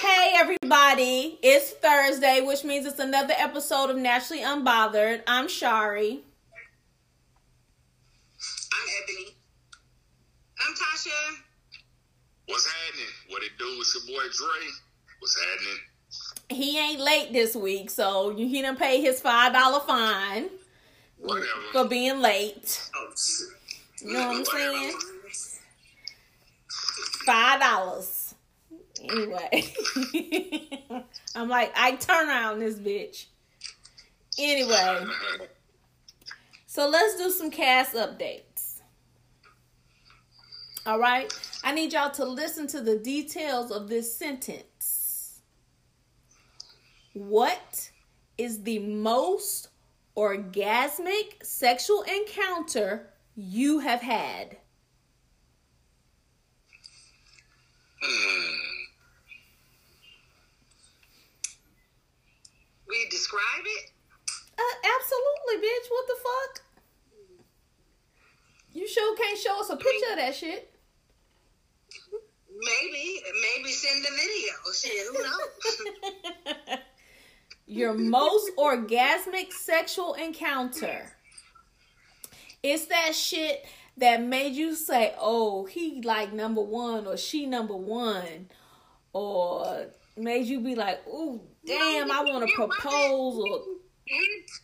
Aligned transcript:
Hey 0.00 0.32
everybody, 0.36 1.38
it's 1.42 1.72
Thursday, 1.72 2.40
which 2.40 2.64
means 2.64 2.86
it's 2.86 2.98
another 2.98 3.34
episode 3.36 3.90
of 3.90 3.96
Naturally 3.96 4.42
Unbothered. 4.42 5.22
I'm 5.26 5.48
Shari. 5.48 6.22
I'm 8.72 8.88
Ebony. 9.02 9.36
I'm 10.66 10.74
Tasha. 10.74 11.36
What's 12.46 12.66
happening? 12.66 13.06
What 13.28 13.42
it 13.42 13.50
do? 13.58 13.66
It's 13.80 13.94
your 14.08 14.16
boy 14.16 14.24
Dre. 14.32 14.66
What's 15.18 15.38
happening? 15.38 15.78
He 16.48 16.78
ain't 16.78 17.00
late 17.00 17.32
this 17.34 17.54
week, 17.54 17.90
so 17.90 18.34
he 18.34 18.62
done 18.62 18.76
pay 18.76 19.02
his 19.02 19.20
five 19.20 19.52
dollar 19.52 19.80
fine 19.80 20.48
Whatever. 21.18 21.46
for 21.72 21.84
being 21.84 22.20
late. 22.20 22.88
Oh. 22.96 23.12
You 24.00 24.12
know 24.14 24.28
what 24.28 24.36
I'm 24.38 24.44
saying? 24.46 24.92
Five 27.26 27.60
dollars. 27.60 28.19
Anyway, 29.02 29.64
I'm 31.34 31.48
like, 31.48 31.72
I 31.76 31.92
turn 31.92 32.28
around 32.28 32.58
this 32.58 32.76
bitch. 32.76 33.26
Anyway, 34.38 35.04
so 36.66 36.88
let's 36.88 37.16
do 37.16 37.30
some 37.30 37.50
cast 37.50 37.94
updates. 37.94 38.80
All 40.86 40.98
right, 40.98 41.32
I 41.64 41.72
need 41.72 41.92
y'all 41.92 42.10
to 42.12 42.24
listen 42.24 42.66
to 42.68 42.80
the 42.80 42.96
details 42.96 43.70
of 43.70 43.88
this 43.88 44.14
sentence. 44.14 45.40
What 47.12 47.90
is 48.38 48.62
the 48.62 48.78
most 48.78 49.68
orgasmic 50.16 51.44
sexual 51.44 52.02
encounter 52.02 53.10
you 53.34 53.80
have 53.80 54.00
had? 54.00 54.56
Hmm. 58.02 58.50
We 62.90 63.08
describe 63.08 63.64
it. 63.64 63.92
Uh, 64.58 64.88
absolutely, 64.98 65.68
bitch. 65.68 65.90
What 65.90 66.06
the 66.08 66.16
fuck? 66.16 66.62
You 68.72 68.88
sure 68.88 69.16
can't 69.16 69.38
show 69.38 69.60
us 69.60 69.70
a 69.70 69.76
picture 69.76 70.10
of 70.12 70.16
that 70.16 70.34
shit. 70.34 70.72
Maybe, 72.50 73.20
maybe 73.56 73.70
send 73.70 74.04
the 74.04 74.10
video. 74.10 74.52
Shit, 74.74 75.06
who 75.06 75.22
knows? 75.22 76.78
Your 77.66 77.94
most 77.94 78.50
orgasmic 78.58 79.52
sexual 79.52 80.14
encounter. 80.14 81.12
It's 82.62 82.86
that 82.86 83.14
shit 83.14 83.64
that 83.96 84.22
made 84.22 84.54
you 84.54 84.74
say, 84.74 85.14
"Oh, 85.18 85.64
he 85.64 86.02
like 86.02 86.32
number 86.32 86.60
one," 86.60 87.06
or 87.06 87.16
"She 87.16 87.46
number 87.46 87.76
one," 87.76 88.50
or 89.12 89.86
made 90.16 90.46
you 90.46 90.60
be 90.60 90.74
like, 90.74 91.06
"Ooh, 91.08 91.40
damn, 91.66 92.10
I 92.10 92.22
want 92.22 92.48
to 92.48 92.54
propose," 92.54 93.36
or 93.36 93.60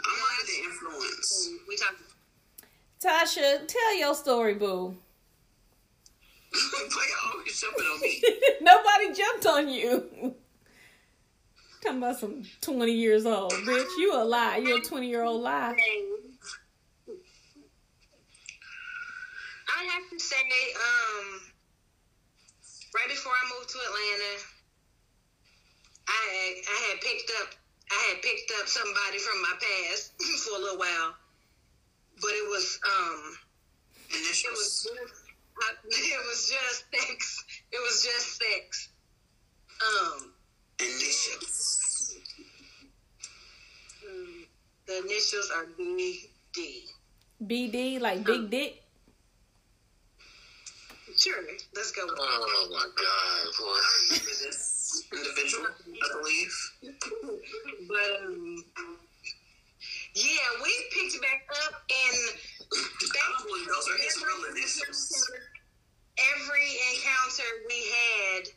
I'm 0.05 0.19
under 0.31 0.45
the 0.45 0.57
influence. 0.63 1.49
We 1.67 1.75
talking. 1.75 2.05
Tasha, 3.03 3.67
tell 3.67 3.97
your 3.97 4.15
story, 4.15 4.53
boo. 4.53 4.95
Why 6.51 7.07
y'all 7.09 7.33
always 7.33 7.59
jumping 7.59 7.85
on 7.85 8.01
me? 8.01 8.23
Nobody 8.61 9.13
jumped 9.13 9.45
on 9.45 9.69
you. 9.69 10.35
Talking 11.83 11.97
about 11.99 12.19
some 12.19 12.43
20 12.61 12.91
years 12.91 13.25
old, 13.25 13.53
bitch. 13.53 13.87
You 13.97 14.13
a 14.15 14.23
lie. 14.23 14.57
You 14.57 14.77
a 14.77 14.81
20 14.81 15.07
year 15.07 15.23
old 15.23 15.41
lie. 15.41 15.75
I 19.69 19.83
have 19.83 20.09
to 20.09 20.19
say, 20.19 20.35
um, 20.35 21.39
right 22.93 23.07
before 23.07 23.31
I 23.31 23.53
moved 23.55 23.69
to 23.69 23.77
Atlanta, 23.77 24.43
I 26.07 26.61
I 26.67 26.89
had 26.89 27.01
picked 27.01 27.31
up 27.41 27.55
I 27.91 27.99
had 28.09 28.21
picked 28.21 28.51
up 28.59 28.67
somebody 28.67 29.19
from 29.19 29.41
my 29.41 29.53
past 29.61 30.13
for 30.43 30.57
a 30.57 30.59
little 30.59 30.77
while, 30.77 31.15
but 32.21 32.31
it 32.31 32.49
was 32.49 32.79
um, 32.83 33.37
and 34.11 34.21
it 34.25 34.51
was 34.51 34.87
I, 34.91 35.18
it 35.85 36.19
was 36.27 36.49
just 36.49 36.85
sex. 36.91 37.43
It 37.71 37.77
was 37.77 38.03
just 38.03 38.37
sex. 38.37 38.89
Um, 39.81 40.33
initials. 40.79 42.15
Um, 44.07 44.45
the 44.87 44.97
initials 44.99 45.51
are 45.55 45.65
BD. 45.79 46.89
BD, 47.43 48.01
like 48.01 48.23
big 48.23 48.49
dick. 48.49 48.83
Sure, 51.17 51.35
let's 51.75 51.91
go. 51.91 52.03
Oh 52.07 52.67
my 52.71 52.87
god, 52.95 53.51
boy. 53.59 54.15
this 54.15 55.03
individual, 55.11 55.67
I 55.67 56.21
believe. 56.21 56.55
But 57.87 58.25
um, 58.25 58.63
yeah, 60.15 60.47
we 60.63 60.71
picked 60.91 61.21
back 61.21 61.47
up, 61.65 61.83
and 61.89 62.58
I 62.71 63.65
those 63.67 63.87
are 63.87 64.03
his 64.03 64.23
real 64.23 64.51
initials. 64.51 65.31
Every 66.35 66.69
encounter 66.93 67.49
we 67.67 67.85
had 67.89 68.47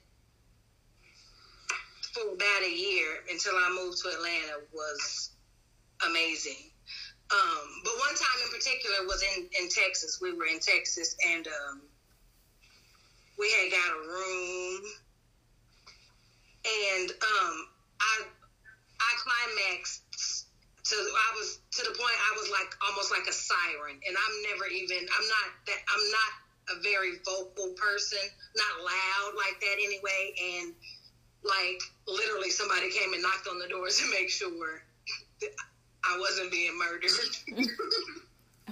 for 2.13 2.35
about 2.35 2.63
a 2.63 2.71
year 2.71 3.25
until 3.31 3.55
I 3.55 3.79
moved 3.83 4.03
to 4.03 4.09
Atlanta 4.09 4.67
was 4.73 5.31
amazing. 6.07 6.71
Um, 7.31 7.81
but 7.85 7.93
one 7.99 8.15
time 8.15 8.39
in 8.45 8.51
particular 8.53 9.07
was 9.07 9.23
in, 9.23 9.49
in 9.59 9.69
Texas. 9.71 10.19
We 10.21 10.35
were 10.35 10.47
in 10.47 10.61
Texas 10.61 11.17
and 11.27 11.47
um, 11.47 11.81
we 13.39 13.51
had 13.53 13.71
got 13.71 13.97
a 13.97 14.01
room 14.07 14.83
and 16.65 17.11
um, 17.11 17.69
I 18.01 18.23
I 19.01 19.13
climaxed 19.19 20.03
to 20.93 20.99
I 21.01 21.29
was 21.41 21.59
to 21.81 21.83
the 21.89 21.95
point 21.97 22.13
I 22.13 22.33
was 22.37 22.49
like 22.53 22.71
almost 22.85 23.09
like 23.11 23.25
a 23.29 23.33
siren, 23.33 23.97
and 23.97 24.15
I'm 24.15 24.35
never 24.53 24.69
even 24.69 25.01
I'm 25.09 25.27
not 25.29 25.47
that 25.67 25.81
I'm 25.89 26.05
not 26.13 26.33
a 26.79 26.83
very 26.85 27.19
vocal 27.25 27.73
person, 27.75 28.21
not 28.57 28.85
loud 28.85 29.33
like 29.35 29.57
that 29.61 29.77
anyway, 29.81 30.23
and 30.61 30.75
like 31.43 31.81
literally 32.07 32.51
somebody 32.51 32.91
came 32.93 33.13
and 33.13 33.23
knocked 33.23 33.49
on 33.49 33.59
the 33.59 33.69
doors 33.69 33.99
to 34.01 34.07
make 34.13 34.31
sure 34.31 34.85
that 35.41 35.51
I 36.05 36.19
wasn't 36.19 36.51
being 36.53 36.77
murdered. 36.79 37.11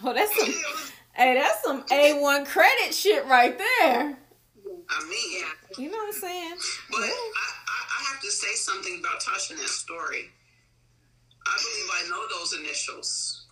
Oh, 0.02 0.14
that's 0.14 0.34
some 0.34 0.48
It 0.48 0.56
Hey, 1.14 1.34
that's 1.34 1.62
some 1.62 1.82
A1 1.88 2.46
credit 2.46 2.94
shit 2.94 3.26
right 3.26 3.58
there. 3.58 4.16
I 4.88 5.04
mean, 5.10 5.44
You 5.76 5.90
know 5.90 5.98
what 5.98 6.14
I'm 6.14 6.20
saying? 6.20 6.56
but 6.90 7.00
I, 7.00 7.04
I, 7.04 8.00
I 8.00 8.12
have 8.12 8.20
to 8.22 8.30
say 8.30 8.54
something 8.54 9.00
about 9.00 9.20
Tasha 9.20 9.50
and 9.50 9.58
that 9.60 9.68
story. 9.68 10.30
I 11.46 11.54
believe 11.56 11.90
I 11.90 12.02
know 12.10 12.22
those 12.38 12.52
initials, 12.60 13.46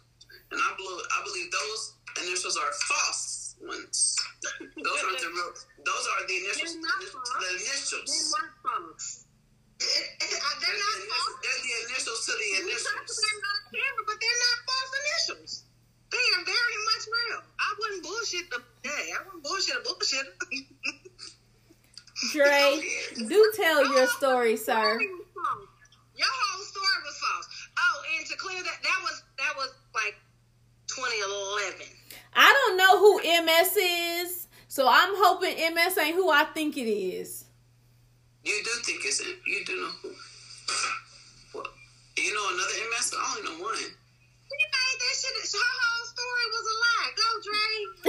and 0.51 0.61
I 0.61 0.71
believe 0.77 1.07
I 1.09 1.11
believe 1.25 1.51
those 1.51 1.95
initials 2.25 2.57
are 2.57 2.73
false 2.89 3.57
ones. 3.61 4.17
Those 4.61 5.01
are 5.03 5.17
the 5.19 5.31
real. 5.35 5.53
Those 5.85 6.07
are 6.15 6.23
the 6.29 6.37
initials. 6.45 6.73
They're 6.75 6.83
not 6.85 7.01
The, 7.01 7.07
false. 7.11 7.31
the 7.33 7.39
They're 7.41 7.57
initials. 7.59 8.11
not 8.39 8.51
false. 8.63 9.07
They're 9.79 9.89
They're 10.21 10.79
not 10.79 10.97
the, 10.99 11.07
false. 11.11 11.35
they're 11.43 11.63
the 11.65 11.73
initials 11.91 12.21
to 12.27 12.33
the 12.33 12.39
We 12.39 12.43
talked 12.55 12.67
initials. 12.67 13.19
about 13.19 13.35
it 13.35 13.43
on 13.49 13.59
camera, 13.73 14.05
but 14.07 14.17
they're 14.21 14.41
not 14.47 14.59
false 14.69 14.93
initials. 15.03 15.53
They 16.11 16.27
are 16.39 16.45
very 16.45 16.77
much 16.93 17.05
real. 17.09 17.41
I 17.61 17.69
wouldn't 17.79 18.03
bullshit 18.05 18.47
the 18.51 18.59
hey, 18.87 19.05
I 19.13 19.15
wouldn't 19.27 19.43
bullshit 19.45 19.77
a 19.77 19.79
bullshit. 19.85 20.25
Dre, 22.33 22.83
do 23.29 23.53
tell 23.55 23.87
your 23.95 24.03
oh, 24.11 24.17
story, 24.19 24.57
sir. 24.57 24.99
Your 24.99 26.27
whole 26.27 26.65
story 26.65 26.99
was 27.07 27.17
false. 27.23 27.47
Oh, 27.79 28.03
and 28.19 28.27
to 28.27 28.35
clear 28.37 28.61
that, 28.63 28.79
that 28.83 29.01
was 29.05 29.23
that 29.39 29.55
was 29.57 29.71
like 29.95 30.17
2011. 30.99 31.87
I 32.35 32.51
don't 32.51 32.77
know 32.77 32.99
who 32.99 33.23
MS 33.23 33.77
is, 33.77 34.49
so 34.67 34.89
I'm 34.89 35.15
hoping 35.15 35.55
MS 35.75 35.97
ain't 35.99 36.17
who 36.17 36.29
I 36.31 36.45
think 36.45 36.77
it 36.77 36.91
is. 36.91 37.45
You 38.43 38.59
do 38.65 38.71
think 38.83 39.05
it's 39.05 39.23
you 39.23 39.65
do 39.65 39.77
know 39.77 39.93
who. 40.03 40.11
Well, 41.55 41.67
you 42.17 42.35
know 42.35 42.47
another 42.51 42.79
MS? 42.91 43.15
I 43.15 43.19
only 43.31 43.43
know 43.47 43.63
one. 43.63 43.77
She 43.79 44.57
made 44.59 44.99
that 44.99 45.15
shit. 45.15 45.39
Her 45.55 45.75
whole 45.79 46.07
story 46.11 46.47
was 46.51 46.67
a 46.67 46.77
lie. 46.83 47.11
Go, 47.15 47.29
Dre. 47.47 47.69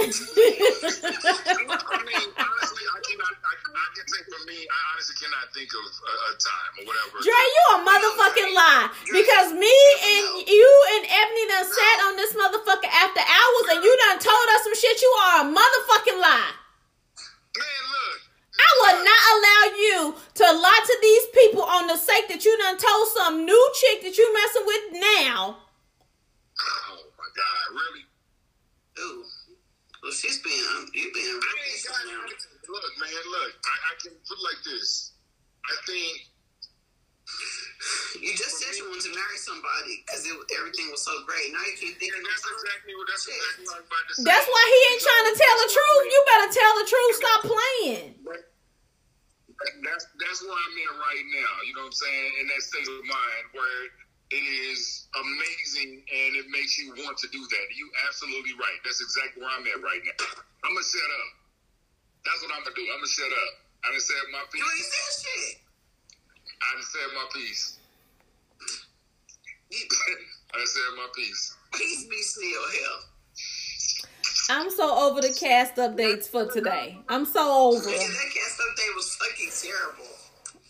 I 1.90 2.02
mean, 2.02 2.28
honestly, 2.38 2.38
I 2.42 2.69
cannot. 3.20 3.36
I, 3.44 3.54
I 3.76 3.86
can 3.92 4.06
say 4.08 4.22
for 4.28 4.42
me, 4.48 4.58
I 4.64 4.78
honestly 4.92 5.16
cannot 5.20 5.44
think 5.52 5.70
of 5.76 5.84
a, 5.84 6.12
a 6.12 6.32
time 6.40 6.72
or 6.80 6.84
whatever. 6.88 7.16
Dre, 7.20 7.36
you 7.36 7.64
a 7.76 7.78
motherfucking 7.84 8.50
lie. 8.56 8.86
Because 9.12 9.48
me 9.52 9.76
and 9.76 10.24
you 10.48 10.70
and 10.96 11.02
Ebony 11.04 11.44
done 11.52 11.68
sat 11.68 11.98
on 12.08 12.16
this 12.16 12.32
motherfucker 12.32 12.90
after 12.90 13.20
hours 13.20 13.66
and 13.76 13.80
you 13.84 13.92
done 14.08 14.18
told 14.20 14.46
us 14.56 14.60
some 14.64 14.76
shit. 14.76 14.96
You 15.00 15.12
are 15.28 15.36
a 15.44 15.46
motherfucking 15.48 16.18
lie. 16.20 16.52
Man, 17.56 17.82
look. 17.92 18.18
I 18.60 18.70
would 18.84 18.98
not 19.04 19.22
allow 19.32 19.62
you 19.76 19.98
to 20.40 20.44
lie 20.52 20.82
to 20.84 20.96
these 21.00 21.26
people 21.32 21.64
on 21.64 21.86
the 21.88 21.96
sake 21.96 22.28
that 22.28 22.44
you 22.44 22.56
done 22.58 22.76
told 22.76 23.08
some 23.08 23.44
new 23.44 23.64
chick 23.74 24.02
that 24.02 24.16
you 24.16 24.26
messing 24.34 24.66
with 24.66 24.84
now. 25.00 25.56
Oh 26.60 27.00
my 27.16 27.28
God, 27.36 27.64
really? 27.72 28.04
Ooh. 29.00 29.24
Well, 30.02 30.12
she's 30.12 30.40
being, 30.40 30.64
um, 30.76 30.86
you 30.94 31.10
being 31.12 31.40
I 31.40 31.52
ain't 31.72 31.84
got 31.84 31.96
disappointed. 32.04 32.49
Look, 32.70 32.92
man, 33.02 33.24
look. 33.34 33.52
I, 33.66 33.74
I 33.90 33.92
can 33.98 34.14
put 34.24 34.38
it 34.38 34.44
like 34.46 34.62
this. 34.64 35.12
I 35.66 35.74
think 35.86 36.30
You 38.20 38.32
just 38.36 38.58
said 38.58 38.74
you 38.76 38.84
wanted 38.90 39.06
to 39.08 39.14
marry 39.14 39.38
somebody 39.38 40.02
because 40.04 40.26
everything 40.28 40.90
was 40.92 41.02
so 41.06 41.14
great. 41.24 41.54
Now 41.54 41.62
you 41.64 41.76
can't 41.78 41.96
think 41.96 42.12
and 42.12 42.20
of 42.20 42.28
that's 42.28 42.44
exactly 42.44 42.92
what 42.98 43.06
that's 43.08 43.24
exactly 43.24 43.64
what 43.64 43.74
I 43.74 43.80
was 43.80 43.88
about 43.88 44.04
to 44.10 44.12
say. 44.18 44.24
That's 44.26 44.48
why 44.50 44.64
he 44.66 44.78
ain't 44.92 45.02
trying 45.02 45.26
to 45.30 45.34
tell 45.38 45.56
the 45.62 45.68
truth. 45.70 46.04
You 46.10 46.20
better 46.26 46.50
tell 46.52 46.72
the 46.76 46.86
truth. 46.90 47.14
Stop 47.16 47.40
playing. 47.48 48.08
That's 49.86 50.04
that's 50.20 50.40
where 50.42 50.58
I'm 50.58 50.76
at 50.84 50.94
right 51.00 51.26
now. 51.32 51.52
You 51.64 51.72
know 51.78 51.86
what 51.88 51.96
I'm 51.96 52.02
saying? 52.02 52.30
In 52.42 52.44
that 52.50 52.62
state 52.66 52.88
of 52.90 53.00
mind 53.06 53.44
where 53.56 53.80
it 54.36 54.44
is 54.70 55.08
amazing 55.16 56.02
and 56.04 56.30
it 56.38 56.46
makes 56.52 56.76
you 56.78 56.92
want 56.98 57.16
to 57.24 57.28
do 57.32 57.40
that. 57.40 57.66
You 57.74 57.86
absolutely 58.10 58.54
right. 58.58 58.78
That's 58.84 59.00
exactly 59.00 59.42
where 59.42 59.54
I'm 59.54 59.64
at 59.64 59.80
right 59.80 60.02
now. 60.04 60.44
I'm 60.66 60.74
gonna 60.76 60.84
shut 60.84 61.08
up. 61.24 61.30
That's 62.24 62.40
what 62.42 62.52
I'm 62.54 62.62
gonna 62.64 62.76
do. 62.76 62.84
I'm 62.92 63.00
gonna 63.00 63.08
shut 63.08 63.30
up. 63.32 63.52
I 63.84 63.90
done 63.92 64.00
said 64.00 64.24
my 64.32 64.42
piece. 64.52 64.60
You 64.60 64.66
ain't 64.68 64.76
piece. 64.76 64.92
saying 64.92 65.16
shit. 65.24 65.56
I 66.60 66.68
done 66.76 66.84
said 66.84 67.08
my 67.16 67.26
piece. 67.32 67.64
I 70.52 70.56
done 70.58 70.66
said 70.66 70.90
my 70.96 71.08
piece. 71.14 71.56
peace 71.74 72.04
be 72.10 72.20
still, 72.22 72.62
hell. 72.74 72.98
I'm 74.50 74.70
so 74.70 74.98
over 75.08 75.20
the 75.20 75.32
cast 75.32 75.76
updates 75.76 76.26
for 76.28 76.46
today. 76.50 76.98
I'm 77.08 77.24
so 77.24 77.68
over 77.70 77.88
Yeah, 77.88 77.96
them. 77.98 78.10
that 78.10 78.30
cast 78.34 78.58
update 78.60 78.94
was 78.96 79.14
fucking 79.16 79.50
terrible. 79.62 80.10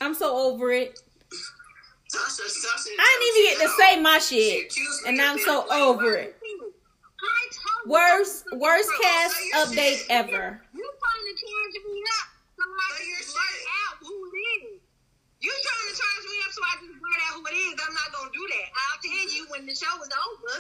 I'm 0.00 0.14
so 0.14 0.36
over 0.36 0.70
it. 0.72 1.00
Tasha, 2.14 2.42
Tasha, 2.42 2.88
I 2.98 3.18
didn't 3.20 3.38
even 3.38 3.58
get 3.58 3.66
to 3.66 3.82
say 3.82 4.00
my 4.00 4.18
shit, 4.18 4.72
and 5.06 5.20
I'm 5.20 5.38
so 5.38 5.64
over 5.72 6.16
it. 6.16 6.36
Worst, 7.86 8.44
worst 8.52 8.90
cast 9.00 9.36
update 9.56 10.04
ever. 10.10 10.60
You 10.74 10.84
trying 10.84 11.26
to 11.26 11.34
charge 11.40 11.76
me 11.84 11.96
up 12.20 12.28
so 12.56 12.64
I 12.64 12.88
Say 12.98 13.08
your 13.08 13.16
can 13.18 13.32
blurt 13.32 13.64
out 13.80 13.96
who 14.04 14.14
it 14.28 14.36
is. 14.68 14.80
You 15.40 15.48
trying 15.50 15.86
to 15.88 15.94
charge 15.96 16.24
me 16.28 16.36
up 16.44 16.52
so 16.52 16.60
I 16.60 16.74
can 16.84 16.92
blurt 17.00 17.20
out 17.24 17.32
who 17.40 17.42
it 17.48 17.56
is. 17.56 17.74
I'm 17.80 17.94
not 17.96 18.08
gonna 18.12 18.30
do 18.36 18.44
that. 18.52 18.66
I'll 18.76 19.00
tell 19.00 19.28
you 19.32 19.42
when 19.48 19.62
the 19.64 19.74
show 19.74 19.94
is 20.04 20.12
over. 20.12 20.54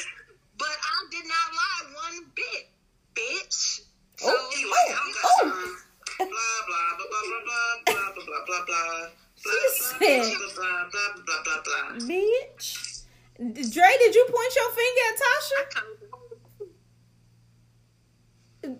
But 0.56 0.76
I 0.76 0.96
did 1.12 1.24
not 1.28 1.46
lie 1.52 1.82
one 2.08 2.18
bit, 2.34 2.68
bitch. 3.14 3.84
So 4.16 4.28
Oh, 4.28 4.50
Anyway, 4.52 4.72
oh, 4.72 5.00
I'm 5.00 5.12
oh. 5.24 5.36
gonna 5.40 6.30
blah 6.30 6.58
blah 6.68 6.88
blah 6.96 7.08
blah 7.08 7.24
blah 7.24 7.44
blah 7.44 7.68
blah 7.84 8.10
blah 8.12 8.24
blah 8.24 8.44
blah 8.44 8.64
blah. 8.64 9.08
Blah, 9.40 9.52
She 9.72 9.96
blah, 9.96 10.24
said- 10.24 10.36
blah, 10.36 10.52
blah, 10.52 10.88
blah, 10.92 11.22
blah, 11.24 11.40
blah, 11.44 11.60
blah. 11.64 11.96
Bitch. 12.04 13.00
Dre, 13.40 13.88
did 14.04 14.12
you 14.14 14.24
point 14.28 14.52
your 14.56 14.70
finger 14.76 15.04
at 15.08 15.16
Tasha? 15.16 15.60
Dre, 15.72 15.99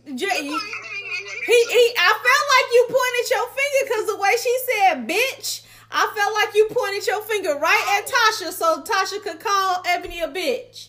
you, 0.06 0.28
he, 0.30 1.58
he, 1.76 1.94
I 1.98 2.12
felt 2.26 2.46
like 2.54 2.68
you 2.72 2.86
pointed 2.88 3.30
your 3.30 3.46
finger 3.48 3.80
because 3.84 4.06
the 4.06 4.16
way 4.16 4.32
she 4.42 4.58
said 4.68 5.08
bitch, 5.08 5.62
I 5.90 6.10
felt 6.14 6.34
like 6.34 6.54
you 6.54 6.68
pointed 6.70 7.06
your 7.06 7.22
finger 7.22 7.54
right 7.58 7.98
at 7.98 8.06
Tasha 8.10 8.52
so 8.52 8.82
Tasha 8.82 9.22
could 9.22 9.40
call 9.40 9.82
Ebony 9.86 10.20
a 10.20 10.28
bitch. 10.28 10.88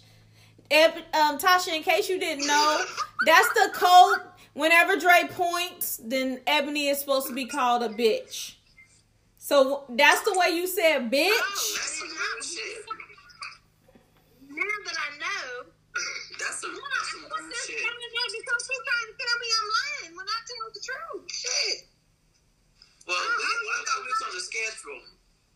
Eb, 0.70 0.92
um, 1.14 1.38
Tasha, 1.38 1.76
in 1.76 1.84
case 1.84 2.08
you 2.10 2.20
didn't 2.20 2.46
know, 2.48 2.86
that's 3.26 3.50
the 3.50 3.72
code. 3.74 4.20
Whenever 4.54 4.98
Dre 4.98 5.24
points, 5.30 6.00
then 6.04 6.40
Ebony 6.46 6.88
is 6.88 7.00
supposed 7.00 7.28
to 7.28 7.34
be 7.34 7.46
called 7.46 7.84
a 7.84 7.90
bitch. 7.90 8.56
So 9.38 9.86
that's 9.90 10.22
the 10.22 10.38
way 10.38 10.50
you 10.56 10.68
said 10.68 11.04
Oh, 11.04 11.10
bitch. 11.10 11.32
shit. 11.58 12.86
Now 14.50 14.64
that 14.86 14.96
I 14.98 15.18
know, 15.20 15.71
That's 16.42 16.58
some, 16.58 16.74
yeah, 16.74 16.82
that's 16.82 17.10
some 17.14 17.22
I 17.22 17.30
was 17.30 17.46
real 17.46 17.54
just 17.54 17.70
shit. 17.70 17.78
telling 17.86 18.02
because 18.02 18.62
she's 18.66 18.82
trying 18.82 19.08
to 19.14 19.16
tell 19.22 19.38
me 19.38 19.48
I'm 19.54 19.70
lying 19.70 20.12
when 20.18 20.28
I 20.28 20.38
tell 20.42 20.68
the 20.74 20.82
truth. 20.82 21.24
Shit. 21.30 21.78
Well, 23.06 23.18
we, 23.18 23.46
I 23.46 23.78
thought 23.86 24.02
we 24.02 24.10
was 24.10 24.24
on 24.26 24.34
the 24.34 24.44
schedule. 24.44 25.02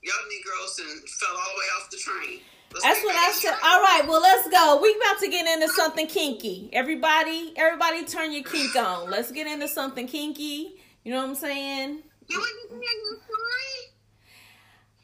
Y'all 0.06 0.26
Negroes 0.30 0.76
and 0.86 1.02
fell 1.10 1.34
all 1.34 1.50
the 1.50 1.58
way 1.58 1.70
off 1.78 1.86
the 1.90 1.98
train. 1.98 2.38
Let's 2.74 2.86
That's 2.86 3.02
what 3.04 3.16
I 3.16 3.32
said. 3.32 3.58
All 3.64 3.82
right, 3.82 4.04
well 4.08 4.22
let's 4.22 4.48
go. 4.50 4.80
We 4.82 4.94
about 5.02 5.20
to 5.22 5.30
get 5.30 5.48
into 5.48 5.68
something 5.74 6.08
kinky. 6.08 6.70
Everybody, 6.74 7.54
everybody, 7.56 8.06
turn 8.06 8.32
your 8.34 8.44
kink 8.44 8.76
on. 8.80 9.10
Let's 9.10 9.32
get 9.32 9.48
into 9.48 9.68
something 9.68 10.08
kinky. 10.08 10.78
You 11.04 11.12
know 11.12 11.22
what 11.22 11.30
I'm 11.30 11.36
saying? 11.36 12.04
You 12.28 12.38
want 12.40 12.70
to 12.70 12.76
hear 12.76 12.82
your 12.82 13.18
story? 13.26 13.96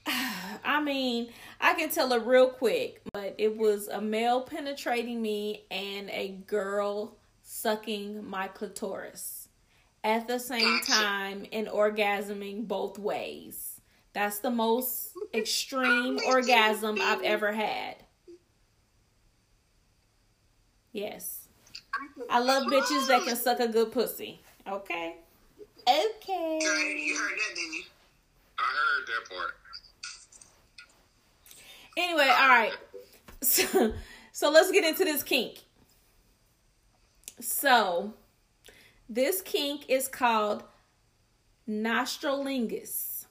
I 0.64 0.82
mean, 0.84 1.30
I 1.64 1.76
can 1.76 1.90
tell 1.90 2.12
it 2.14 2.26
real 2.26 2.50
quick, 2.50 3.02
but 3.14 3.36
it 3.38 3.56
was 3.56 3.88
a 3.88 4.02
male 4.02 4.42
penetrating 4.42 5.22
me 5.22 5.66
and 5.70 6.10
a 6.10 6.30
girl 6.48 7.18
sucking 7.44 8.28
my 8.28 8.48
clitoris 8.48 9.48
at 10.04 10.28
the 10.28 10.40
same 10.40 10.82
time 10.82 11.46
and 11.54 11.68
orgasming 11.68 12.68
both 12.68 12.98
ways. 12.98 13.80
That's 14.14 14.40
the 14.40 14.50
most 14.50 15.12
extreme 15.34 16.20
orgasm 16.28 16.98
I've 17.00 17.22
ever 17.22 17.52
had. 17.52 17.98
Yes. 20.92 21.48
I 22.30 22.40
love 22.40 22.64
bitches 22.64 23.08
that 23.08 23.24
can 23.24 23.36
suck 23.36 23.60
a 23.60 23.68
good 23.68 23.92
pussy. 23.92 24.42
Okay. 24.68 25.16
Okay. 25.88 26.60
You 26.62 27.18
heard 27.18 27.38
that, 27.38 27.56
didn't 27.56 27.74
you? 27.74 27.84
I 28.58 28.64
heard 28.64 29.08
that 29.08 29.30
part. 29.30 29.61
Anyway, 31.98 32.28
all 32.28 32.48
right. 32.48 32.74
So, 33.44 33.94
so 34.32 34.52
let's 34.52 34.72
get 34.72 34.84
into 34.84 35.04
this 35.04 35.24
kink. 35.24 35.62
So, 37.40 38.14
this 39.10 39.42
kink 39.42 39.90
is 39.90 40.08
called 40.08 40.64
nostrolingus. 41.68 43.26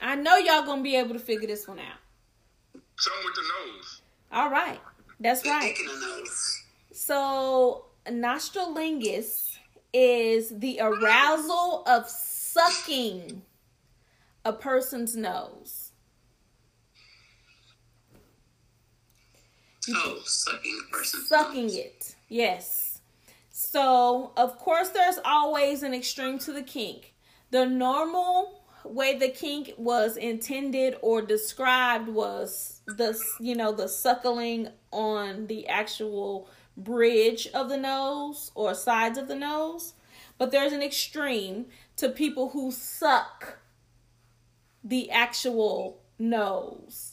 I 0.00 0.16
know 0.16 0.36
y'all 0.36 0.64
gonna 0.64 0.82
be 0.82 0.96
able 0.96 1.14
to 1.14 1.20
figure 1.20 1.46
this 1.46 1.68
one 1.68 1.78
out. 1.78 2.82
Something 2.96 3.24
with 3.24 3.34
the 3.34 3.42
nose. 3.42 4.02
All 4.32 4.50
right, 4.50 4.80
that's 5.20 5.46
right. 5.46 5.74
dick 5.76 5.80
in 5.80 6.00
the 6.00 6.06
nose. 6.06 6.64
So, 6.92 7.84
nostrolingus 8.06 9.56
is 9.92 10.58
the 10.58 10.80
arousal 10.80 11.84
of 11.86 12.08
sucking 12.08 13.42
a 14.44 14.52
person's 14.52 15.16
nose. 15.16 15.87
Oh, 19.96 20.20
sucking 20.24 20.80
a 20.86 20.96
person. 20.96 21.20
Sucking 21.22 21.74
it. 21.74 22.14
Yes. 22.28 23.00
So, 23.50 24.32
of 24.36 24.58
course, 24.58 24.90
there's 24.90 25.18
always 25.24 25.82
an 25.82 25.94
extreme 25.94 26.38
to 26.40 26.52
the 26.52 26.62
kink. 26.62 27.14
The 27.50 27.66
normal 27.66 28.58
way 28.84 29.18
the 29.18 29.28
kink 29.28 29.72
was 29.76 30.16
intended 30.16 30.96
or 31.02 31.22
described 31.22 32.08
was 32.08 32.80
the 32.86 33.18
you 33.40 33.54
know 33.54 33.72
the 33.72 33.88
suckling 33.88 34.68
on 34.92 35.46
the 35.46 35.66
actual 35.68 36.48
bridge 36.76 37.48
of 37.48 37.68
the 37.68 37.76
nose 37.76 38.50
or 38.54 38.74
sides 38.74 39.18
of 39.18 39.28
the 39.28 39.34
nose 39.34 39.94
but 40.38 40.50
there's 40.52 40.72
an 40.72 40.82
extreme 40.82 41.66
to 41.96 42.08
people 42.08 42.50
who 42.50 42.70
suck 42.70 43.58
the 44.84 45.10
actual 45.10 46.00
nose 46.18 47.07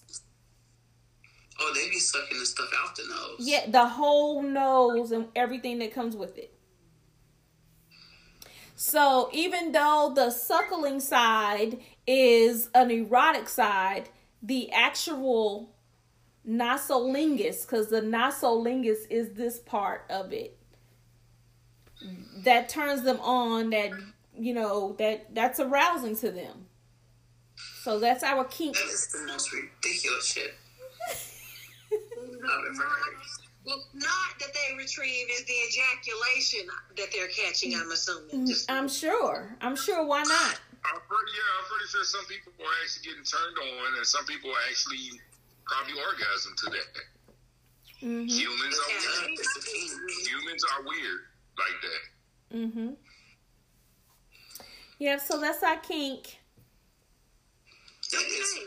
Oh, 1.58 1.72
they 1.74 1.90
be 1.90 2.00
sucking 2.00 2.38
the 2.38 2.46
stuff 2.46 2.70
out 2.84 2.96
the 2.96 3.04
nose. 3.08 3.36
yeah 3.40 3.70
the 3.70 3.88
whole 3.88 4.44
nose 4.44 5.12
and 5.12 5.28
everything 5.36 5.80
that 5.80 5.94
comes 5.94 6.16
with 6.16 6.38
it 6.38 6.56
so 8.76 9.30
even 9.32 9.72
though 9.72 10.12
the 10.14 10.30
suckling 10.30 11.00
side 11.00 11.80
is 12.06 12.70
an 12.76 12.92
erotic 12.92 13.48
side, 13.48 14.10
the 14.44 14.72
actual 14.72 15.74
nasolingus, 16.48 17.62
because 17.62 17.88
the 17.88 18.02
nasolingus 18.02 19.10
is 19.10 19.34
this 19.34 19.60
part 19.60 20.06
of 20.10 20.34
it 20.34 20.58
that 22.44 22.68
turns 22.68 23.04
them 23.04 23.20
on, 23.22 23.70
that 23.70 23.92
you 24.38 24.54
know, 24.54 24.94
that 25.00 25.34
that's 25.34 25.62
arousing 25.62 26.16
to 26.18 26.30
them. 26.30 26.68
So 27.84 28.00
that's 28.00 28.24
our 28.24 28.44
kink. 28.44 28.76
That 28.76 28.86
is 28.86 29.08
the 29.08 29.26
most 29.26 29.54
ridiculous 29.54 30.28
shit 30.28 30.54
I've 32.46 32.76
ever. 32.76 32.86
Well, 33.66 33.84
not 33.96 34.38
that 34.40 34.54
they 34.54 34.78
retrieve 34.78 35.28
is 35.32 35.44
the 35.46 35.54
ejaculation 35.68 36.68
that 36.98 37.08
they're 37.12 37.28
catching. 37.28 37.74
I'm 37.76 37.92
assuming. 37.92 38.46
Just 38.46 38.70
I'm 38.70 38.88
sure. 38.88 39.58
I'm 39.62 39.76
sure. 39.76 40.06
Why 40.06 40.22
not? 40.22 40.60
I'm 40.86 41.02
pretty, 41.02 41.32
yeah, 41.34 41.50
I'm 41.58 41.66
pretty 41.66 41.88
sure 41.90 42.04
some 42.04 42.26
people 42.26 42.54
are 42.62 42.76
actually 42.84 43.10
getting 43.10 43.26
turned 43.26 43.58
on, 43.58 43.98
and 43.98 44.06
some 44.06 44.26
people 44.26 44.52
are 44.52 44.64
actually 44.70 45.20
probably 45.66 45.94
orgasm 46.00 46.54
to 46.58 46.70
that. 46.70 46.90
Mm-hmm. 48.04 48.28
Humans 48.28 48.78
are 48.78 49.26
weird. 49.26 49.40
it's 49.40 49.58
a. 49.58 50.30
Humans 50.30 50.64
are 50.64 50.84
weird 50.84 51.22
like 51.58 51.78
that. 51.82 52.58
Mm-hmm. 52.58 52.90
Yeah. 55.00 55.18
So 55.18 55.42
that's 55.42 55.64
our 55.64 55.78
kink. 55.78 56.38
That 58.12 58.22
is, 58.22 58.60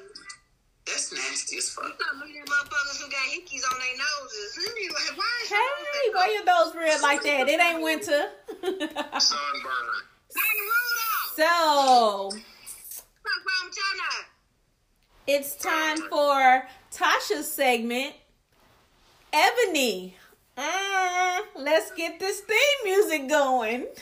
that's 0.89 1.13
nasty 1.13 1.59
as 1.59 1.69
fuck. 1.71 1.85
some 1.85 1.93
of 2.23 2.29
them 2.29 2.45
motherfuckers 2.47 3.01
who 3.03 3.09
got 3.11 3.21
hickeys 3.29 3.63
on 3.71 3.79
their 3.79 3.97
noses. 3.97 4.55
They 4.57 4.73
be 4.81 4.89
like, 4.89 5.17
why 5.19 5.33
is 5.43 5.49
Hey, 5.51 6.11
why 6.13 6.27
your 6.33 6.45
nose 6.45 6.75
red 6.75 7.01
like 7.03 7.23
that? 7.23 7.49
It 7.49 7.61
ain't 7.61 7.83
winter. 7.83 8.31
Sunburn. 9.21 10.03
So 11.37 11.45
What's 12.25 13.03
wrong 13.23 13.65
with 13.65 13.77
y'all 13.77 13.99
now? 13.99 14.27
it's 15.27 15.55
time 15.57 15.99
for 16.09 16.67
Tasha's 16.93 17.51
segment. 17.53 18.15
Ebony. 19.33 20.17
Uh, 20.57 21.43
let's 21.57 21.91
get 21.93 22.19
this 22.19 22.41
theme 22.41 22.81
music 22.85 23.29
going. 23.29 23.87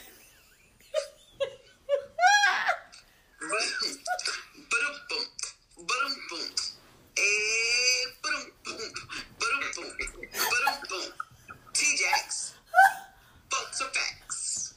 Ba-dum-boom. 8.21 8.93
Ba-dum-boom. 9.39 9.91
Ba-dum-boom. 10.31 11.11
T-Jacks. 11.73 12.53
Folks 13.49 13.81
are 13.81 13.89
facts. 13.89 14.73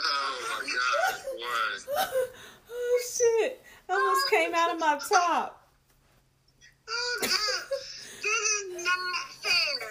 Oh 0.00 0.38
my 0.50 0.66
god, 0.66 1.22
oh 2.70 3.02
shit. 3.12 3.62
Almost 3.88 4.30
came 4.30 4.54
out 4.54 4.72
of 4.74 4.80
my 4.80 4.98
top. 5.08 5.68
Oh, 6.88 7.18
no. 7.22 7.28
This 7.28 8.24
is 8.24 8.84
not 8.84 9.32
fair. 9.42 9.90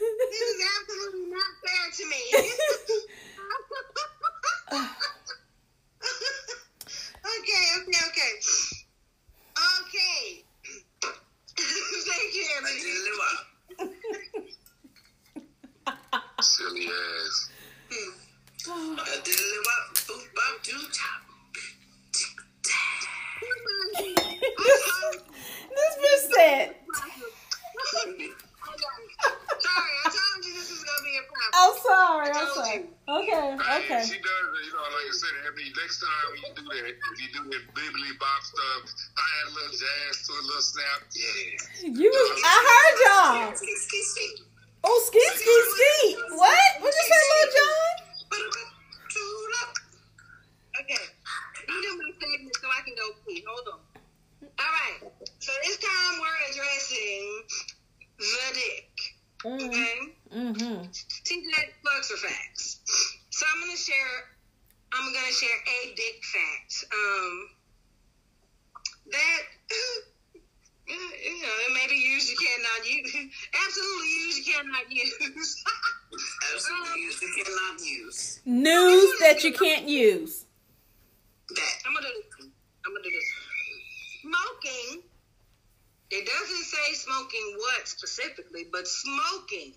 this 0.00 0.40
is 0.40 0.64
absolutely 0.80 1.30
not 1.30 1.52
fair 1.64 1.87
to 1.98 2.04
me. 2.06 2.22
okay, 7.26 7.64
okay, 7.78 8.00
okay. 8.08 8.32
Okay. 9.80 10.44
Thank 11.58 12.34
you, 12.34 12.44
A 12.44 12.58
Ebony. 12.58 12.80
diddly-wop. 12.86 13.38
Silly 16.40 16.86
ass. 16.86 17.36
A 18.68 18.70
diddly-wop. 19.26 19.84
Boop-bop. 20.06 20.54
Doo-chop. 20.62 21.22
this 25.74 25.94
bitch 25.98 26.24
said. 26.34 26.66
Sorry, 29.58 29.94
I 30.04 30.06
told 30.06 30.44
you 30.44 30.52
this 30.54 30.68
was 30.70 30.82
gonna 30.84 31.04
be 31.04 31.14
a 31.18 31.24
problem. 31.26 31.52
I'm 31.54 31.74
sorry. 31.82 32.30
I'm 32.30 32.50
sorry. 32.54 32.78
Okay. 33.08 33.46
Hey, 33.64 33.78
Okay. 33.84 34.02
she 34.06 34.18
does, 34.18 34.46
you 34.66 34.72
know, 34.72 34.82
like 34.82 35.08
I 35.08 35.12
said, 35.12 35.34
Ebony, 35.46 35.70
next 35.80 35.98
time 36.00 36.28
if 36.86 37.20
you 37.20 37.28
do 37.32 37.42
that 37.50 37.62
bibbly 37.74 38.12
bop 38.18 38.42
stuff, 38.42 38.82
I 39.16 39.24
add 39.42 39.46
a 39.50 39.54
little 39.54 39.72
jazz 39.72 40.26
to 40.26 40.32
a 40.32 40.42
little 40.46 40.62
snap. 40.62 41.00
Yeah. 41.14 41.88
You. 41.88 42.12
I 42.44 42.56
heard 42.68 42.96
y'all. 43.48 43.56
Ski, 43.56 43.74
ski, 43.76 44.02
ski. 44.02 44.26
Oh, 44.84 45.02
ski, 45.06 45.20
ski, 45.34 45.56
ski. 45.74 46.16
What? 46.36 46.60
What 46.80 46.94
you 46.94 47.04
say, 47.08 47.22
Lil 47.28 47.48
Jon? 47.56 47.94
Ba-dum-bum. 48.30 48.68
Doo-dop. 49.10 49.70
Okay. 50.80 51.04
You 51.68 51.82
do 51.82 51.90
my 51.98 52.10
segment 52.20 52.56
so 52.60 52.66
I 52.68 52.80
can 52.84 52.94
go 52.94 53.06
pee. 53.26 53.44
Hold 53.48 53.68
on. 53.74 53.80
All 54.42 54.72
right. 54.72 55.12
So 55.40 55.52
this 55.64 55.78
time 55.78 56.20
we're 56.20 56.40
addressing 56.50 57.42
the 58.18 58.54
dick. 58.54 58.90
Okay? 59.44 59.98
Mm-hmm. 60.34 60.82
TJ 61.24 61.52
plugs 61.82 62.08
for 62.10 62.16
facts. 62.26 62.80
So 63.30 63.46
I'm 63.54 63.60
gonna 63.60 63.76
share. 63.76 64.34
I'm 64.92 65.12
gonna 65.12 65.32
share 65.32 65.58
a 65.82 65.94
dick 65.94 66.24
fact. 66.24 66.84
Um, 66.92 67.48
that 69.12 69.42
you 70.88 70.94
know, 71.42 71.54
it 71.68 71.74
may 71.74 71.86
be 71.88 71.96
used 72.00 72.30
you 72.30 72.36
cannot 72.36 72.88
use. 72.90 73.14
Absolutely 73.66 74.08
used 74.26 74.38
you 74.38 74.54
cannot 74.54 74.90
use. 74.90 75.64
Absolutely 76.54 77.02
use. 77.02 77.22
You 77.22 77.44
cannot 77.44 77.80
use 77.80 78.40
News 78.44 79.18
that 79.20 79.44
you 79.44 79.52
can't 79.52 79.86
use. 79.88 80.46
that. 81.50 81.74
I'm 81.86 81.94
gonna 81.94 82.06
do 82.08 82.14
this. 82.14 82.48
I'm 82.86 82.92
gonna 82.92 83.04
do 83.04 83.10
this. 83.10 83.24
Smoking. 84.22 85.02
It 86.10 86.24
doesn't 86.26 86.64
say 86.64 86.94
smoking 86.94 87.54
what 87.58 87.86
specifically, 87.86 88.64
but 88.72 88.88
smoking 88.88 89.74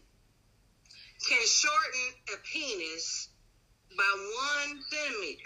can 1.27 1.45
shorten 1.45 2.07
a 2.33 2.37
penis 2.47 3.27
by 3.97 4.29
one 4.69 4.79
centimeter. 4.89 5.43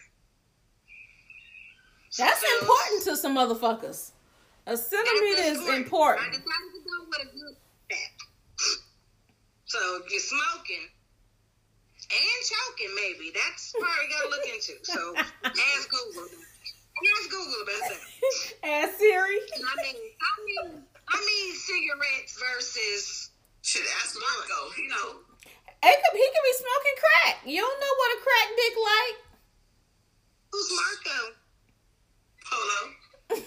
That's 2.17 2.39
So- 2.39 2.59
important 2.59 3.03
to 3.05 3.17
some 3.17 3.33
motherfuckers. 3.65 4.11
A 4.67 4.77
centimeter 4.77 5.35
That's 5.35 5.59
is 5.61 5.69
I 5.69 5.75
important. 5.77 6.25
decided 6.31 6.71
to 6.73 6.81
go 6.81 7.05
with 7.09 7.21
a 7.21 7.29
good 7.37 7.55
fact. 7.89 8.21
So 9.65 9.79
if 10.01 10.09
you're 10.11 10.19
smoking 10.21 10.85
and 12.09 12.39
choking, 12.45 12.91
maybe 12.95 13.31
that's 13.33 13.73
part 13.73 13.89
we 14.01 14.09
gotta 14.09 14.29
look 14.29 14.45
into. 14.45 14.73
So 14.83 15.15
ask 15.45 15.89
Google. 15.89 16.25
Ask 16.25 17.29
Google 17.29 17.61
about 17.61 17.81
that. 17.89 18.01
Ask 18.63 18.97
Siri. 18.97 19.37
I 19.37 19.75
mean, 19.83 19.95
I 20.17 20.33
mean, 20.45 20.81
I 21.09 21.17
mean 21.19 21.53
cigarettes 21.55 22.39
versus. 22.39 23.29
Should 23.61 23.81
ask 24.03 24.13
Marco. 24.13 24.77
You 24.77 24.89
know, 24.89 25.07
He 25.41 25.89
could, 25.89 26.13
he 26.13 26.25
could 26.29 26.45
be 26.45 26.53
smoking 26.53 26.97
crack. 27.01 27.35
You 27.45 27.61
don't 27.61 27.79
know 27.81 27.93
what 27.97 28.09
a 28.13 28.19
crack 28.21 28.47
dick 28.55 28.75
like. 28.77 29.17
Who's 30.53 30.69
Marco? 30.69 31.33
Polo. 32.45 32.93
Why 33.25 33.41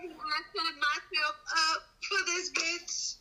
did 0.00 0.12
I 0.12 0.40
set 0.54 0.74
myself 0.78 1.36
up 1.68 1.80
for 2.06 2.20
this 2.26 2.50
bitch? 2.52 3.16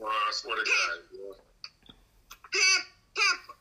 Well, 0.00 0.10
I 0.10 0.32
swear 0.32 0.56
to 0.56 0.62
God. 0.64 0.98
boy. 1.12 1.36
Pep, 2.52 2.82
Pepper, 3.14 3.56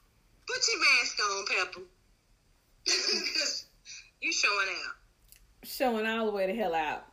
put 0.48 0.62
your 0.67 0.79
mask 0.79 1.19
on, 1.19 1.45
Pepper. 1.45 1.81
'Cause 2.86 3.65
you 4.21 4.31
showing 4.31 4.69
out. 4.69 4.95
Showing 5.63 6.05
all 6.07 6.25
the 6.25 6.31
way 6.31 6.48
the 6.48 6.53
hell 6.53 6.74
out. 6.75 7.05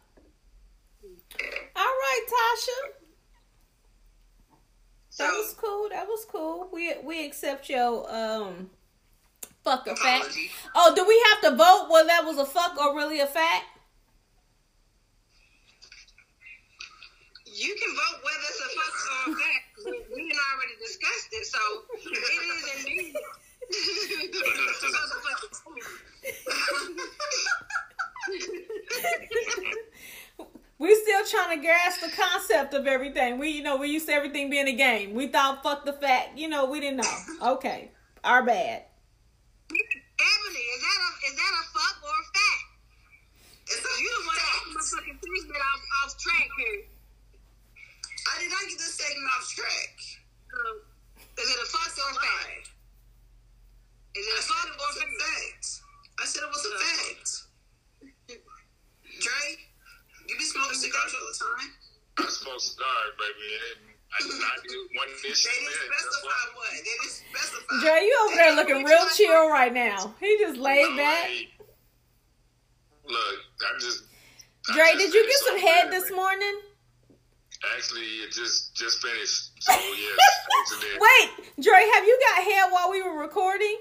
it's 6.21 6.31
cool. 6.31 6.69
We 6.73 6.95
we 7.03 7.25
accept 7.61 7.71
your 7.71 8.13
um 8.13 8.71
fuck 9.65 9.87
or 9.87 9.97
fact. 9.97 10.37
Oh, 10.75 10.95
do 10.95 11.07
we 11.07 11.23
have 11.31 11.41
to 11.51 11.57
vote 11.57 11.89
whether 11.91 12.09
that 12.09 12.25
was 12.25 12.39
a 12.39 12.47
fuck 12.47 12.79
or 12.79 12.97
really 12.97 13.21
a 13.21 13.27
fact? 13.27 13.67
You 17.47 17.77
can 17.77 17.95
vote 17.95 18.23
whether 18.25 18.47
it's 18.49 18.61
a 18.61 18.69
fuck 18.79 18.95
or 19.29 19.33
a 19.33 19.37
fact. 19.37 19.65
We, 19.85 19.91
we 20.15 20.29
had 20.29 20.39
already 20.55 20.77
discussed 20.81 21.33
it, 21.33 21.47
so 21.47 21.59
it 21.95 22.17
is 22.49 22.65
indeed. 22.79 23.15
It's 23.73 24.83
a 24.83 24.87
motherfucking 24.87 25.51
We 30.79 30.95
still 30.95 31.25
trying 31.27 31.59
to 31.59 31.63
grasp 31.63 32.01
the 32.01 32.11
concept 32.11 32.70
of 32.81 32.87
everything. 32.87 33.39
We 33.39 33.51
you 33.51 33.63
know 33.63 33.77
we 33.77 33.89
used 33.89 34.07
to 34.09 34.13
everything 34.13 34.51
being 34.51 34.69
a 34.69 34.73
game. 34.73 35.15
We 35.15 35.29
thought 35.29 35.63
fuck 35.63 35.85
the 35.85 35.93
fact. 35.93 36.37
You 36.39 36.49
know 36.49 36.65
we 36.67 36.81
didn't 36.81 36.99
know. 36.99 37.53
Okay, 37.55 37.91
our 38.25 38.43
bad. 38.43 38.85
Ebony, 39.71 40.65
is 40.75 40.81
that 40.83 40.99
a 40.99 41.11
is 41.31 41.35
that 41.37 41.53
a 41.55 41.65
fuck 41.71 41.97
or 42.03 42.11
a 42.11 42.25
fact? 42.35 42.67
It's 43.71 43.85
a 43.87 43.93
You 44.03 44.11
the 44.11 44.27
one 44.27 44.35
that 44.35 44.43
fact. 44.43 44.65
got 44.67 44.75
my 44.75 44.83
fucking 44.83 45.19
segment 45.23 45.63
off, 45.63 45.83
off 46.03 46.19
track 46.19 46.49
here. 46.59 46.81
I 48.27 48.35
did 48.43 48.51
not 48.51 48.63
get 48.69 48.79
this 48.83 48.95
segment 48.99 49.31
off 49.39 49.47
track. 49.55 49.95
Um, 50.51 50.77
is 51.39 51.49
it 51.49 51.59
a 51.63 51.67
fuck 51.71 51.93
or 51.95 52.11
a 52.11 52.15
fact? 52.19 52.67
Is 54.19 54.27
it 54.27 54.35
I 54.35 54.39
a 54.39 54.43
said 54.43 54.51
fuck 54.51 54.67
it 54.67 54.75
or 54.75 54.83
was 54.83 54.97
a 54.99 55.07
a 55.07 55.09
fact? 55.23 55.65
fact. 55.65 55.67
I 56.21 56.25
said 56.27 56.43
it 56.43 56.51
was 56.51 56.65
a 56.67 56.75
fact. 56.83 57.29
Dre, 59.23 59.43
you 60.29 60.35
be 60.37 60.45
smoking 60.45 60.75
cigars 60.77 61.15
all 61.15 61.27
the 61.31 61.37
time. 61.39 61.71
I 62.19 62.25
smoke 62.29 62.61
cigars, 62.61 63.13
baby, 63.17 63.49
and 63.71 63.81
I, 64.11 64.19
I 64.27 64.55
did 64.67 64.83
one 64.99 65.09
dish. 65.23 65.45
They 65.45 65.55
didn't 65.55 65.71
That's 65.71 66.03
specify 66.11 66.27
why. 66.27 66.59
what. 66.59 66.71
They 66.75 66.83
didn't 66.83 67.15
specify. 67.15 67.75
Dre, 67.81 67.97
you 68.03 68.15
over 68.27 68.37
there 68.37 68.55
looking 68.57 68.81
real 68.85 69.07
chill 69.15 69.47
right 69.75 69.97
now. 69.97 70.15
He 70.21 70.39
just 70.39 70.59
laid 70.59 70.97
back. 70.97 71.29
Look, 73.07 73.39
I 73.61 73.79
just. 73.81 74.05
I 74.69 74.75
Dre, 74.75 74.85
just 74.93 74.99
did 74.99 75.15
you 75.15 75.27
get 75.27 75.39
some 75.47 75.59
head 75.59 75.85
my- 75.87 75.91
this 75.91 76.11
morning? 76.13 76.61
Actually, 77.77 78.09
it 78.25 78.33
just 78.33 78.75
just 78.75 79.05
finished. 79.05 79.53
So 79.61 79.73
yes. 79.77 80.17
Wait, 80.97 81.29
Dre, 81.61 81.77
have 81.93 82.05
you 82.09 82.17
got 82.33 82.45
head 82.45 82.73
while 82.73 82.91
we 82.91 83.03
were 83.03 83.21
recording? 83.21 83.77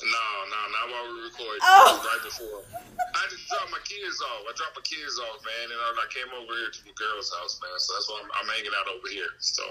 No, 0.00 0.28
no, 0.48 0.60
not 0.72 0.86
while 0.88 1.04
we 1.12 1.20
were 1.20 1.26
recording. 1.28 1.60
Oh. 1.60 2.00
Right 2.00 2.22
before. 2.24 2.64
I 2.96 3.22
just 3.28 3.44
dropped 3.50 3.68
my 3.74 3.82
kids 3.84 4.22
off. 4.32 4.40
I 4.46 4.52
dropped 4.56 4.78
my 4.78 4.86
kids 4.88 5.20
off, 5.20 5.42
man, 5.44 5.68
and 5.68 5.80
I, 5.84 5.88
I 6.00 6.06
came 6.08 6.30
over 6.32 6.48
here 6.48 6.70
to 6.70 6.82
the 6.86 6.94
girl's 6.96 7.28
house, 7.34 7.60
man. 7.60 7.76
So 7.76 7.92
that's 7.92 8.08
why 8.08 8.22
I'm, 8.24 8.30
I'm 8.40 8.48
hanging 8.56 8.72
out 8.72 8.88
over 8.88 9.08
here. 9.10 9.36
So. 9.42 9.64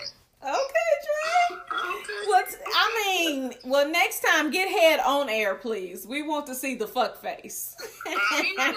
Okay, 0.43 0.53
Dre. 0.53 1.57
Okay. 1.73 2.13
What's 2.27 2.55
I 2.75 3.03
mean, 3.05 3.53
well 3.65 3.89
next 3.89 4.21
time 4.21 4.51
get 4.51 4.69
head 4.69 4.99
on 4.99 5.29
air, 5.29 5.55
please. 5.55 6.05
We 6.05 6.21
want 6.21 6.45
to 6.47 6.55
see 6.55 6.75
the 6.75 6.87
fuck 6.87 7.21
face. 7.21 7.75
Yeah, 8.07 8.71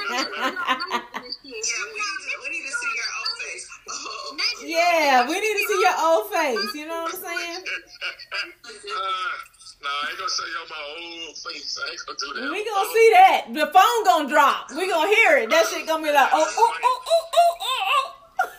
we 1.45 1.51
need, 1.51 1.63
to, 1.63 2.37
we 2.43 2.49
need 2.49 2.65
to 2.65 2.73
see 2.73 2.93
your 2.97 3.11
own 3.21 3.33
face. 3.41 3.69
Oh. 3.93 4.37
yeah, 4.65 5.27
we 5.29 5.35
need 5.41 5.55
to 5.55 5.67
see 5.67 5.81
your 5.81 5.99
old 5.99 6.31
face. 6.31 6.75
You 6.75 6.87
know 6.87 7.03
what 7.03 7.15
I'm 7.15 7.21
saying? 7.21 7.65
uh, 7.65 9.35
no, 9.83 9.89
I 9.89 10.11
ain't 10.11 10.19
gonna 10.19 10.31
show 10.31 10.47
y'all 10.47 10.69
my 10.71 10.83
old 11.27 11.37
face. 11.37 11.79
I 11.79 11.91
ain't 11.91 12.01
gonna 12.07 12.19
do 12.21 12.41
that. 12.41 12.53
We 12.53 12.65
gonna 12.65 12.91
see 12.93 13.11
that. 13.15 13.47
The 13.53 13.67
phone 13.73 14.05
gonna 14.05 14.29
drop. 14.29 14.71
We 14.71 14.89
gonna 14.89 15.09
hear 15.09 15.39
it. 15.39 15.51
That 15.51 15.67
shit 15.67 15.87
gonna 15.89 16.05
be 16.05 16.13
like, 16.13 16.31
oh, 16.33 16.47
oh, 16.47 16.75
oh, 16.85 17.03
oh, 17.07 17.27
oh, 17.35 17.57
oh, 17.61 18.13
oh. 18.45 18.51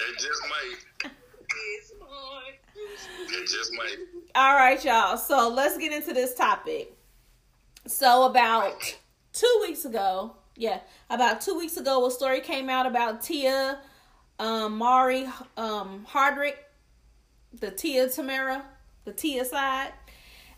It 0.00 0.18
just 0.18 0.42
might. 0.48 0.89
It 3.32 3.46
just 3.48 3.72
might. 3.72 3.96
All 4.34 4.54
right, 4.54 4.82
y'all. 4.84 5.16
So 5.16 5.48
let's 5.48 5.76
get 5.78 5.92
into 5.92 6.12
this 6.12 6.34
topic. 6.34 6.96
So 7.86 8.24
about 8.24 8.74
two 9.32 9.58
weeks 9.62 9.84
ago, 9.84 10.36
yeah, 10.56 10.80
about 11.08 11.40
two 11.40 11.56
weeks 11.56 11.76
ago, 11.76 12.06
a 12.06 12.10
story 12.10 12.40
came 12.40 12.68
out 12.68 12.86
about 12.86 13.22
Tia, 13.22 13.80
um, 14.38 14.78
Mowry, 14.78 15.26
um, 15.56 16.06
Hardrict, 16.08 16.56
the 17.52 17.70
Tia 17.70 18.08
Tamera, 18.08 18.62
the 19.04 19.12
Tia 19.12 19.44
side. 19.44 19.92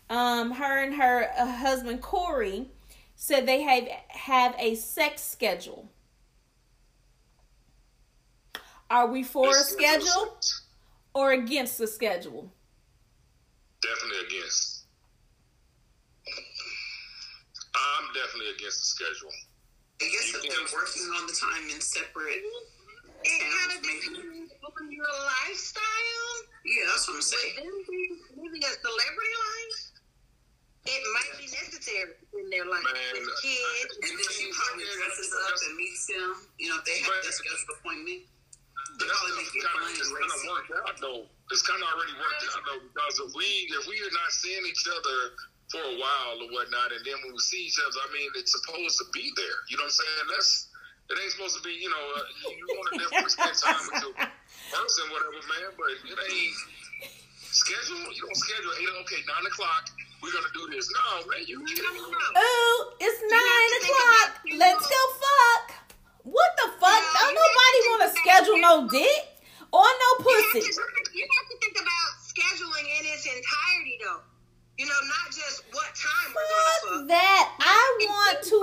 Um, 0.09 0.51
her 0.51 0.83
and 0.83 0.93
her 0.95 1.29
uh, 1.37 1.45
husband 1.45 2.01
Cory 2.01 2.67
said 3.15 3.45
they 3.45 3.61
have 3.61 3.87
have 4.09 4.55
a 4.59 4.75
sex 4.75 5.23
schedule. 5.23 5.89
Are 8.89 9.07
we 9.07 9.23
for 9.23 9.49
a 9.49 9.53
schedule 9.53 10.37
or 11.15 11.31
against 11.31 11.77
the 11.77 11.87
schedule? 11.87 12.51
Definitely 13.83 14.23
against. 14.31 14.87
I'm 17.75 18.05
definitely 18.15 18.55
against 18.55 18.79
the 18.79 18.89
schedule. 18.95 19.33
I 19.99 20.07
guess 20.07 20.31
if 20.31 20.41
they're 20.47 20.71
working 20.71 21.03
on 21.19 21.27
the 21.27 21.35
time 21.35 21.67
in 21.67 21.83
separate 21.83 22.39
It 22.39 23.39
kind 23.43 23.69
of 23.75 23.83
depends 23.83 24.55
on 24.63 24.87
your 24.87 25.03
lifestyle. 25.03 26.31
Yeah, 26.63 26.95
that's 26.95 27.11
what 27.11 27.19
I'm 27.19 27.27
saying. 27.27 27.59
living 28.39 28.63
a 28.63 28.71
celebrity 28.71 29.35
life, 29.35 29.79
it 30.87 31.01
might 31.19 31.33
be 31.43 31.47
necessary 31.51 32.15
in 32.39 32.47
their 32.55 32.63
life 32.63 32.87
Man, 32.87 33.19
with 33.19 33.35
kids. 33.43 33.91
And 33.99 34.15
then 34.15 34.29
she 34.31 34.47
probably 34.51 34.87
dresses 34.95 35.31
up 35.43 35.59
and 35.59 35.75
meets 35.75 36.07
them. 36.07 36.31
You 36.55 36.71
know, 36.71 36.79
if 36.79 36.87
they 36.87 37.03
have 37.03 37.19
that 37.19 37.35
scheduled 37.35 37.83
appointment. 37.83 38.31
They 38.95 39.07
That's 39.07 39.11
probably 39.11 39.43
make 39.43 39.51
it 39.51 39.63
kind 39.63 39.75
fun 39.75 39.91
of, 39.91 39.99
it's 39.99 40.07
and 40.07 40.15
kind 40.15 40.31
of 40.31 40.39
racy. 40.39 40.71
out 40.87 40.97
though. 41.03 41.23
It's 41.51 41.63
kind 41.65 41.81
of 41.81 41.87
already 41.91 42.15
worked 42.15 42.43
out 42.55 42.61
though 42.63 42.81
because 42.87 43.15
if 43.19 43.31
we 43.35 43.47
if 43.75 43.83
we 43.89 43.99
are 43.99 44.15
not 44.15 44.31
seeing 44.31 44.63
each 44.63 44.85
other 44.87 45.17
for 45.69 45.81
a 45.83 45.95
while 45.99 46.35
or 46.39 46.47
whatnot, 46.53 46.95
and 46.95 47.03
then 47.03 47.17
when 47.23 47.35
we 47.35 47.41
see 47.43 47.67
each 47.67 47.79
other, 47.83 47.99
I 47.99 48.09
mean, 48.15 48.29
it's 48.39 48.55
supposed 48.55 48.95
to 49.03 49.05
be 49.11 49.27
there. 49.35 49.59
You 49.67 49.75
know 49.77 49.89
what 49.89 49.97
I'm 49.97 50.01
saying? 50.01 50.27
That's 50.31 50.51
it 51.11 51.19
ain't 51.19 51.33
supposed 51.35 51.59
to 51.59 51.63
be. 51.67 51.75
You 51.75 51.91
know, 51.91 52.03
uh, 52.15 52.23
you 52.47 52.65
want 52.79 52.87
to 52.89 52.93
definitely 53.03 53.33
spend 53.35 53.55
time 53.59 53.83
with 53.91 54.01
your 54.07 54.15
person, 54.15 55.03
whatever, 55.11 55.41
man. 55.51 55.69
But 55.75 55.91
it 55.99 56.15
ain't 56.15 56.55
schedule. 57.43 58.07
You 58.15 58.23
don't 58.23 58.39
schedule 58.39 58.73
eight. 58.79 58.91
Okay, 59.03 59.21
nine 59.27 59.45
o'clock. 59.45 59.91
We're 60.23 60.31
gonna 60.31 60.55
do 60.55 60.71
this. 60.71 60.87
No, 60.87 61.27
man. 61.27 61.43
You 61.43 61.59
can't. 61.59 61.83
Ooh, 61.83 62.77
it's 63.03 63.19
nine 63.27 63.71
o'clock. 63.83 64.29
Let's 64.55 64.85
go 64.87 65.01
fuck. 65.19 65.83
What 66.23 66.51
the 66.55 66.67
fuck? 66.79 67.03
Don't 67.19 67.35
nobody 67.35 67.79
want 67.91 68.01
to 68.07 68.09
schedule 68.15 68.59
no 68.63 68.87
dick 68.87 69.33
or 69.75 69.83
no 69.83 70.09
pussy. 70.23 70.63
to, 70.63 70.71
you 71.11 71.25
have 71.27 71.47
to 71.51 71.57
think 71.59 71.75
about 71.75 72.09
scheduling 72.23 72.87
in 72.87 73.03
its 73.11 73.27
entirety, 73.27 73.99
though. 73.99 74.23
You 74.83 74.89
know, 74.89 74.95
not 75.07 75.31
just 75.31 75.63
what 75.71 75.95
time 75.95 76.35
we're 76.35 76.43
going 76.43 76.59
to 76.75 76.83
Fuck 76.83 76.99
fuck. 76.99 77.07
that. 77.07 77.55
I 77.57 77.97
want 78.03 78.43
to. 78.43 78.57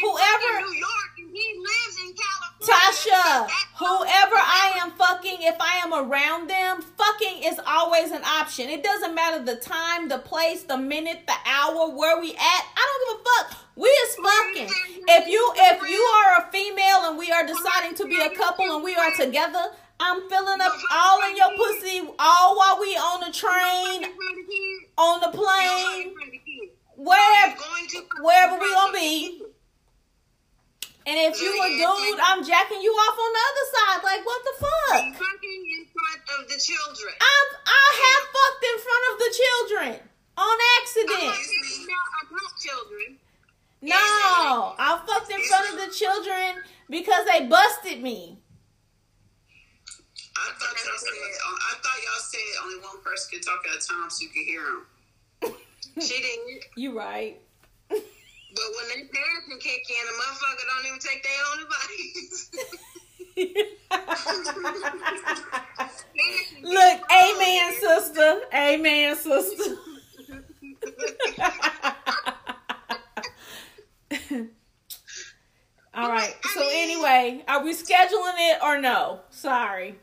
Whoever. 0.00 0.66
New 0.66 0.78
York 0.78 1.12
and 1.18 1.28
he 1.28 1.60
lives 1.60 1.96
in 2.08 2.14
California. 2.16 2.72
Tasha, 2.72 3.50
whoever 3.76 4.36
I 4.36 4.78
am 4.80 4.92
fucking, 4.92 5.42
if 5.42 5.56
I 5.60 5.76
am 5.84 5.92
around 5.92 6.48
them, 6.48 6.80
fucking 6.96 7.42
is 7.44 7.60
always 7.66 8.12
an 8.12 8.24
option. 8.24 8.70
It 8.70 8.82
doesn't 8.82 9.14
matter 9.14 9.44
the 9.44 9.56
time, 9.56 10.08
the 10.08 10.16
place, 10.16 10.62
the 10.62 10.78
minute, 10.78 11.26
the 11.26 11.36
hour, 11.44 11.90
where 11.94 12.18
we 12.18 12.30
at. 12.30 12.38
I 12.40 12.88
don't 12.88 13.02
give 13.04 13.20
a 13.20 13.28
fuck. 13.28 13.58
We 13.76 13.88
is 13.88 14.14
fucking. 14.16 15.04
If 15.06 15.28
you 15.28 15.52
if 15.54 15.90
you 15.90 16.00
are 16.00 16.46
a 16.48 16.50
female 16.50 17.10
and 17.10 17.18
we 17.18 17.30
are 17.30 17.46
deciding 17.46 17.94
to 17.96 18.06
be 18.06 18.18
a 18.18 18.30
couple 18.30 18.74
and 18.74 18.82
we 18.82 18.94
are 18.94 19.12
together, 19.14 19.64
I'm 20.00 20.28
filling 20.28 20.60
up 20.60 20.72
all 20.92 21.20
in 21.28 21.36
your 21.36 21.50
pussy 21.56 22.02
all 22.18 22.56
while 22.56 22.80
we 22.80 22.94
on 22.94 23.20
the 23.20 23.32
train, 23.32 24.04
on 24.96 25.20
the 25.20 25.36
plane, 25.36 26.14
where 26.96 27.56
wherever 28.20 28.58
we 28.58 28.70
gonna 28.70 28.92
be. 28.92 29.42
And 31.06 31.16
if 31.16 31.40
you 31.40 31.48
a 31.48 31.68
dude, 31.70 32.20
I'm 32.20 32.44
jacking 32.44 32.82
you 32.82 32.92
off 32.92 33.16
on 33.16 33.32
the 33.32 33.44
other 33.48 33.66
side. 33.74 34.04
Like 34.04 34.26
what 34.26 34.42
the 34.44 34.54
fuck? 34.60 35.02
Fucking 35.16 35.62
in 35.78 35.86
front 35.88 36.22
of 36.36 36.48
the 36.48 36.58
children. 36.60 37.14
I'm 37.18 37.48
I 37.66 37.88
have 38.04 38.24
fucked 38.36 38.64
in 38.70 38.78
front 38.84 39.04
of 39.10 39.18
the 39.18 39.30
children 39.40 40.08
on 40.36 40.58
accident. 40.80 41.34
Excuse 41.34 41.86
me. 41.86 41.94
Not 41.94 42.58
children. 42.58 43.18
No, 43.80 44.74
I 44.78 45.00
fucked 45.06 45.30
in 45.30 45.40
front 45.42 45.72
of 45.72 45.86
the 45.86 45.94
children 45.94 46.62
because 46.90 47.24
they 47.26 47.46
busted 47.46 48.02
me. 48.02 48.38
I 50.38 50.52
thought 50.58 50.76
y'all 50.84 50.98
said. 50.98 51.12
I 51.12 51.14
thought 51.82 51.98
y'all 52.04 52.22
said 52.22 52.48
only 52.64 52.78
one 52.80 53.00
person 53.02 53.26
could 53.32 53.42
talk 53.44 53.60
at 53.68 53.74
a 53.82 53.86
time 53.86 54.08
so 54.10 54.22
you 54.22 54.28
could 54.30 54.46
hear 54.46 54.62
them. 54.62 54.86
She 56.00 56.22
didn't. 56.22 56.64
You 56.76 56.96
right. 56.96 57.40
But 57.90 58.70
when 58.76 58.86
they 58.88 59.04
parents 59.04 59.46
can 59.46 59.58
kick 59.58 59.90
in, 59.90 60.08
a 60.08 60.12
motherfucker 60.22 60.66
don't 60.72 60.86
even 60.86 60.98
take 60.98 61.22
their 61.22 61.44
own 61.52 61.62
advice. 61.62 62.50
Look, 66.62 67.00
amen, 67.12 67.74
sister. 67.78 68.40
Amen, 68.54 69.16
sister. 69.16 69.76
All 75.94 76.08
right. 76.08 76.34
So 76.54 76.68
anyway, 76.72 77.44
are 77.48 77.62
we 77.62 77.74
scheduling 77.74 78.38
it 78.38 78.62
or 78.62 78.80
no? 78.80 79.20
Sorry. 79.30 79.96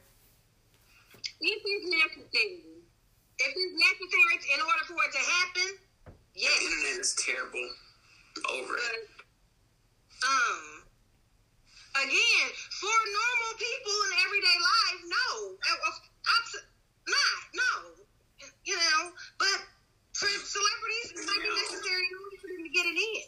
If 1.42 1.60
it's 1.66 1.86
necessary, 1.90 2.84
if 3.40 3.52
it's 3.52 3.76
necessary 3.76 4.36
in 4.56 4.60
order 4.62 4.84
for 4.88 4.98
it 5.04 5.12
to 5.16 5.24
happen, 5.24 5.70
The 6.06 6.42
yes. 6.42 6.62
internet 6.62 7.00
is 7.02 7.14
terrible. 7.16 7.68
Over 8.52 8.76
it. 8.76 9.08
Um, 10.24 10.84
again, 12.04 12.48
for 12.80 12.92
normal 12.92 13.52
people 13.56 13.96
in 14.12 14.12
everyday 14.28 14.58
life, 14.60 15.00
no, 15.08 15.28
Uh, 15.56 15.88
uh, 15.88 16.00
abs- 16.40 16.68
not 17.08 17.38
no, 17.54 17.72
you 18.66 18.76
know. 18.76 19.14
But 19.40 19.58
for 20.20 20.28
celebrities, 20.28 21.16
it 21.16 21.24
might 21.28 21.42
be 21.44 21.52
necessary 21.56 22.06
in 22.12 22.16
order 22.20 22.38
for 22.44 22.48
them 22.52 22.64
to 22.64 22.70
get 22.76 22.86
it 22.92 22.98
in. 23.00 23.28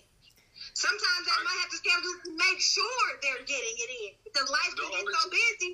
Sometimes 0.73 1.23
they 1.27 1.39
might 1.43 1.59
have 1.63 1.71
to 1.71 1.77
schedule 1.77 2.15
to 2.25 2.31
make 2.35 2.59
sure 2.59 3.03
they're 3.21 3.43
getting 3.47 3.75
it 3.79 3.89
in 4.03 4.11
because 4.27 4.49
life 4.49 4.71
The 4.75 4.81
can 4.83 4.91
get 4.91 4.99
only- 5.07 5.13
so 5.13 5.29
busy. 5.29 5.71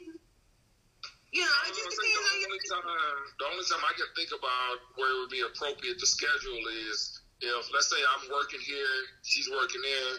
You 1.33 1.41
know, 1.41 1.49
I 1.49 1.65
it 1.65 1.69
was 1.73 1.77
just 1.77 1.97
gonna 1.97 1.97
say, 1.97 2.13
depends 2.13 2.71
on 2.71 2.85
the 2.85 2.93
your. 2.93 3.01
only 3.01 3.25
time, 3.25 3.33
the 3.39 3.45
only 3.49 3.65
time 3.65 3.83
I 3.89 3.93
can 3.97 4.02
think 4.15 4.31
about 4.31 4.75
where 4.95 5.09
it 5.09 5.19
would 5.25 5.33
be 5.33 5.43
appropriate 5.43 5.99
to 5.99 6.07
schedule 6.07 6.61
is 6.89 7.21
if, 7.41 7.63
let's 7.73 7.89
say, 7.91 7.99
I'm 7.99 8.31
working 8.31 8.61
here, 8.63 8.95
she's 9.23 9.49
working 9.51 9.81
there, 9.81 10.13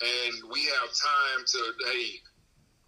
and 0.00 0.34
we 0.48 0.64
have 0.80 0.88
time 0.90 1.40
to, 1.44 1.60
hey, 1.92 2.24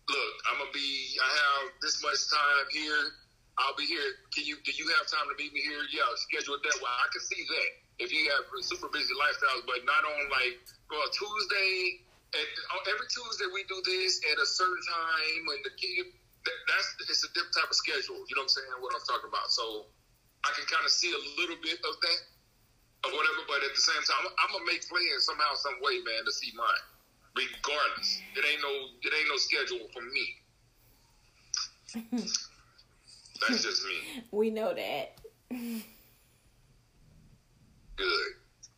look, 0.08 0.34
I'm 0.48 0.58
gonna 0.58 0.72
be, 0.72 1.18
I 1.20 1.28
have 1.28 1.76
this 1.84 2.00
much 2.02 2.20
time 2.32 2.66
here. 2.72 3.20
I'll 3.60 3.76
be 3.76 3.84
here. 3.84 4.16
Can 4.32 4.48
you? 4.48 4.56
Do 4.64 4.72
you 4.72 4.88
have 4.96 5.04
time 5.12 5.28
to 5.28 5.36
meet 5.36 5.52
me 5.52 5.60
here? 5.60 5.84
Yeah, 5.92 6.08
schedule 6.16 6.56
it 6.56 6.64
that 6.64 6.78
way. 6.80 6.88
I 6.88 7.08
can 7.12 7.20
see 7.20 7.44
that 7.44 7.68
if 8.00 8.08
you 8.08 8.24
have 8.32 8.48
super 8.64 8.88
busy 8.88 9.12
lifestyles, 9.12 9.68
but 9.68 9.84
not 9.84 10.02
on 10.08 10.32
like 10.32 10.56
well 10.88 11.04
Tuesday. 11.12 12.00
And 12.32 12.48
oh, 12.72 12.80
every 12.88 13.04
Tuesday 13.12 13.44
we 13.52 13.60
do 13.68 13.76
this 13.84 14.24
at 14.32 14.40
a 14.40 14.48
certain 14.48 14.80
time, 14.88 15.44
and 15.52 15.60
the 15.68 15.74
kid 15.76 16.16
that, 16.48 16.58
that's 16.64 16.88
it's 17.12 17.24
a 17.28 17.30
different 17.36 17.52
type 17.52 17.68
of 17.68 17.76
schedule. 17.76 18.24
You 18.24 18.40
know 18.40 18.48
what 18.48 18.56
I'm 18.56 18.56
saying? 18.56 18.72
What 18.80 18.96
I'm 18.96 19.04
talking 19.04 19.28
about. 19.28 19.52
So 19.52 19.92
I 20.44 20.50
can 20.54 20.66
kind 20.66 20.84
of 20.84 20.90
see 20.90 21.10
a 21.12 21.22
little 21.38 21.56
bit 21.62 21.78
of 21.78 21.94
that 22.02 22.20
or 23.06 23.10
whatever, 23.14 23.42
but 23.46 23.62
at 23.62 23.74
the 23.74 23.80
same 23.82 24.02
time, 24.02 24.26
I'm, 24.26 24.30
I'm 24.38 24.50
gonna 24.52 24.66
make 24.66 24.86
plans 24.88 25.26
somehow, 25.26 25.54
some 25.54 25.78
way, 25.82 26.02
man, 26.02 26.24
to 26.24 26.32
see 26.32 26.52
mine. 26.54 26.84
Regardless, 27.34 28.20
it 28.36 28.44
ain't 28.44 28.60
no 28.60 28.72
it 29.02 29.12
ain't 29.14 29.28
no 29.30 29.38
schedule 29.38 29.88
for 29.94 30.02
me. 30.02 30.42
That's 33.40 33.62
just 33.68 33.84
me. 33.86 34.24
We 34.30 34.50
know 34.50 34.74
that. 34.74 35.18
Good. 37.96 38.32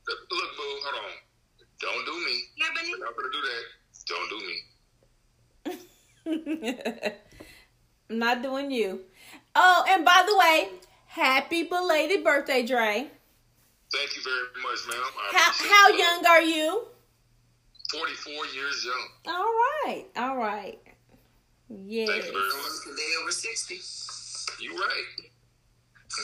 Look, 0.07 0.29
boo, 0.31 0.81
hold 0.85 1.05
on. 1.05 1.12
Don't 1.81 2.05
do 2.07 2.12
me. 2.24 2.42
Yeah, 2.57 2.66
but 2.74 2.85
We're 2.88 2.98
not 3.05 3.16
gonna 3.16 3.33
do 3.33 3.42
that. 3.50 3.64
Don't 4.07 4.29
do 4.31 4.38
me. 4.46 4.57
I'm 8.11 8.18
not 8.18 8.42
doing 8.42 8.70
you. 8.70 9.00
Oh, 9.55 9.85
and 9.88 10.05
by 10.05 10.24
the 10.27 10.37
way, 10.37 10.68
happy 11.14 11.62
belated 11.62 12.24
birthday, 12.24 12.64
Dre. 12.66 13.11
Thank 13.92 14.16
you 14.16 14.22
very 14.22 14.62
much, 14.62 14.81
ma'am. 14.88 15.03
How 15.33 15.53
how 15.53 15.88
young 15.96 16.27
are 16.27 16.42
you? 16.42 16.87
44 17.92 18.33
years 18.55 18.85
young. 18.85 19.09
All 19.27 19.44
right, 19.44 20.05
all 20.16 20.37
right. 20.37 20.79
Yes. 21.68 22.09
Thank 22.09 22.24
you 22.24 22.33
very 22.33 22.48
much. 22.62 22.96
They 22.96 23.22
over 23.22 23.31
60. 23.31 23.74
You 24.61 24.72
right. 24.77 25.31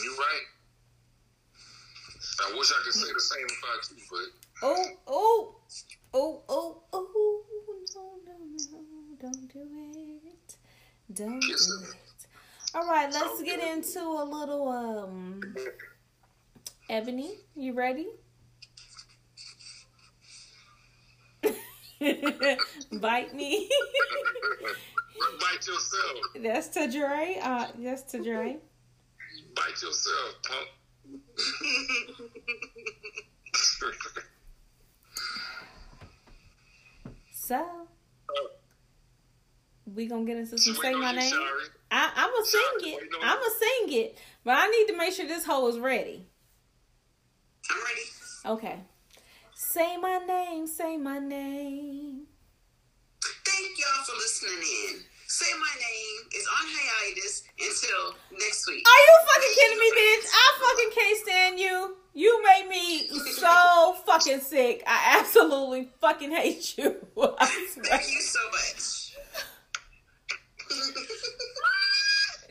You 0.03 0.15
right. 0.17 0.45
I 2.43 2.57
wish 2.57 2.71
I 2.71 2.83
could 2.83 2.93
say 2.93 3.13
the 3.13 3.19
same 3.21 3.45
about 3.45 3.91
you, 3.91 4.03
but 4.09 4.41
Oh, 4.63 4.85
oh, 5.07 5.55
oh, 6.13 6.43
oh, 6.49 6.83
oh, 6.93 7.43
no, 8.25 8.33
no, 8.33 8.79
no, 8.79 9.17
don't 9.21 9.53
do 9.53 9.59
it. 10.25 10.55
Don't 11.13 11.39
do 11.39 11.47
Kiss 11.47 11.67
him. 11.69 11.83
it. 11.89 12.10
All 12.73 12.87
right, 12.87 13.11
let's 13.11 13.41
get 13.41 13.59
into 13.59 13.99
a 13.99 14.23
little, 14.23 14.69
um, 14.69 15.41
Ebony, 16.89 17.35
you 17.53 17.73
ready? 17.73 18.07
Bite 22.93 23.35
me. 23.35 23.69
bite 25.39 25.67
yourself. 25.67 26.17
that's 26.41 26.69
to 26.69 26.89
Dre. 26.89 27.37
Uh, 27.41 27.67
that's 27.77 28.03
to 28.11 28.23
Dre. 28.23 28.57
Bite 29.53 29.81
yourself, 29.81 30.35
punk. 30.47 30.69
So, 37.31 37.87
we 39.85 40.07
gonna 40.07 40.25
get 40.25 40.37
into 40.37 40.57
some 40.57 40.75
say 40.75 40.93
my 40.93 41.11
name. 41.11 41.33
I, 41.89 42.11
I'm 42.15 42.31
gonna 42.31 42.45
sing 42.45 42.93
it. 42.93 42.99
I'm 43.21 43.37
gonna 43.37 43.49
sing 43.59 43.99
it, 43.99 44.17
but 44.43 44.51
I 44.57 44.67
need 44.67 44.87
to 44.87 44.97
make 44.97 45.13
sure 45.13 45.27
this 45.27 45.45
hoe 45.45 45.67
is 45.67 45.79
ready. 45.79 46.27
I'm 47.69 47.77
ready. 47.77 48.59
Okay. 48.59 48.79
Say 49.55 49.97
my 49.97 50.19
name. 50.27 50.67
Say 50.67 50.97
my 50.97 51.19
name. 51.19 52.23
Thank 53.45 53.77
y'all 53.77 54.05
for 54.05 54.13
listening 54.13 54.57
in. 54.57 55.01
Say 55.27 55.51
my 55.53 55.75
name 55.79 56.29
is 56.35 56.45
on 56.45 56.67
hiatus 56.67 57.43
until 57.57 58.15
next 58.31 58.67
week. 58.67 58.85
Are 58.85 59.01
you 59.07 59.15
fucking 59.27 59.55
kidding 59.55 59.79
me, 59.79 59.91
bitch? 59.91 60.25
I 60.33 60.47
fucking 60.59 60.91
can't 60.93 61.17
stand 61.19 61.59
you. 61.59 61.95
You 62.13 62.43
made 62.43 62.67
me 62.67 63.07
so 63.07 63.95
fucking 64.05 64.41
sick. 64.41 64.83
I 64.85 65.19
absolutely 65.19 65.89
fucking 66.01 66.31
hate 66.31 66.77
you. 66.77 66.95
Thank 67.17 68.11
you 68.11 68.21
so 68.21 68.39
much. 68.51 69.00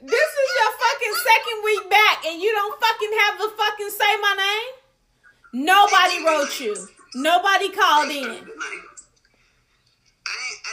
This 0.02 0.30
is 0.42 0.48
your 0.58 0.72
fucking 0.76 1.14
second 1.24 1.64
week 1.64 1.90
back, 1.90 2.24
and 2.26 2.40
you 2.40 2.52
don't 2.52 2.80
fucking 2.80 3.12
have 3.20 3.38
the 3.38 3.48
fucking 3.56 3.90
say 3.90 4.16
my 4.20 4.34
name. 4.36 5.64
Nobody 5.64 6.24
wrote 6.24 6.60
you. 6.60 6.76
Nobody 7.14 7.70
called 7.70 8.10
in 8.10 8.24
I 8.24 8.32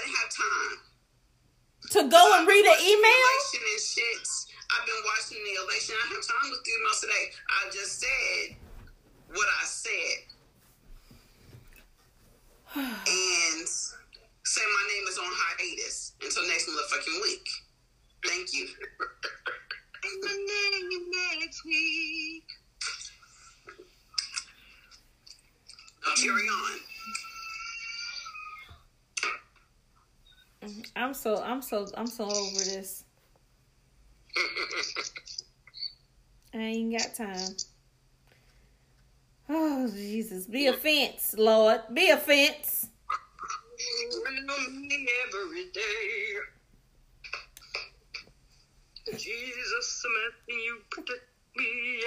didn't 0.03 0.15
have 0.15 0.29
time. 0.29 0.77
to 1.91 2.03
go 2.09 2.37
and 2.37 2.47
read 2.47 2.65
an 2.65 2.75
the 2.77 2.83
email. 2.83 3.11
and 3.53 3.81
shit. 3.81 4.27
I've 4.69 4.85
been 4.85 5.01
watching 5.05 5.39
the 5.43 5.63
election. 5.63 5.95
I 5.95 6.07
have 6.13 6.27
time 6.27 6.43
to 6.43 6.49
look 6.51 6.63
through 6.63 6.73
emails 6.83 6.99
today. 7.01 7.31
I 7.49 7.69
just 7.71 7.99
said 7.99 8.55
what 9.33 9.47
I 9.47 9.65
said. 9.65 10.17
and 12.75 13.67
say 14.47 14.61
my 14.63 14.83
name 14.93 15.07
is 15.09 15.17
on 15.17 15.25
hiatus 15.27 16.13
until 16.23 16.47
next 16.47 16.69
motherfucking 16.69 17.21
week. 17.21 17.49
Thank 18.25 18.53
you. 18.53 18.67
My 20.23 20.29
name 20.31 21.11
next 21.41 21.65
week. 21.65 22.43
Now 26.05 26.13
carry 26.15 26.47
on. 26.47 26.79
Mm-hmm. 30.63 30.81
I'm 30.95 31.13
so 31.13 31.43
I'm 31.43 31.61
so 31.61 31.87
I'm 31.97 32.07
so 32.07 32.23
over 32.23 32.63
this. 32.63 33.03
I 36.53 36.57
ain't 36.57 36.97
got 36.97 37.13
time. 37.15 37.55
Oh 39.49 39.89
Jesus, 39.89 40.47
be 40.47 40.67
a 40.67 40.73
fence, 40.73 41.35
Lord, 41.37 41.81
be 41.93 42.09
a 42.09 42.17
fence. 42.17 42.87
Protect 50.89 51.21
me? 51.55 52.01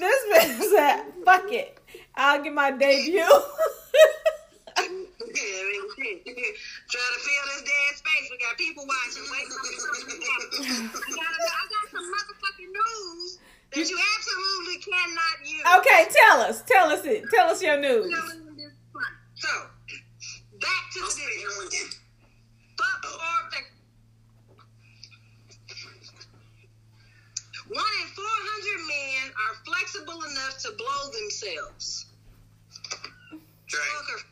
This 0.00 0.20
man 0.30 0.62
said, 0.70 1.04
"Fuck 1.24 1.52
it, 1.52 1.78
I'll 2.16 2.42
get 2.42 2.52
my 2.52 2.72
debut." 2.72 3.22
Trying 5.32 7.14
to 7.14 7.20
fill 7.20 7.44
this 7.52 7.62
dead 7.64 7.92
space. 7.96 8.26
We 8.30 8.36
got 8.38 8.56
people 8.58 8.84
watching. 8.86 9.24
Wait 9.32 9.46
for 9.48 9.60
something. 9.64 10.20
I 10.92 11.10
got, 11.16 11.32
I 11.32 11.64
got 11.68 11.86
some 11.90 12.06
motherfucking 12.06 12.70
news 12.72 13.38
that 13.72 13.88
you 13.88 13.98
absolutely 14.16 14.78
cannot 14.84 15.36
use. 15.44 15.64
okay, 15.78 16.06
tell 16.12 16.40
us, 16.40 16.62
tell 16.62 16.88
us 16.90 17.04
it, 17.04 17.24
tell 17.32 17.48
us 17.48 17.62
your 17.62 17.80
news. 17.80 18.12
So, 19.34 19.48
back 20.60 20.82
to 20.92 21.00
I'll 21.00 21.08
the 21.08 21.14
video. 21.16 21.38
here 21.38 21.54
with 21.58 21.72
you. 21.72 21.86
Fuck 22.76 23.04
or. 23.12 23.18
One 27.72 27.94
in 28.02 28.08
400 28.08 28.84
men 28.84 29.32
are 29.32 29.54
flexible 29.64 30.20
enough 30.28 30.58
to 30.58 30.72
blow 30.76 31.10
themselves. 31.10 32.04
Dre, 33.66 33.80
Fuck 33.80 34.08
or 34.12 34.18
tell 34.20 34.31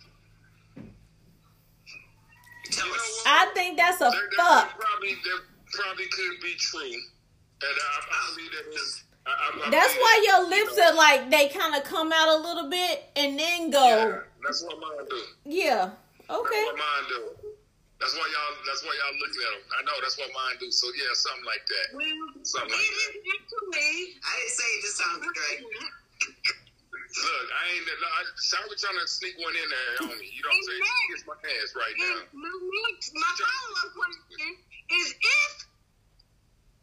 You 2.70 2.84
know 2.84 2.90
what? 2.90 3.26
I 3.26 3.50
think 3.54 3.76
that's 3.76 4.00
a 4.00 4.04
That, 4.04 4.12
that 4.14 4.36
fuck. 4.36 4.78
probably 4.80 5.14
that 5.14 5.40
probably 5.72 6.06
could 6.06 6.40
be 6.42 6.54
true, 6.58 6.80
and 6.82 6.96
I, 7.62 7.98
I 8.00 8.34
believe 8.34 8.50
that. 8.52 8.74
is- 8.74 9.04
I, 9.26 9.30
I, 9.36 9.66
I 9.68 9.70
That's 9.70 9.94
why 10.00 10.12
that, 10.16 10.24
your 10.24 10.40
lips 10.48 10.72
you 10.72 10.80
know, 10.80 10.90
are 10.90 10.96
like 10.96 11.30
they 11.30 11.48
kind 11.52 11.76
of 11.76 11.84
come 11.84 12.10
out 12.10 12.28
a 12.32 12.40
little 12.40 12.70
bit 12.70 13.04
and 13.16 13.38
then 13.38 13.68
go. 13.70 13.84
Yeah, 13.84 14.04
go. 14.16 14.22
that's 14.42 14.64
what 14.64 14.80
mine 14.80 15.04
do. 15.10 15.20
Yeah. 15.44 15.90
Okay. 16.32 16.48
That's 16.56 16.72
what 16.72 16.80
mine 16.80 17.06
do. 17.12 17.20
That's 18.00 18.16
why 18.16 18.24
y'all. 18.32 18.56
That's 18.64 18.80
why 18.80 18.96
y'all 18.96 19.12
looking 19.20 19.44
at 19.44 19.52
them. 19.60 19.64
I 19.76 19.80
know. 19.84 19.92
That's 20.00 20.16
what 20.16 20.32
mine 20.32 20.56
do. 20.58 20.72
So 20.72 20.88
yeah, 20.96 21.12
something 21.12 21.44
like 21.44 21.60
that. 21.68 21.86
Well, 21.92 22.08
Something 22.48 22.72
it 22.72 22.80
like 22.80 22.96
that. 22.96 23.12
is 23.12 23.28
actually. 23.28 23.92
I 24.24 24.30
didn't 24.40 24.56
say 24.56 24.68
it 24.72 24.80
just 24.88 24.96
sounded 24.96 25.28
great. 25.36 25.60
Look, 27.10 27.46
I 27.50 27.62
ain't. 27.74 27.86
I, 27.90 28.20
sorry, 28.38 28.70
trying 28.78 28.98
to 29.02 29.08
sneak 29.10 29.34
one 29.42 29.54
in 29.56 29.66
there 29.66 30.10
on 30.10 30.14
me. 30.18 30.30
You 30.30 30.42
know 30.46 30.54
what 30.54 30.62
I'm 30.62 30.68
saying? 30.70 30.82
Amen. 30.86 31.06
Kiss 31.10 31.24
my 31.26 31.38
ass 31.42 31.70
right 31.74 31.96
And 31.98 32.22
now. 32.22 32.46
my 32.46 32.54
next, 32.94 33.10
my 33.14 33.32
follow 33.34 33.74
up 33.82 33.90
question 33.98 34.50
is 34.94 35.06
if 35.18 35.52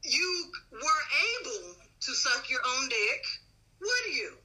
you 0.04 0.28
were 0.72 1.04
able 1.40 1.76
to 1.80 2.12
suck 2.12 2.50
your 2.50 2.60
own 2.60 2.90
dick, 2.90 3.24
would 3.80 4.16
you? 4.16 4.36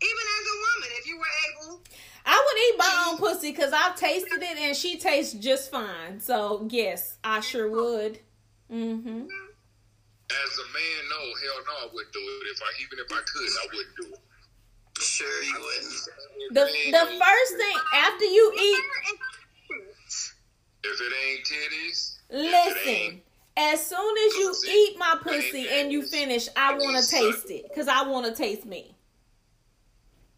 Even 0.00 0.24
as 0.40 0.44
a 0.48 0.56
woman, 0.64 0.90
if 0.96 1.06
you 1.06 1.18
were 1.18 1.34
able, 1.52 1.82
I 2.24 2.36
would 2.40 2.58
eat 2.64 2.78
my 2.78 3.06
own 3.08 3.18
pussy 3.18 3.50
because 3.52 3.72
I've 3.74 3.96
tasted 3.96 4.40
it 4.42 4.56
and 4.58 4.74
she 4.76 4.96
tastes 4.98 5.34
just 5.34 5.70
fine. 5.70 6.20
So 6.20 6.66
yes, 6.70 7.18
I 7.22 7.40
sure 7.40 7.68
would. 7.68 8.20
Mm-hmm. 8.72 9.26
As 10.30 10.58
a 10.58 10.66
man, 10.72 11.00
no, 11.10 11.20
hell 11.42 11.60
no, 11.66 11.74
I 11.84 11.88
wouldn't 11.92 12.12
do 12.14 12.20
it. 12.20 12.46
If 12.54 12.62
I 12.62 12.70
even 12.80 12.98
if 13.04 13.12
I 13.12 13.20
could, 13.20 13.50
I 13.50 13.66
wouldn't 13.76 13.96
do 14.00 14.06
it. 14.08 14.09
Sure, 15.20 15.42
you 15.44 15.52
wouldn't. 15.60 16.08
The 16.54 16.64
the 16.90 17.06
first 17.20 17.52
thing 17.56 17.76
after 17.94 18.24
you 18.24 18.52
eat, 18.58 18.84
If 20.82 21.00
it 21.00 21.12
ain't 21.28 21.44
titties, 21.44 22.16
listen. 22.30 23.20
As 23.56 23.84
soon 23.84 24.16
as 24.26 24.34
you 24.36 24.54
eat 24.70 24.98
my 24.98 25.16
pussy 25.22 25.68
and 25.68 25.92
you 25.92 26.02
finish, 26.02 26.48
I 26.56 26.72
want 26.74 26.96
to 26.96 27.10
taste 27.10 27.50
it 27.50 27.68
because 27.68 27.86
I 27.88 28.02
want 28.08 28.24
to 28.24 28.32
taste 28.32 28.64
me. 28.64 28.94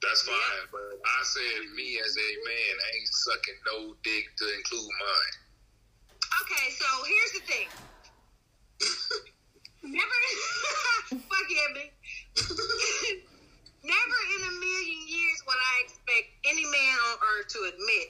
that's 0.03 0.23
fine. 0.23 0.67
But 0.73 0.99
I 1.05 1.23
said 1.23 1.71
me 1.77 2.01
as 2.05 2.17
a 2.17 2.31
man, 2.45 2.75
I 2.83 2.97
ain't 2.99 3.09
sucking 3.09 3.55
no 3.67 3.95
dick 4.03 4.25
to 4.39 4.45
include 4.57 4.91
mine. 4.99 5.35
okay. 6.43 6.71
So 6.75 7.05
here's 7.07 7.33
the 7.33 7.43
thing. 7.53 7.69
Never, 9.95 10.19
fuck 11.29 11.49
yeah, 11.51 11.69
me. 11.75 11.93
Never 13.83 14.19
in 14.39 14.41
a 14.47 14.53
million 14.63 15.01
years 15.11 15.39
would 15.47 15.59
I 15.59 15.75
expect 15.87 16.27
any 16.47 16.65
man 16.65 16.97
on 17.11 17.15
earth 17.35 17.49
to 17.51 17.59
admit 17.75 18.09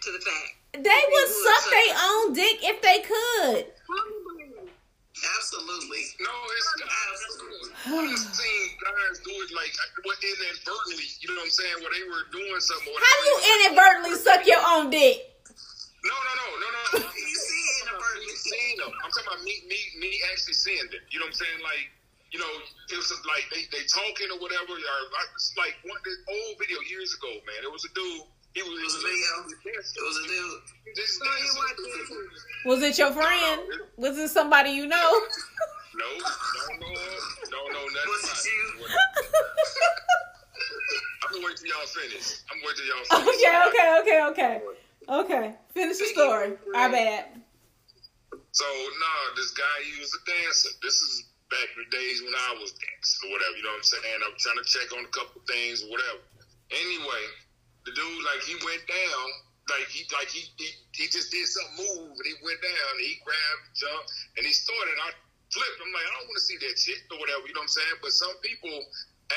to 0.00 0.08
the 0.12 0.20
fact. 0.24 0.52
They 0.72 1.02
would 1.12 1.28
suck 1.28 1.64
their 1.68 1.92
own 2.00 2.32
dick 2.32 2.58
if 2.64 2.80
they 2.80 3.00
could. 3.04 3.72
Absolutely. 5.18 6.04
No, 6.22 6.30
it's 6.54 6.68
Absolutely. 6.78 7.70
I 7.74 8.06
just 8.14 8.30
seen 8.38 8.64
guys 8.78 9.18
do 9.26 9.34
it 9.34 9.50
like 9.52 9.72
what 10.06 10.16
inadvertently. 10.22 11.08
You 11.20 11.34
know 11.34 11.42
what 11.42 11.50
I'm 11.50 11.58
saying? 11.58 11.76
Where 11.82 11.90
they 11.92 12.06
were 12.06 12.26
doing 12.30 12.60
something. 12.62 12.94
How 12.94 13.14
do 13.18 13.24
you 13.26 13.36
inadvertently 13.52 14.14
suck 14.22 14.46
your 14.46 14.62
own 14.62 14.90
dick? 14.94 15.26
No, 16.06 16.14
no, 16.14 16.32
no, 16.38 16.46
no, 16.62 16.68
no. 16.70 17.10
You 17.10 17.34
see 17.34 17.64
it 17.66 17.76
in 17.82 17.86
a 17.90 17.94
Me 17.98 17.98
burden. 17.98 18.30
seeing 18.38 18.76
them. 18.78 18.92
I'm 19.02 19.10
talking 19.10 19.26
about 19.26 19.42
me, 19.42 19.54
me, 19.66 19.78
me 19.98 20.10
actually 20.30 20.54
seeing 20.54 20.86
them. 20.94 21.02
You 21.10 21.18
know 21.18 21.26
what 21.26 21.34
I'm 21.34 21.42
saying? 21.42 21.58
Like, 21.66 21.90
you 22.32 22.38
know, 22.38 22.52
it 22.92 22.96
was 22.96 23.08
like 23.24 23.44
they, 23.48 23.64
they 23.72 23.84
talking 23.88 24.28
or 24.32 24.38
whatever. 24.40 24.72
Or 24.72 25.00
it's 25.34 25.54
like 25.56 25.76
one 25.84 25.96
this 26.04 26.20
old 26.28 26.58
video 26.60 26.78
years 26.88 27.14
ago, 27.16 27.32
man. 27.48 27.60
It 27.64 27.72
was 27.72 27.84
a 27.88 27.92
dude. 27.94 28.28
He 28.54 28.62
was, 28.62 28.74
It 28.74 28.84
was 28.84 28.96
a 28.96 29.04
video. 29.04 29.32
It 29.64 30.04
was 30.04 30.16
a 30.18 30.26
dude. 30.28 30.60
This 30.96 31.18
So 31.18 31.24
you 31.24 31.52
watch 31.56 31.78
it. 31.78 32.68
Was 32.68 32.82
it 32.82 32.98
your 32.98 33.12
friend? 33.12 33.62
Was 33.96 34.18
it 34.18 34.28
somebody 34.28 34.70
you 34.70 34.86
know? 34.86 35.10
No, 35.98 36.04
no, 36.04 36.20
no, 36.78 36.90
no, 37.50 37.60
no, 37.72 37.80
nothing. 37.80 38.12
Was 38.12 38.24
it 38.28 38.50
you? 38.50 38.86
I'm 41.24 41.34
gonna 41.34 41.46
wait 41.46 41.56
till 41.56 41.68
y'all 41.68 41.86
finish. 41.86 42.40
I'm 42.50 42.60
gonna 42.60 42.74
till 42.76 42.86
y'all 42.86 43.04
finish. 43.24 43.36
okay, 43.36 43.56
okay, 43.68 43.88
okay, 44.00 44.20
okay. 44.30 44.60
Okay. 45.08 45.54
Finish 45.72 45.98
the 45.98 46.04
story. 46.06 46.52
Our 46.74 46.90
bad. 46.90 47.24
So 48.52 48.64
nah, 48.64 49.34
this 49.36 49.52
guy 49.52 49.64
he 49.84 50.00
was 50.00 50.12
a 50.12 50.30
dancer. 50.30 50.68
This 50.82 50.94
is 51.00 51.27
back 51.48 51.68
in 51.76 51.84
the 51.84 51.90
days 51.92 52.20
when 52.24 52.32
I 52.32 52.60
was 52.60 52.72
dancing 52.76 53.28
or 53.28 53.36
whatever. 53.36 53.54
You 53.56 53.64
know 53.64 53.74
what 53.76 53.84
I'm 53.84 53.92
saying? 53.92 54.20
I'm 54.24 54.36
trying 54.36 54.60
to 54.60 54.66
check 54.68 54.88
on 54.96 55.02
a 55.04 55.12
couple 55.12 55.40
things 55.48 55.84
or 55.84 55.88
whatever. 55.92 56.20
Anyway, 56.72 57.24
the 57.88 57.92
dude 57.96 58.22
like 58.24 58.42
he 58.44 58.54
went 58.60 58.84
down, 58.84 59.26
like 59.72 59.88
he 59.88 60.04
like 60.12 60.28
he 60.28 60.44
he, 60.60 60.68
he 60.92 61.04
just 61.08 61.32
did 61.32 61.48
some 61.48 61.68
move 61.76 62.12
and 62.12 62.26
he 62.28 62.36
went 62.44 62.60
down. 62.60 62.90
And 62.96 63.04
he 63.04 63.20
grabbed, 63.24 63.64
jumped, 63.72 64.08
and 64.36 64.44
he 64.44 64.52
started. 64.52 64.96
I 65.04 65.12
flipped. 65.48 65.78
I'm 65.80 65.92
like, 65.92 66.04
I 66.04 66.12
don't 66.20 66.28
want 66.28 66.38
to 66.40 66.46
see 66.46 66.58
that 66.60 66.76
shit 66.76 67.00
or 67.08 67.16
whatever. 67.20 67.44
You 67.48 67.56
know 67.56 67.64
what 67.64 67.72
I'm 67.72 67.80
saying? 67.80 67.96
But 68.04 68.12
some 68.12 68.36
people 68.44 68.76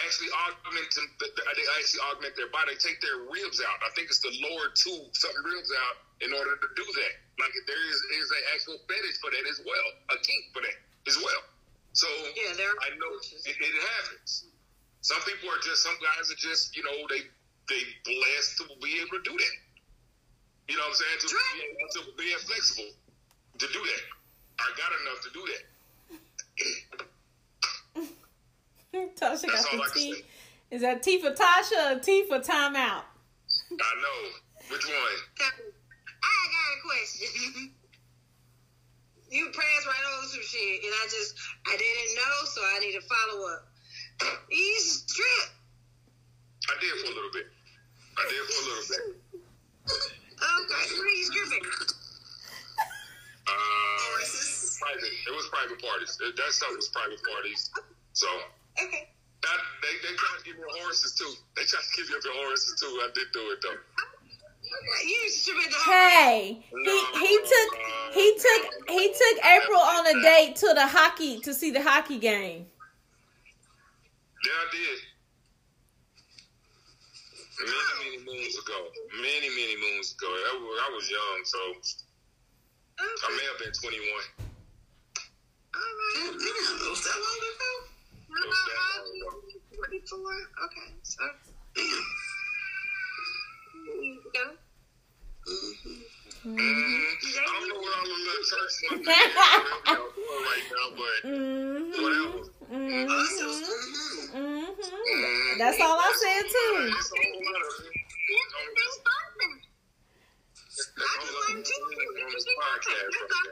actually 0.07 0.31
augment 0.47 0.87
they 0.91 1.65
actually 1.79 2.03
augment 2.11 2.35
their 2.39 2.51
body. 2.51 2.75
They 2.75 2.79
take 2.79 2.99
their 3.03 3.27
ribs 3.27 3.59
out. 3.59 3.79
I 3.83 3.91
think 3.95 4.07
it's 4.07 4.23
the 4.23 4.31
lower 4.39 4.71
two 4.75 4.99
something 5.15 5.43
ribs 5.43 5.71
out 5.87 5.95
in 6.23 6.31
order 6.31 6.55
to 6.55 6.67
do 6.75 6.85
that. 6.85 7.13
Like 7.39 7.51
there 7.67 7.83
is 7.91 7.99
is 8.19 8.27
an 8.31 8.43
actual 8.55 8.77
fetish 8.87 9.19
for 9.19 9.31
that 9.31 9.45
as 9.47 9.59
well, 9.63 9.87
a 10.11 10.17
kink 10.23 10.43
for 10.55 10.61
that 10.63 10.77
as 11.07 11.17
well. 11.19 11.43
So 11.93 12.07
Yeah, 12.35 12.53
there. 12.55 12.71
I 12.81 12.95
know 12.95 13.11
it, 13.19 13.55
it 13.59 13.75
happens. 13.99 14.45
Some 15.01 15.21
people 15.23 15.49
are 15.49 15.61
just 15.63 15.83
some 15.83 15.95
guys 15.99 16.31
are 16.31 16.39
just 16.39 16.75
you 16.75 16.83
know 16.83 16.95
they 17.09 17.21
they 17.69 17.81
blessed 18.05 18.57
to 18.59 18.63
be 18.81 18.99
able 18.99 19.17
to 19.17 19.23
do 19.23 19.35
that. 19.37 19.55
You 20.69 20.77
know 20.77 20.83
what 20.83 20.95
I'm 20.95 21.03
saying? 21.03 21.19
To 21.19 21.27
be 21.27 21.63
able 21.67 21.89
to 21.93 22.01
be 22.17 22.31
flexible 22.47 22.91
to 23.59 23.67
do 23.67 23.81
that. 23.81 24.03
I 24.59 24.67
got 24.77 24.91
enough 25.01 25.19
to 25.25 25.29
do 25.33 25.43
that. 25.51 25.63
Tasha 28.93 29.47
That's 29.47 29.65
got 29.65 29.71
the 29.71 29.77
I 29.77 29.87
can 29.87 29.93
T. 29.93 30.13
say. 30.13 30.21
Is 30.71 30.81
that 30.81 31.03
T 31.03 31.19
for 31.21 31.31
Tasha 31.31 31.95
or 31.95 31.99
T 31.99 32.25
for 32.27 32.39
timeout? 32.39 33.03
I 33.05 33.91
know 34.01 34.29
which 34.69 34.85
one. 34.85 34.95
I 36.23 36.47
got 36.51 36.67
a 36.77 36.81
question. 36.85 37.73
you 39.31 39.47
passed 39.55 39.85
right 39.87 40.05
over 40.13 40.27
some 40.27 40.43
shit, 40.43 40.83
and 40.83 40.91
I 40.91 41.05
just 41.07 41.33
I 41.65 41.73
didn't 41.79 42.11
know, 42.19 42.35
so 42.51 42.59
I 42.61 42.79
need 42.83 42.93
to 42.99 43.03
follow 43.07 43.47
up. 43.47 43.63
To 44.21 44.27
strip. 44.83 45.49
I 46.69 46.75
did 46.79 46.93
for 47.01 47.09
a 47.09 47.15
little 47.15 47.33
bit. 47.33 47.47
I 48.19 48.23
did 48.29 48.43
for 48.45 48.59
a 48.59 48.65
little 48.69 48.85
bit. 48.91 49.03
Okay, 49.87 50.83
where 50.99 51.09
you 51.15 51.25
stripping? 51.25 51.65
Uh, 53.47 53.51
private. 54.79 55.15
It 55.25 55.33
was 55.33 55.47
private 55.49 55.81
parties. 55.81 56.17
That 56.21 56.51
stuff 56.53 56.69
was 56.75 56.89
private 56.89 57.19
parties. 57.23 57.71
So 58.13 58.27
Okay. 58.77 59.09
that, 59.41 59.59
they 59.81 59.93
they 60.05 60.13
tried 60.15 60.37
to 60.39 60.43
give 60.45 60.57
me 60.57 60.67
horses 60.83 61.15
too. 61.15 61.33
They 61.55 61.63
tried 61.65 61.81
to 61.81 61.91
give 61.97 62.09
me 62.09 62.15
up 62.15 62.21
the 62.21 62.33
horses 62.35 62.75
too. 62.79 62.93
I 63.01 63.09
did 63.15 63.27
do 63.33 63.41
it 63.51 63.59
though. 63.63 63.79
Hey, 65.85 66.63
he 66.71 67.05
he 67.19 67.39
took 67.39 67.69
he 68.13 68.37
took 68.39 68.89
he 68.89 69.13
took 69.13 69.45
April 69.45 69.79
on 69.79 70.07
a 70.07 70.21
date 70.21 70.55
to 70.57 70.73
the 70.73 70.87
hockey 70.87 71.39
to 71.41 71.53
see 71.53 71.71
the 71.71 71.81
hockey 71.81 72.19
game. 72.19 72.67
Yeah, 74.45 74.51
I 74.51 74.67
did. 74.71 74.99
Many, 77.61 78.25
many 78.25 78.25
moons 78.25 78.57
ago. 78.57 78.89
Many, 79.21 79.49
many 79.49 79.75
moons 79.77 80.15
ago. 80.17 80.27
I 80.27 80.57
was, 80.57 80.79
I 80.81 80.89
was 80.95 81.11
young, 81.11 81.39
so 81.45 81.59
I 82.97 83.29
may 83.37 83.45
have 83.45 83.59
been 83.59 83.71
21. 83.71 84.01
All 85.73 85.81
right. 85.81 86.31
Damn, 86.31 86.35
it 86.35 86.89
was 86.89 87.03
that 87.05 87.17
long 87.21 87.41
ago? 87.53 87.71
No, 88.29 88.41
no, 88.41 88.51
no, 89.21 89.77
44. 89.77 90.19
Okay, 90.65 90.89
so. 91.03 91.21
Mm-hmm. 95.41 95.97
I 96.41 96.57
don't 97.45 97.67
know 97.69 97.81
the 97.81 98.17
little 98.21 98.45
church 98.49 98.75
ones 98.91 99.07
right 99.07 100.65
now, 100.71 100.87
but 100.97 101.17
Mm-hmm. 101.29 102.01
whatever. 102.01 102.41
Mm-hmm. 102.71 103.01
mhm. 103.01 103.09
Mm-hmm. 104.31 105.57
That's 105.59 105.79
all 105.81 105.97
I 105.99 106.11
said 106.17 106.43
too. 106.49 106.93
It's 106.97 107.11
a 107.11 107.15
whole 107.17 107.41
lot 107.45 107.61
of 107.61 107.85
it. 107.85 107.93
There's 108.29 108.97
a 108.97 109.01
whole 109.01 109.25
lot 111.01 111.19
of 111.19 111.25
it 111.51 112.21
on 112.21 112.31
this 112.31 112.45
podcast 112.57 113.11
right 113.11 113.27
now. 113.29 113.51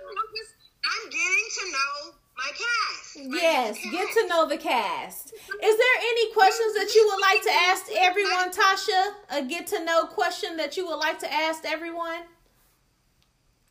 I'm 0.90 1.10
getting 1.10 1.48
to 1.58 1.64
know 1.72 1.94
my 2.38 2.50
cast. 2.50 3.18
Yes, 3.42 3.78
get 3.92 4.08
to 4.14 4.28
know 4.28 4.48
the 4.48 4.58
cast. 4.58 5.29
Is 5.64 5.78
there 5.78 5.98
any 6.02 6.34
questions 6.34 6.74
that 6.76 6.94
you 6.96 7.08
would 7.12 7.22
like 7.22 7.42
to 7.44 7.52
ask 7.52 7.86
everyone, 7.98 8.52
Tasha? 8.52 9.14
A 9.32 9.42
get 9.44 9.68
to 9.68 9.84
know 9.84 10.06
question 10.06 10.58
that 10.58 10.78
you 10.78 10.86
would 10.88 10.98
like 10.98 11.20
to 11.20 11.34
ask 11.34 11.66
everyone? 11.66 12.22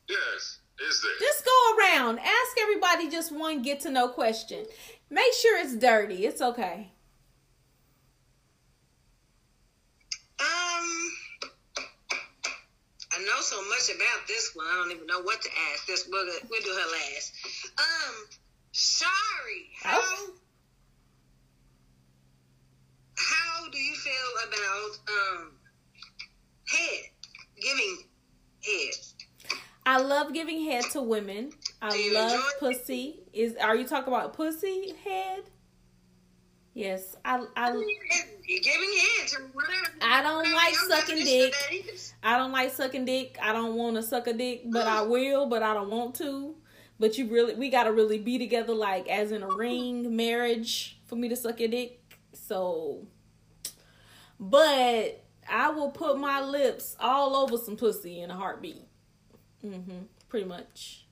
Yes, 0.07 0.59
is 0.79 1.01
there? 1.01 1.11
Just 1.19 1.45
go 1.45 1.77
around. 1.77 2.19
Ask 2.19 2.57
everybody 2.61 3.09
just 3.09 3.31
one 3.31 3.61
get 3.61 3.79
to 3.81 3.91
know 3.91 4.07
question. 4.09 4.65
Make 5.09 5.33
sure 5.33 5.59
it's 5.59 5.75
dirty. 5.75 6.25
It's 6.25 6.41
okay. 6.41 6.91
Um, 10.39 11.11
I 13.11 13.19
know 13.25 13.41
so 13.41 13.57
much 13.69 13.89
about 13.95 14.27
this 14.27 14.51
one. 14.55 14.65
I 14.67 14.75
don't 14.75 14.91
even 14.91 15.07
know 15.07 15.21
what 15.21 15.41
to 15.41 15.49
ask. 15.73 15.85
This 15.87 16.07
we'll, 16.09 16.25
we'll 16.49 16.61
do 16.61 16.69
her 16.69 16.91
last. 16.91 17.33
Um, 17.77 18.15
Shari, 18.71 19.69
how 19.81 19.99
Oh. 20.01 20.29
how 23.17 23.58
do 23.71 23.77
you 23.77 23.95
feel 23.95 24.13
about 24.47 24.97
um 25.09 25.51
head? 26.67 27.05
giving 27.61 27.97
head? 28.63 28.93
I 29.85 29.97
love 29.99 30.33
giving 30.33 30.65
head 30.65 30.83
to 30.91 31.01
women. 31.01 31.51
I 31.81 32.11
love 32.13 32.41
pussy. 32.59 33.23
Is 33.33 33.55
are 33.57 33.75
you 33.75 33.87
talking 33.87 34.13
about 34.13 34.33
pussy 34.33 34.93
head? 35.03 35.43
Yes, 36.73 37.15
I 37.25 37.43
I 37.55 37.71
Giving 37.71 38.97
head 38.97 39.27
to 39.27 39.41
whatever. 39.53 39.91
I 40.01 40.21
don't 40.23 40.51
like 40.51 40.75
sucking 40.75 41.23
dick. 41.23 41.53
I 42.23 42.37
don't 42.37 42.51
like 42.51 42.71
sucking 42.71 43.05
dick. 43.05 43.37
I 43.41 43.53
don't 43.53 43.75
want 43.75 43.95
to 43.95 44.03
suck 44.03 44.27
a 44.27 44.33
dick, 44.33 44.63
but 44.65 44.87
I 44.87 45.01
will, 45.01 45.47
but 45.47 45.61
I 45.61 45.73
don't 45.73 45.89
want 45.89 46.15
to. 46.15 46.55
But 46.99 47.17
you 47.17 47.27
really, 47.27 47.55
we 47.55 47.69
gotta 47.69 47.93
really 47.93 48.17
be 48.17 48.37
together, 48.37 48.73
like 48.73 49.07
as 49.07 49.31
in 49.31 49.43
a 49.43 49.47
ring 49.47 50.15
marriage, 50.15 50.99
for 51.05 51.15
me 51.15 51.29
to 51.29 51.35
suck 51.35 51.59
your 51.59 51.69
dick. 51.69 52.01
So, 52.33 53.07
but 54.39 55.23
I 55.49 55.69
will 55.69 55.91
put 55.91 56.17
my 56.17 56.41
lips 56.41 56.95
all 56.99 57.35
over 57.35 57.57
some 57.57 57.75
pussy 57.75 58.21
in 58.21 58.31
a 58.31 58.35
heartbeat. 58.35 58.87
Mm-hmm. 59.63 60.03
Pretty 60.29 60.45
much. 60.45 61.05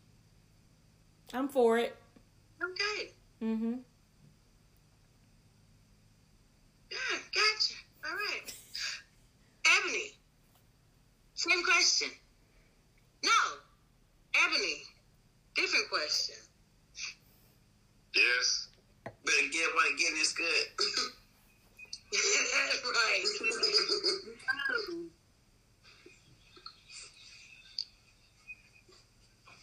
I'm 1.34 1.50
for 1.50 1.78
it. 1.78 1.96
Okay. 2.64 3.12
Mhm. 3.44 3.80
Yeah, 6.90 7.18
gotcha. 7.34 7.74
All 8.06 8.16
right. 8.16 8.54
Ebony. 9.78 10.14
Same 11.34 11.64
question. 11.64 12.10
No. 13.24 13.32
Ebony. 14.46 14.84
Different 15.56 15.90
question. 15.90 16.36
Yes. 18.16 18.70
Better 19.04 19.48
get 19.52 19.70
what 19.76 19.98
getting 19.98 20.22
is 20.22 20.34
good. 20.34 20.86
right. 22.14 23.24
Um, 24.90 25.10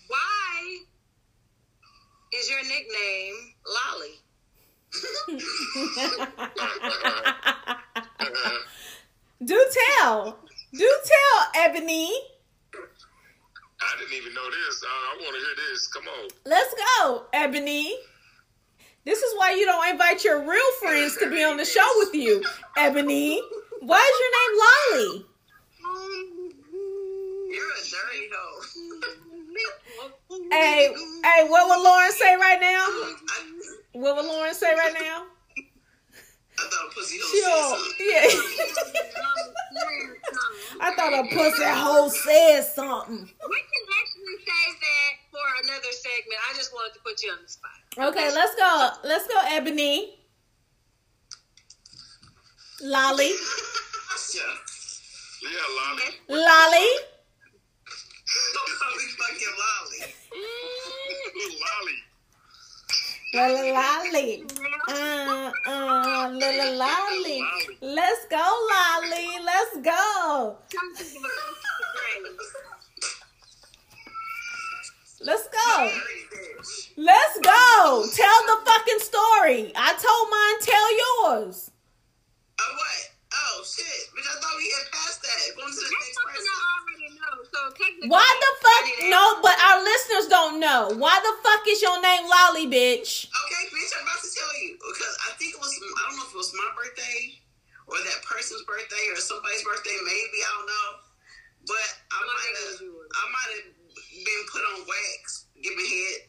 why 0.08 0.78
is 2.34 2.50
your 2.50 2.62
nickname 2.62 3.54
Lolly? 3.66 4.20
Do 9.44 9.66
tell. 10.00 10.38
Do 10.72 10.98
tell, 11.04 11.48
Ebony. 11.56 12.10
I 13.80 13.96
didn't 13.98 14.14
even 14.14 14.32
know 14.34 14.48
this. 14.50 14.82
Uh, 14.82 14.86
I 14.88 15.16
want 15.20 15.34
to 15.34 15.40
hear 15.40 15.56
this. 15.70 15.86
Come 15.88 16.08
on. 16.08 16.28
Let's 16.46 16.74
go, 16.74 17.26
Ebony. 17.32 17.96
This 19.04 19.18
is 19.18 19.34
why 19.36 19.52
you 19.52 19.66
don't 19.66 19.90
invite 19.90 20.24
your 20.24 20.40
real 20.48 20.72
friends 20.80 21.16
to 21.18 21.28
be 21.28 21.44
on 21.44 21.58
the 21.58 21.64
show 21.64 21.88
with 21.98 22.14
you, 22.14 22.42
Ebony. 22.76 23.40
Why 23.80 23.98
is 24.00 24.18
your 24.20 24.32
name 24.40 24.54
Lolly? 24.62 25.26
You're 27.50 27.70
a 27.70 27.82
dirty 27.84 28.30
hoe. 28.32 28.62
Hey, 30.50 30.94
hey, 31.22 31.48
what 31.48 31.68
would 31.68 31.82
Lauren 31.84 32.12
say 32.12 32.34
right 32.36 32.60
now? 32.60 32.86
What 33.92 34.16
would 34.16 34.24
Lauren 34.24 34.54
say 34.54 34.74
right 34.74 34.94
now? 34.98 35.26
I 36.56 36.62
thought 36.70 36.88
a 36.88 36.94
pussy 36.94 37.18
hoe 37.22 37.68
said 37.68 37.78
something. 37.78 38.06
yeah. 38.10 39.04
I 40.80 40.94
thought 40.94 41.12
a 41.12 41.22
pussy 41.34 41.64
hole 41.64 42.10
said 42.10 42.62
something. 42.62 43.18
We 43.18 43.26
can 43.26 43.84
actually 44.00 44.36
save 44.44 44.80
that 44.80 45.23
for 45.34 45.66
another 45.66 45.90
segment. 45.90 46.38
I 46.48 46.54
just 46.54 46.72
wanted 46.72 46.94
to 46.94 47.00
put 47.00 47.22
you 47.22 47.30
on 47.32 47.38
the 47.42 47.48
spot. 47.50 47.72
Okay, 47.98 48.30
let's 48.32 48.54
go. 48.54 48.90
Let's 49.02 49.26
go, 49.26 49.34
Ebony. 49.50 50.14
Lolly. 52.82 53.32
Yeah. 54.34 54.42
Yeah, 55.44 55.50
Lolly. 55.76 56.08
Lolly. 56.30 56.88
Lolly 58.54 59.08
fucking 59.20 59.54
lolly. 59.60 60.00
Lolly. 61.60 61.98
La 63.34 63.44
la 63.48 63.62
lolly. 63.76 64.30
Uh, 64.88 65.52
uh, 65.66 66.30
la 66.32 66.48
la 66.48 66.66
lolly. 66.80 67.40
Let's 67.82 68.24
go, 68.30 68.44
Lolly. 68.70 69.28
Let's 69.44 69.76
go. 69.84 70.56
Let's 75.24 75.48
go. 75.48 75.72
Let's 77.00 77.36
go. 77.40 78.04
Tell 78.12 78.38
the 78.44 78.58
fucking 78.60 79.00
story. 79.00 79.72
I 79.72 79.96
told 79.96 80.24
mine, 80.28 80.56
tell 80.60 80.88
yours. 80.92 81.72
Oh, 82.60 82.72
what? 82.76 83.00
Oh, 83.32 83.64
shit. 83.64 84.12
Bitch, 84.12 84.28
I 84.28 84.36
thought 84.36 84.56
we 84.60 84.68
had 84.68 84.86
passed 84.92 85.24
that. 85.24 85.40
Going 85.56 85.72
to 85.72 85.80
the 85.80 85.80
That's 85.80 85.96
next 85.96 86.12
something 86.12 86.44
person. 86.44 86.52
I 86.52 86.68
already 86.76 87.08
know. 87.16 87.34
So 87.48 87.58
technically, 87.72 88.08
Why 88.12 88.28
the 88.28 88.52
fuck? 88.60 88.84
I 88.84 88.92
need 89.00 89.00
to 89.00 89.16
No, 89.16 89.24
but 89.40 89.56
our 89.64 89.80
listeners 89.80 90.26
don't 90.28 90.60
know. 90.60 90.92
Why 91.00 91.16
the 91.16 91.34
fuck 91.40 91.64
is 91.72 91.80
your 91.80 91.96
name 92.04 92.28
Lolly, 92.28 92.68
bitch? 92.68 93.24
Okay, 93.24 93.62
bitch, 93.72 93.92
I'm 93.96 94.04
about 94.04 94.20
to 94.20 94.28
tell 94.28 94.52
you. 94.60 94.76
Because 94.76 95.14
I 95.24 95.32
think 95.40 95.56
it 95.56 95.60
was, 95.64 95.72
I 95.72 96.00
don't 96.12 96.20
know 96.20 96.28
if 96.28 96.36
it 96.36 96.40
was 96.44 96.52
my 96.52 96.68
birthday 96.76 97.40
or 97.88 97.96
that 97.96 98.20
person's 98.28 98.60
birthday 98.68 99.08
or 99.08 99.16
somebody's 99.16 99.64
birthday, 99.64 99.96
maybe. 100.04 100.38
I 100.44 100.50
don't 100.52 100.68
know. 100.68 100.88
But 101.64 101.88
I 102.12 102.20
might 102.20 102.54
have. 102.60 102.76
I 102.84 103.24
might 103.32 103.50
have 103.56 103.83
been 104.22 104.44
put 104.52 104.62
on 104.62 104.86
wax, 104.86 105.46
giving 105.62 105.86
head. 105.86 106.20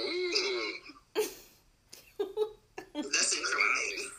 Ooh. 0.00 0.84
That's 2.94 3.36
incriminating. 3.36 4.10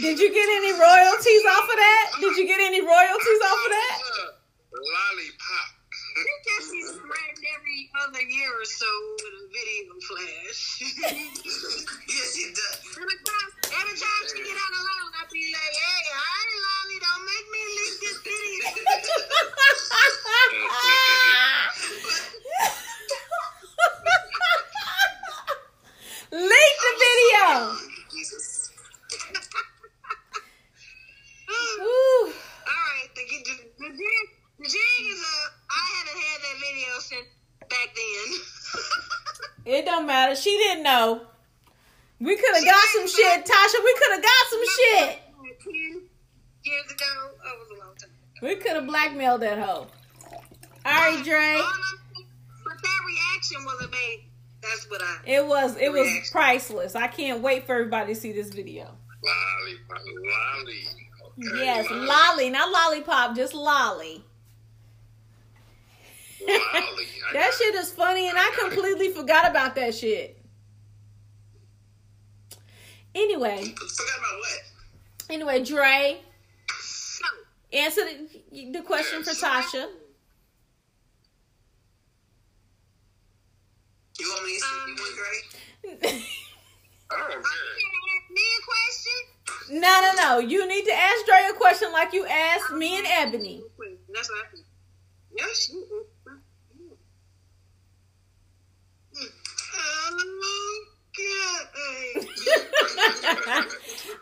Did 0.00 0.18
you 0.18 0.30
get 0.32 0.48
any 0.48 0.72
royalties 0.72 1.44
off 1.50 1.68
of 1.68 1.76
that? 1.76 2.12
Did 2.20 2.36
you 2.36 2.46
get 2.46 2.60
any 2.60 2.80
royalties 2.80 3.40
off 3.44 3.60
of 3.64 3.70
that? 3.70 3.98
Lollipop. 4.72 5.68
I 6.14 6.22
think 6.22 6.40
that 6.46 6.62
she's 6.70 6.94
every 6.94 7.90
other 8.06 8.22
year 8.22 8.50
or 8.54 8.64
so 8.64 8.86
with 9.18 9.34
a 9.34 9.46
video 9.50 9.94
flash. 10.06 10.60
yes, 12.06 12.38
it 12.38 12.54
does. 12.54 12.78
every, 12.94 13.18
time, 13.26 13.50
every 13.82 13.96
time 13.98 14.22
she 14.30 14.38
get 14.46 14.54
on 14.54 14.70
the 14.74 14.82
line, 14.82 15.10
I 15.18 15.26
be 15.32 15.42
like, 15.50 15.74
hey, 15.74 16.03
video. 26.34 26.44
Leak 26.48 26.76
the 26.82 26.92
video. 26.98 27.48
Ooh. 31.80 32.32
All 32.66 32.80
right, 32.90 33.08
the, 33.14 33.22
the, 33.22 33.54
the, 33.78 33.88
jig, 33.90 34.26
the 34.58 34.64
jig 34.64 35.04
is 35.10 35.20
up. 35.20 35.52
I 35.70 35.72
haven't 35.96 36.18
had 36.18 36.38
that 36.42 36.56
video 36.60 36.92
since 36.98 37.28
back 37.60 37.88
then. 37.94 38.28
It 39.66 39.86
don't 39.86 40.06
matter. 40.06 40.36
She 40.36 40.50
didn't 40.50 40.82
know. 40.82 41.22
We 42.20 42.36
could 42.36 42.54
have 42.54 42.64
got 42.64 42.84
some 42.88 43.08
shit, 43.08 43.46
Tasha. 43.46 43.82
We 43.82 43.94
could 43.98 44.12
have 44.12 44.22
got 44.22 44.46
some 44.50 44.64
shit. 44.66 45.18
Ten 45.62 46.02
years 46.64 46.90
ago, 46.90 47.06
that 47.42 47.56
was 47.58 47.68
a 47.70 47.74
long 47.74 47.80
time. 47.80 47.80
ago. 47.80 47.83
We 48.44 48.56
could 48.56 48.72
have 48.72 48.86
blackmailed 48.86 49.40
that 49.40 49.58
hoe. 49.58 49.86
All 50.84 50.92
right, 50.92 51.24
Dre. 51.24 51.56
But 52.62 52.74
that 52.82 53.00
reaction 53.06 53.64
was 53.64 53.86
amazing. 53.86 54.24
That's 54.60 54.90
what 54.90 55.00
I. 55.02 55.16
It 55.26 55.46
was 55.46 55.76
it 55.78 55.90
was 55.90 56.08
priceless. 56.30 56.94
I 56.94 57.06
can't 57.06 57.40
wait 57.40 57.64
for 57.64 57.74
everybody 57.74 58.12
to 58.12 58.20
see 58.20 58.32
this 58.32 58.50
video. 58.50 58.90
Lollipop. 59.24 60.04
Lolly. 60.06 61.48
Okay, 61.54 61.64
Yes, 61.64 61.86
lolly, 61.90 62.50
not 62.50 62.70
lollipop, 62.70 63.34
just 63.34 63.54
lolly. 63.54 64.22
Lolly. 66.46 67.06
That 67.32 67.50
shit 67.58 67.74
is 67.76 67.90
funny, 67.90 68.28
and 68.28 68.36
I 68.38 68.54
completely 68.60 69.08
forgot 69.08 69.50
about 69.50 69.74
that 69.76 69.94
shit. 69.94 70.38
Anyway, 73.14 73.56
Forgot 73.64 74.18
about 74.18 74.38
what? 74.38 74.60
anyway, 75.30 75.64
Dre, 75.64 76.20
answer 77.72 78.02
the, 78.02 78.33
the 78.54 78.82
question 78.82 79.22
for 79.24 79.30
Tasha. 79.30 79.88
You 84.18 84.28
want 84.28 84.46
me 84.46 84.54
to 84.54 84.60
see 84.60 84.74
you 84.86 84.94
one 84.94 85.14
great? 85.16 86.22
I 87.10 87.16
don't 87.18 87.32
you 87.32 87.38
ask 87.38 88.30
me 88.30 88.42
a 88.42 88.62
question? 88.70 89.80
No, 89.80 90.00
no, 90.02 90.12
no. 90.16 90.38
You 90.38 90.68
need 90.68 90.84
to 90.84 90.92
ask 90.92 91.26
Dre 91.26 91.48
a 91.50 91.54
question 91.54 91.92
like 91.92 92.12
you 92.12 92.26
asked 92.26 92.72
me 92.72 92.96
and 92.96 93.06
Ebony. 93.08 93.62
That's 94.12 94.30
what 94.30 94.46
I 94.46 94.50
think. 94.50 94.64
Yes. 95.36 95.72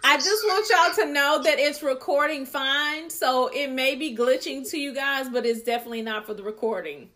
I 0.04 0.16
just 0.16 0.44
want 0.44 0.68
y'all 0.70 0.94
to 1.06 1.12
know 1.12 1.42
that 1.42 1.58
it's 1.58 1.82
recording 1.82 2.44
fine, 2.44 3.08
so 3.08 3.48
it 3.48 3.70
may 3.70 3.94
be 3.94 4.14
glitching 4.16 4.68
to 4.70 4.78
you 4.78 4.94
guys, 4.94 5.28
but 5.28 5.46
it's 5.46 5.62
definitely 5.62 6.02
not 6.02 6.26
for 6.26 6.34
the 6.34 6.42
recording. 6.42 7.08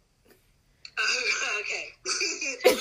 okay. 1.61 1.89
I'm 2.65 2.73
not 2.73 2.81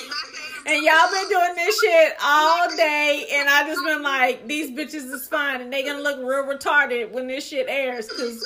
I'm 0.66 0.72
and 0.74 0.84
y'all 0.84 1.10
been 1.12 1.28
doing 1.28 1.54
this 1.54 1.80
shit 1.80 2.14
all 2.22 2.68
day, 2.76 3.26
and 3.32 3.48
I 3.48 3.64
just 3.66 3.84
been 3.84 4.02
like, 4.02 4.46
these 4.48 4.70
bitches 4.70 5.12
is 5.12 5.28
fine, 5.28 5.60
and 5.60 5.72
they 5.72 5.84
gonna 5.84 6.02
look 6.02 6.18
real 6.18 6.44
retarded 6.44 7.12
when 7.12 7.26
this 7.26 7.46
shit 7.46 7.66
airs, 7.68 8.08
cause 8.08 8.42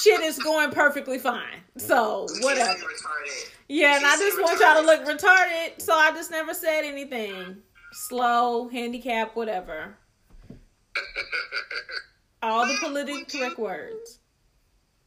shit 0.00 0.20
is 0.20 0.38
going 0.38 0.70
perfectly 0.70 1.18
fine. 1.18 1.60
So 1.76 2.26
whatever. 2.40 2.78
Retarded. 3.62 3.80
Yeah, 3.80 3.96
and 3.96 4.06
I 4.06 4.16
just 4.16 4.40
want 4.40 4.60
y'all 4.60 4.80
to 4.80 4.86
look 4.86 5.04
retarded, 5.04 5.80
so 5.80 5.94
I 5.94 6.12
just 6.12 6.30
never 6.30 6.54
said 6.54 6.84
anything. 6.84 7.56
Slow, 7.92 8.68
handicap, 8.68 9.34
whatever. 9.36 9.96
All 12.42 12.66
the 12.66 12.76
politically 12.80 13.40
correct 13.40 13.58
words. 13.58 14.18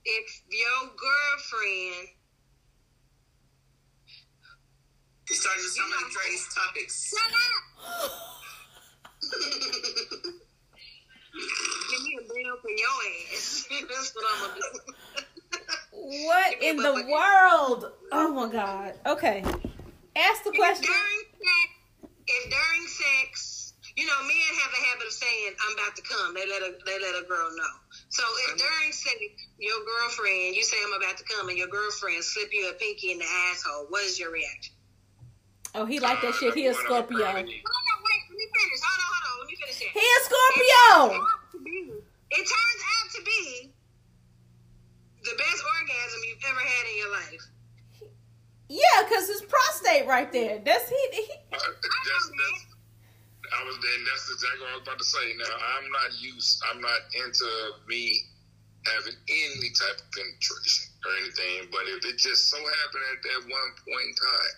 If 0.05 0.41
your 0.49 0.89
girlfriend, 0.95 2.09
You 5.27 5.35
started 5.35 5.61
to 5.61 5.69
sound 5.69 5.89
like 5.89 6.11
Dre's 6.11 6.47
topics. 6.53 7.09
shut 7.09 7.31
up. 7.33 8.11
Give 11.89 12.01
me 12.03 12.11
a 12.19 12.21
bill 12.21 12.55
for 12.61 12.69
your 12.69 12.95
ass. 13.33 13.65
That's 13.89 14.13
what 14.13 14.25
I'm 14.29 14.39
gonna 14.49 14.61
do. 14.61 14.93
What 15.95 16.61
in 16.61 16.77
the 16.77 16.93
world? 17.09 17.91
Oh 18.11 18.31
my 18.33 18.51
god. 18.51 18.93
Okay. 19.05 19.43
Ask 20.15 20.43
the 20.43 20.51
If 20.51 20.57
question. 20.57 20.85
during 20.85 21.21
sex, 21.33 21.69
if 22.27 22.43
during 22.51 22.87
sex, 22.87 23.73
you 23.95 24.05
know, 24.05 24.19
men 24.21 24.51
have 24.59 24.71
a 24.71 24.81
habit 24.91 25.07
of 25.07 25.13
saying, 25.13 25.55
"I'm 25.59 25.73
about 25.73 25.95
to 25.95 26.01
come." 26.03 26.33
They 26.35 26.45
let 26.47 26.61
a 26.61 26.75
they 26.85 26.99
let 26.99 27.15
a 27.15 27.25
girl 27.27 27.49
know. 27.55 27.73
So 28.09 28.23
if 28.47 28.57
during 28.57 28.91
sex, 28.91 29.15
your 29.57 29.83
girlfriend, 29.85 30.55
you 30.55 30.63
say, 30.63 30.77
"I'm 30.85 30.93
about 30.93 31.17
to 31.17 31.23
come," 31.23 31.49
and 31.49 31.57
your 31.57 31.67
girlfriend 31.67 32.23
slip 32.23 32.53
you 32.53 32.69
a 32.69 32.73
pinky 32.73 33.11
in 33.11 33.19
the 33.19 33.25
asshole, 33.25 33.87
what 33.89 34.03
is 34.03 34.19
your 34.19 34.31
reaction? 34.31 34.75
Oh, 35.73 35.85
he 35.85 35.99
like 35.99 36.21
that 36.21 36.35
shit. 36.35 36.53
He 36.53 36.67
a 36.67 36.73
Scorpio. 36.73 37.25
Hold 37.25 37.35
on, 37.35 37.43
wait, 37.43 37.55
let 38.29 38.37
me 38.37 38.47
finish. 38.55 38.79
Hold 38.83 38.99
on, 38.99 39.09
hold 39.11 39.25
on, 39.27 39.39
let 39.39 39.47
me 39.47 39.55
finish 39.59 39.79
that. 39.79 39.91
He 39.91 40.05
a 40.05 40.19
Scorpio. 40.23 41.27
It 42.31 42.37
turns 42.37 42.81
out 42.95 43.11
to 43.15 43.21
be 43.23 43.74
the 45.25 45.37
best 45.37 45.61
orgasm 45.65 46.19
you've 46.29 46.45
ever 46.45 46.63
had 46.63 46.83
in 46.89 46.95
your 46.97 47.11
life. 47.11 47.43
Yeah, 48.69 48.97
cause 49.09 49.27
his 49.29 49.41
prostate 49.45 50.07
right 50.07 50.31
there. 50.31 50.61
That's 50.63 50.89
he. 50.89 51.01
he 51.13 51.25
Uh, 51.53 51.57
that's, 51.57 52.25
that's, 52.33 52.65
I 53.53 53.61
was 53.65 53.77
then. 53.77 53.99
That's 54.09 54.25
exactly 54.25 54.61
what 54.65 54.73
I 54.73 54.75
was 54.81 54.85
about 54.89 54.97
to 54.97 55.05
say. 55.05 55.25
Now 55.37 55.53
I'm 55.77 55.87
not 55.93 56.09
used. 56.17 56.63
I'm 56.73 56.81
not 56.81 57.01
into 57.13 57.45
me 57.85 58.25
having 58.89 59.17
any 59.29 59.69
type 59.73 59.97
of 60.01 60.07
penetration 60.13 60.85
or 61.05 61.11
anything. 61.21 61.69
But 61.69 61.85
if 61.89 62.05
it 62.05 62.17
just 62.17 62.49
so 62.49 62.57
happened 62.57 63.05
at 63.13 63.21
that 63.21 63.41
one 63.49 63.71
point 63.85 64.07
in 64.09 64.15
time 64.17 64.55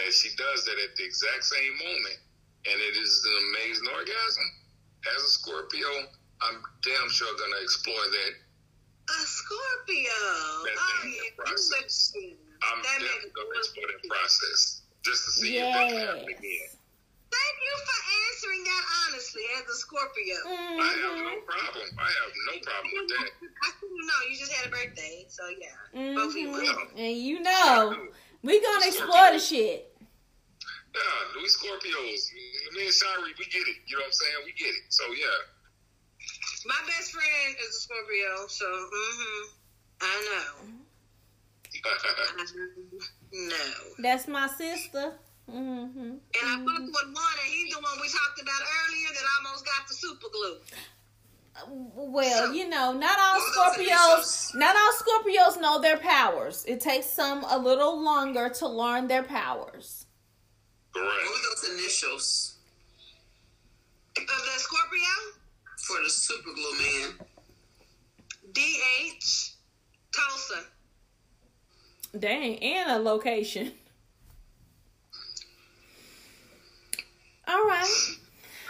that 0.00 0.10
she 0.12 0.32
does 0.36 0.64
that 0.64 0.78
at 0.80 0.96
the 0.96 1.04
exact 1.04 1.44
same 1.44 1.74
moment, 1.80 2.18
and 2.64 2.76
it 2.80 2.94
is 2.96 3.12
an 3.24 3.36
amazing 3.52 3.88
orgasm, 3.92 4.46
as 5.16 5.20
a 5.20 5.32
Scorpio, 5.36 5.90
I'm 6.40 6.60
damn 6.84 7.08
sure 7.08 7.28
gonna 7.36 7.60
explore 7.60 8.04
that. 8.08 8.32
A 9.10 9.26
Scorpio. 9.26 10.20
That 10.64 10.76
Oh, 10.78 11.06
yeah. 11.06 11.30
process. 11.36 12.12
I'm 12.62 12.82
That 12.82 13.00
definitely 13.00 13.30
gonna 13.34 13.58
explore 13.58 13.86
that 13.88 14.02
process 14.08 14.82
just 15.02 15.24
to 15.24 15.30
see 15.32 15.56
if 15.58 15.64
that 15.72 15.88
can 15.88 15.98
happen 15.98 16.28
again. 16.28 16.68
Thank 17.30 17.56
you 17.62 17.74
for 17.86 17.98
answering 18.26 18.62
that 18.64 18.82
honestly 19.06 19.42
as 19.56 19.64
a 19.70 19.76
Scorpio. 19.78 20.36
Mm-hmm. 20.46 20.80
I 20.82 20.86
have 20.86 21.16
no 21.24 21.34
problem. 21.46 21.86
I 21.98 22.10
have 22.10 22.32
no 22.46 22.54
problem 22.60 22.90
with 22.94 23.08
that. 23.16 23.30
I 23.62 23.70
couldn't 23.80 24.06
know. 24.06 24.20
You 24.30 24.36
just 24.36 24.52
had 24.52 24.66
a 24.66 24.70
birthday, 24.70 25.24
so 25.28 25.42
yeah. 25.58 25.78
Mm-hmm. 25.94 26.14
Both 26.16 26.34
of 26.34 26.36
you. 26.36 26.88
And 26.96 27.16
you 27.16 27.40
know, 27.40 28.08
we 28.42 28.60
gonna 28.60 28.86
explore 28.86 29.30
the 29.32 29.38
shit. 29.38 29.86
Yeah, 30.94 31.40
we 31.40 31.46
Scorpios. 31.48 32.22
Me 32.74 32.84
and 32.84 32.92
Shari, 32.94 33.30
we 33.38 33.44
get 33.46 33.62
it. 33.62 33.78
You 33.86 33.96
know 33.96 34.02
what 34.02 34.06
I'm 34.06 34.12
saying? 34.12 34.38
We 34.44 34.52
get 34.52 34.74
it. 34.74 34.84
So 34.90 35.04
yeah. 35.14 35.38
My 36.66 36.80
best 36.86 37.12
friend 37.12 37.56
is 37.68 37.76
a 37.76 37.80
Scorpio, 37.80 38.46
so 38.48 38.66
mm-hmm. 38.66 39.48
I 40.02 40.28
know. 40.28 40.70
I 42.36 43.48
know. 43.48 43.94
That's 43.98 44.28
my 44.28 44.46
sister. 44.46 45.14
hmm 45.48 45.56
And 45.56 46.20
I 46.44 46.56
fucked 46.58 46.66
with 46.66 47.10
one, 47.12 47.36
and 47.42 47.48
he's 47.48 47.74
the 47.74 47.80
one 47.80 47.92
we 48.00 48.08
talked 48.08 48.40
about 48.42 48.60
earlier 48.60 49.08
that 49.14 49.24
almost 49.38 49.64
got 49.64 49.88
the 49.88 49.94
super 49.94 50.28
glue. 50.32 50.56
Well, 51.68 52.54
you 52.54 52.68
know, 52.68 52.92
not 52.92 53.18
all 53.18 53.36
Well, 53.38 53.74
those 53.76 53.78
are 53.78 53.82
Scorpios, 53.82 54.54
not 54.54 54.76
all 54.76 54.92
Scorpios 54.92 55.60
know 55.60 55.80
their 55.80 55.98
powers. 55.98 56.64
It 56.66 56.80
takes 56.80 57.06
some 57.06 57.44
a 57.44 57.58
little 57.58 58.02
longer 58.02 58.48
to 58.48 58.68
learn 58.68 59.08
their 59.08 59.22
powers. 59.22 60.06
Correct. 60.92 61.06
What 61.06 61.24
were 61.24 61.68
those 61.68 61.80
initials 61.80 62.58
Of 64.16 64.26
the 64.26 64.58
Scorpio, 64.58 65.39
for 65.82 66.02
the 66.02 66.10
super 66.10 66.50
glue 66.54 66.78
man? 66.78 67.26
DH, 68.52 69.54
Tulsa. 70.14 70.64
Dang, 72.18 72.62
and 72.62 72.90
a 72.90 72.98
location. 72.98 73.72
All 77.46 77.64
right. 77.64 78.16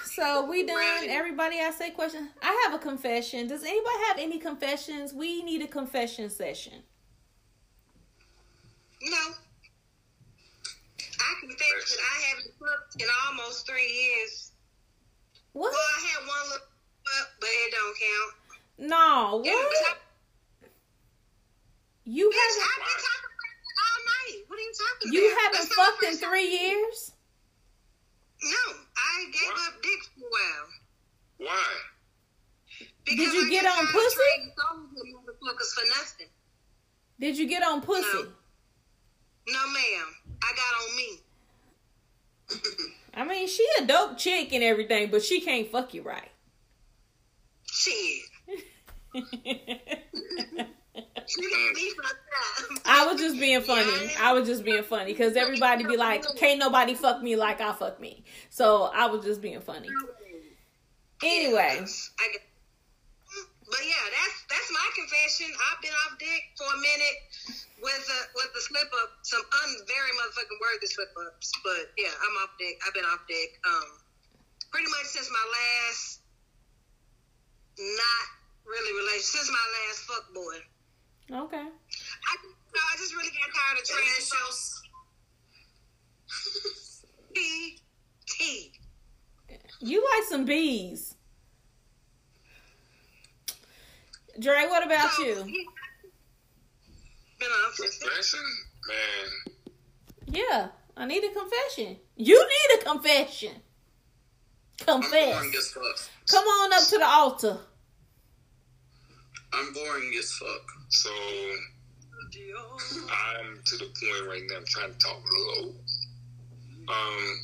So 0.04 0.44
we 0.44 0.66
done. 0.66 1.08
Everybody 1.08 1.58
ask 1.58 1.80
a 1.80 1.90
question. 1.90 2.28
I 2.42 2.66
have 2.66 2.74
a 2.74 2.82
confession. 2.82 3.46
Does 3.46 3.62
anybody 3.62 3.96
have 4.08 4.18
any 4.18 4.38
confessions? 4.38 5.12
We 5.14 5.42
need 5.42 5.62
a 5.62 5.66
confession 5.66 6.28
session. 6.30 6.82
No. 9.02 9.16
I 11.20 11.34
confess 11.40 11.96
that 11.96 12.00
I 12.00 12.20
haven't 12.28 12.54
fucked 12.58 13.02
in 13.02 13.08
almost 13.26 13.66
three 13.66 13.90
years. 13.90 14.52
What? 15.52 15.72
Well, 15.72 15.80
I 15.80 16.06
had 16.06 16.26
one 16.26 16.50
little 16.50 16.66
fuck, 17.10 17.28
but 17.40 17.48
it 17.48 17.70
don't 17.72 17.96
count. 17.98 18.32
No. 18.90 19.36
What? 19.36 19.44
but 19.44 19.94
I- 19.94 20.68
You 22.04 22.30
haven't. 22.30 22.62
I've 22.62 22.86
been 22.86 23.02
talking 23.04 23.30
about 23.36 23.76
all 23.84 24.00
night. 24.06 24.44
What 24.48 24.58
are 24.58 24.62
you 24.62 24.72
talking 24.72 25.12
You 25.12 25.32
about? 25.32 25.40
haven't 25.42 25.60
That's 25.68 25.74
fucked 25.74 26.02
in 26.02 26.08
first 26.10 26.20
time- 26.22 26.30
three 26.30 26.48
years. 26.48 27.12
No, 28.42 28.74
I 28.96 29.24
gave 29.32 29.52
What? 29.52 29.68
up 29.74 29.82
dick 29.82 30.00
for 30.04 30.26
a 30.26 30.30
while. 30.30 30.68
Why? 31.36 31.74
Did 33.04 33.18
you 33.18 33.46
I 33.46 33.50
get 33.50 33.66
on 33.66 33.86
pussy? 33.88 34.16
trading 34.16 34.54
souls 34.56 34.88
with 34.94 35.06
motherfuckers 35.40 35.74
for 35.74 35.86
nothing. 35.98 36.28
Did 37.18 37.36
you 37.38 37.46
get 37.46 37.62
on 37.62 37.82
pussy? 37.82 38.02
No. 38.14 38.32
No, 39.48 39.66
ma'am. 39.68 40.16
I 40.42 40.52
got 40.54 40.74
on 40.82 40.96
me. 40.96 41.20
I 43.14 43.24
mean, 43.24 43.46
she 43.48 43.66
a 43.78 43.84
dope 43.86 44.16
chick 44.16 44.52
and 44.52 44.62
everything, 44.64 45.10
but 45.10 45.22
she 45.22 45.40
can't 45.40 45.70
fuck 45.70 45.92
you 45.94 46.02
right. 46.02 46.29
Shit. 47.72 48.22
She 51.26 51.42
got 51.42 51.74
me 51.74 51.90
fucked 51.96 52.18
up. 52.74 52.82
I 52.84 53.06
was 53.06 53.20
just 53.20 53.38
being 53.38 53.60
funny. 53.62 54.10
I 54.20 54.32
was 54.32 54.48
just 54.48 54.64
being 54.64 54.82
funny 54.82 55.12
because 55.12 55.36
everybody 55.36 55.84
be 55.84 55.96
like, 55.96 56.24
"Can't 56.36 56.58
nobody 56.58 56.94
fuck 56.94 57.22
me 57.22 57.36
like 57.36 57.60
I 57.60 57.72
fuck 57.72 58.00
me." 58.00 58.24
So 58.50 58.90
I 58.92 59.06
was 59.06 59.24
just 59.24 59.40
being 59.40 59.60
funny. 59.60 59.88
Anyway, 61.22 61.84
but 63.70 63.82
yeah, 63.86 64.04
that's 64.10 64.36
that's 64.50 64.70
my 64.72 64.88
confession. 64.96 65.46
I've 65.54 65.80
been 65.82 65.94
off 66.06 66.18
dick 66.18 66.42
for 66.58 66.66
a 66.66 66.78
minute 66.80 67.18
with 67.78 68.04
a 68.10 68.20
with 68.34 68.50
the 68.54 68.60
slip 68.60 68.90
up, 69.02 69.10
some 69.22 69.40
un 69.40 69.70
very 69.86 70.12
motherfucking 70.18 70.58
worthy 70.60 70.86
slip 70.86 71.12
ups. 71.26 71.52
But 71.62 71.94
yeah, 71.96 72.10
I'm 72.10 72.34
off 72.42 72.50
dick. 72.58 72.80
I've 72.86 72.94
been 72.94 73.06
off 73.06 73.22
dick. 73.28 73.60
Um, 73.62 73.88
pretty 74.70 74.90
much 74.90 75.06
since 75.06 75.30
my 75.30 75.44
last, 75.44 76.19
not 77.78 78.24
really 78.66 78.92
relation, 78.98 79.22
since 79.22 79.50
my 79.50 79.66
last 79.76 80.00
fuck 80.06 80.34
boy. 80.34 80.56
okay. 81.44 81.66
I 81.66 82.36
no, 82.72 82.80
I 82.92 82.96
just 82.98 83.14
really 83.14 83.30
got 83.30 83.50
tired 83.54 83.78
of 83.78 83.84
trans 83.84 84.06
Initials. 84.18 84.82
T 87.34 87.78
T. 88.28 88.72
You 89.80 90.04
like 90.16 90.28
some 90.28 90.44
bees, 90.44 91.14
Dre? 94.38 94.66
What 94.68 94.84
about 94.86 95.10
So, 95.12 95.22
you? 95.22 95.34
Been 97.38 97.48
off 97.48 97.74
since 97.74 97.98
then. 97.98 98.08
Confession? 98.08 98.40
Man. 98.88 99.56
Yeah, 100.26 100.68
I 100.96 101.06
need 101.06 101.24
a 101.24 101.30
confession. 101.32 101.96
You 102.16 102.38
need 102.46 102.80
a 102.80 102.84
confession. 102.84 103.52
I'm 104.88 105.02
Confess. 105.02 105.34
boring 105.34 105.52
as 105.56 105.68
fuck. 105.68 106.10
Come 106.30 106.44
on 106.44 106.72
up 106.72 106.88
to 106.88 106.98
the 106.98 107.06
altar. 107.06 107.58
I'm 109.52 109.72
boring 109.72 110.12
as 110.18 110.32
fuck. 110.32 110.72
So 110.88 111.10
I'm 113.10 113.60
to 113.64 113.76
the 113.76 113.84
point 113.84 114.28
right 114.28 114.42
now. 114.48 114.56
I'm 114.58 114.64
trying 114.66 114.92
to 114.92 114.98
talk 114.98 115.20
low. 115.32 115.74
Um, 116.88 117.40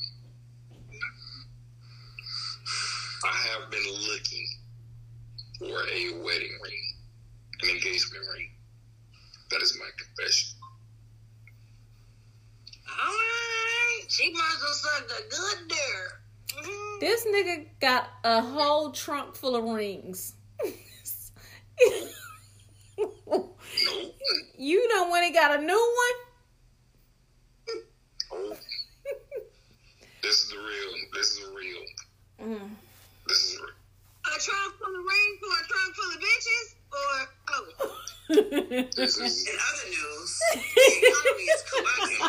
I 3.25 3.33
have 3.49 3.71
been 3.71 3.83
looking 4.09 4.47
for 5.59 5.65
a 5.65 6.23
wedding 6.23 6.57
ring, 6.63 6.83
an 7.63 7.69
engagement 7.69 8.23
ring. 8.33 8.49
That 9.51 9.61
is 9.61 9.77
my 9.79 9.89
confession. 9.97 10.57
All 12.89 13.05
right. 13.05 14.01
She 14.09 14.31
must 14.31 14.61
have 14.61 14.75
sucked 14.75 15.11
a 15.11 15.29
good 15.29 15.67
dirt. 15.69 16.19
This 16.99 17.25
nigga 17.25 17.67
got 17.79 18.09
a 18.23 18.41
whole 18.41 18.91
trunk 18.91 19.35
full 19.35 19.55
of 19.55 19.63
rings. 19.63 20.33
You 24.57 24.87
know 24.89 25.11
when 25.11 25.23
he 25.23 25.31
got 25.31 25.59
a 25.59 25.61
new 25.61 25.95
one? 27.67 27.83
Oh. 28.33 28.57
This 30.23 30.43
is 30.43 30.49
the 30.49 30.57
real. 30.57 30.93
This 31.13 31.27
is 31.37 31.45
real. 31.55 31.83
Mm. 32.41 32.69
This 33.27 33.37
is 33.37 33.59
real. 33.59 33.69
A 33.69 34.39
trunk 34.39 34.75
full 34.79 34.95
of 34.95 35.05
rings 35.05 35.39
for 35.39 35.53
a 35.53 35.63
trunk 35.67 35.95
full 35.95 36.11
of 36.11 36.19
bitches? 36.25 36.67
Or, 36.91 37.29
oh. 37.49 37.63
This 38.95 39.17
is. 39.17 39.47
In 39.47 39.55
other 39.55 39.89
news, 39.89 40.39
the 40.53 40.59
economy 41.07 41.43
is 41.43 41.61
collapsing. 41.71 42.27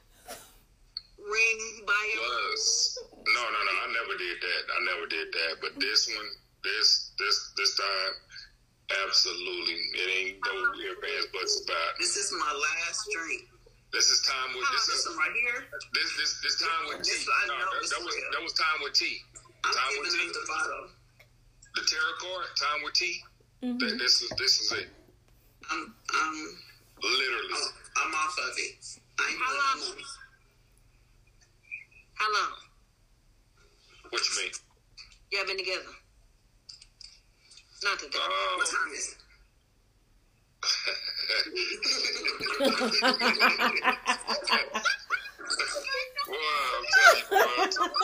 ring 1.20 1.60
buyer? 1.84 2.20
was. 2.24 2.98
No, 3.12 3.42
no, 3.44 3.60
no. 3.60 3.72
I 3.84 3.88
never 3.92 4.14
did 4.16 4.36
that. 4.40 4.62
I 4.72 4.78
never 4.88 5.06
did 5.06 5.28
that. 5.32 5.52
But 5.60 5.76
this 5.80 6.08
one, 6.08 6.28
this, 6.64 7.12
this, 7.20 7.36
this 7.56 7.76
time, 7.76 8.12
absolutely, 9.04 9.76
it 10.00 10.08
ain't 10.08 10.38
no 10.40 10.54
ifs, 10.80 11.04
ands, 11.04 11.26
buts 11.36 11.54
about. 11.68 11.90
This 12.00 12.16
is 12.16 12.32
my 12.32 12.52
last 12.56 13.00
drink. 13.12 13.44
This 13.92 14.08
is 14.08 14.22
time 14.24 14.54
with 14.56 14.64
this. 14.70 14.86
This 14.86 15.02
Is, 15.04 15.16
right 15.18 15.34
here. 15.34 15.66
this, 15.92 16.08
this, 16.16 16.32
this 16.46 16.56
time 16.62 16.82
with 16.88 16.98
This 17.04 17.26
tea. 17.26 17.28
I 17.28 17.46
No, 17.52 17.58
know 17.58 17.74
that, 17.74 17.82
is 17.84 17.90
that 17.90 18.00
was 18.06 18.14
that 18.32 18.42
was 18.42 18.54
time 18.54 18.78
with 18.86 18.94
tea. 18.94 19.18
I'm 19.66 19.74
Time 19.74 19.92
with 19.98 20.14
giving 20.14 20.30
tea. 20.30 20.32
them 20.32 20.40
the 20.40 20.46
bottle. 20.46 20.86
The 21.74 21.82
tarot 21.90 22.16
card, 22.22 22.46
time 22.56 22.80
with 22.86 22.94
tea. 22.94 23.18
Mhm. 23.62 23.78
That, 23.80 23.98
this 23.98 24.22
is 24.22 24.30
this 24.38 24.60
is 24.60 24.72
it. 24.72 24.88
I'm, 25.70 25.94
I'm, 26.14 26.58
Literally. 27.02 27.54
I'm, 27.54 28.08
I'm 28.08 28.14
off 28.14 28.38
of 28.38 28.54
it. 28.58 28.84
I 29.18 29.30
ain't 29.30 29.38
How 29.40 29.50
doing 29.50 29.96
long? 29.96 30.04
How 32.14 32.32
long? 32.32 32.52
What 34.10 34.22
you 34.28 34.42
mean? 34.42 34.52
Y'all 35.32 35.46
been 35.46 35.58
together? 35.58 35.92
Not 37.84 37.98
today. 37.98 38.18
What 38.18 38.68
Uh, 38.68 38.72
time 38.72 38.92
is 38.94 39.08
it? 39.14 39.18
Well, 46.28 46.38
I'm 46.38 46.84
telling 46.94 47.18
you, 47.18 47.26
bro. 47.28 47.38
I'm 47.38 47.70
telling 47.70 47.90
you, 47.90 47.98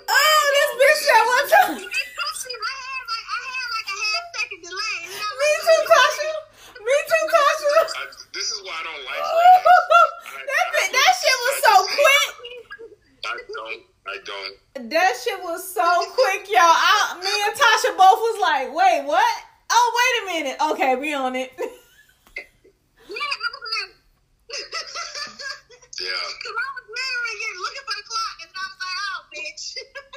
oh, 0.08 0.44
this 0.56 0.70
bitch 0.80 1.00
said 1.06 1.24
one 1.26 1.48
time. 1.50 2.09
I 2.48 2.74
had 2.80 3.04
like 3.04 3.26
I 3.28 3.40
had 3.52 3.68
like 3.76 3.88
a 3.90 3.96
half 4.00 4.24
second 4.32 4.60
delay. 4.64 4.96
And 5.04 5.12
I 5.12 5.28
Me 5.36 5.50
too, 5.60 5.80
Tasha. 5.92 6.30
Me 6.80 6.96
too, 7.04 7.24
Tasha. 7.28 7.72
I, 8.00 8.04
this 8.32 8.48
is 8.48 8.58
why 8.64 8.72
I 8.80 8.82
don't 8.88 9.04
like 9.04 9.20
Fridays. 10.24 10.48
that, 10.48 10.64
bit- 10.72 10.92
that 10.96 11.12
shit 11.20 11.36
was 11.44 11.56
so 11.60 11.74
quick. 12.00 12.32
I 13.28 13.36
don't. 13.44 13.80
I 14.08 14.16
don't. 14.24 14.54
That 14.88 15.12
shit 15.20 15.40
was 15.44 15.60
so 15.60 15.84
quick, 16.16 16.48
y'all. 16.48 16.64
I, 16.64 17.20
me 17.20 17.28
and 17.28 17.54
Tasha 17.54 17.92
both 17.92 18.20
was 18.24 18.38
like, 18.40 18.72
wait, 18.72 19.04
what? 19.04 19.34
Oh, 19.70 19.86
wait 20.00 20.14
a 20.18 20.24
minute. 20.40 20.56
Okay, 20.72 20.96
we 20.96 21.12
on 21.14 21.36
it. 21.36 21.52
Yeah, 21.60 21.66
I 23.20 23.48
was 23.52 23.64
like, 23.76 23.92
Yeah. 26.00 26.16
Cause 26.16 26.56
I 26.56 26.68
was 26.72 26.86
literally 26.88 27.36
getting 27.36 27.60
looking 27.60 27.84
for 27.84 27.92
the 28.00 28.06
clock, 28.08 28.36
and 28.40 28.48
I 28.56 28.64
was 28.72 28.80
like, 28.80 28.98
"Oh, 29.04 29.18
bitch." 29.28 29.76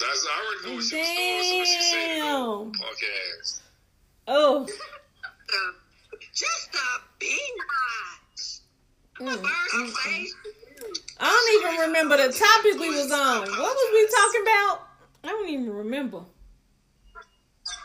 That's. 0.00 0.26
I 0.26 0.32
already 0.40 0.70
knew 0.70 0.76
what 0.76 0.84
she 0.84 0.96
was 0.96 1.06
doing. 1.08 1.42
So 1.42 1.64
she 1.64 1.82
said 1.82 1.98
it. 1.98 2.18
Damn. 2.20 2.72
Punk 2.72 2.98
ass. 3.40 3.62
Oh. 4.28 4.66
Just 6.34 6.74
a 6.74 7.00
beehive. 7.18 7.40
I'm 9.20 9.26
Mm, 9.26 9.42
bird. 9.42 10.26
I 11.20 11.28
don't 11.28 11.70
even 11.74 11.88
remember 11.88 12.16
the 12.16 12.32
topic 12.32 12.80
we 12.80 12.88
was 12.88 13.12
on. 13.12 13.40
What 13.42 13.50
was 13.76 13.90
we 13.92 14.08
talking 14.08 14.42
about? 14.42 14.88
I 15.24 15.28
don't 15.28 15.48
even 15.50 15.70
remember. 15.70 16.22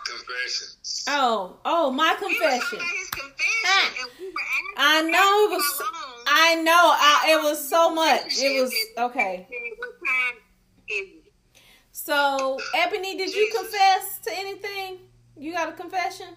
Confessions. 0.06 1.04
Oh, 1.10 1.58
oh, 1.66 1.92
my 1.92 2.16
We 2.22 2.28
were 2.28 2.34
talking 2.34 2.40
confession. 2.40 2.78
about 2.78 2.88
his 2.98 3.10
confession, 3.10 4.08
and 4.08 4.10
we 4.20 4.34
I 4.78 5.02
know 5.02 5.46
it 5.46 5.52
was. 5.52 5.82
I 6.28 6.56
know. 6.56 6.72
I, 6.74 7.38
it 7.38 7.44
was 7.44 7.68
so 7.70 7.94
much. 7.94 8.38
It 8.40 8.62
was 8.62 8.74
okay. 8.98 9.48
What 9.78 9.90
time 10.06 10.36
is 10.90 11.08
it? 11.10 11.32
So, 12.06 12.60
Ebony, 12.76 13.18
did 13.18 13.34
you 13.34 13.52
confess 13.52 14.20
to 14.26 14.32
anything? 14.32 15.00
You 15.36 15.54
got 15.54 15.70
a 15.70 15.72
confession? 15.72 16.28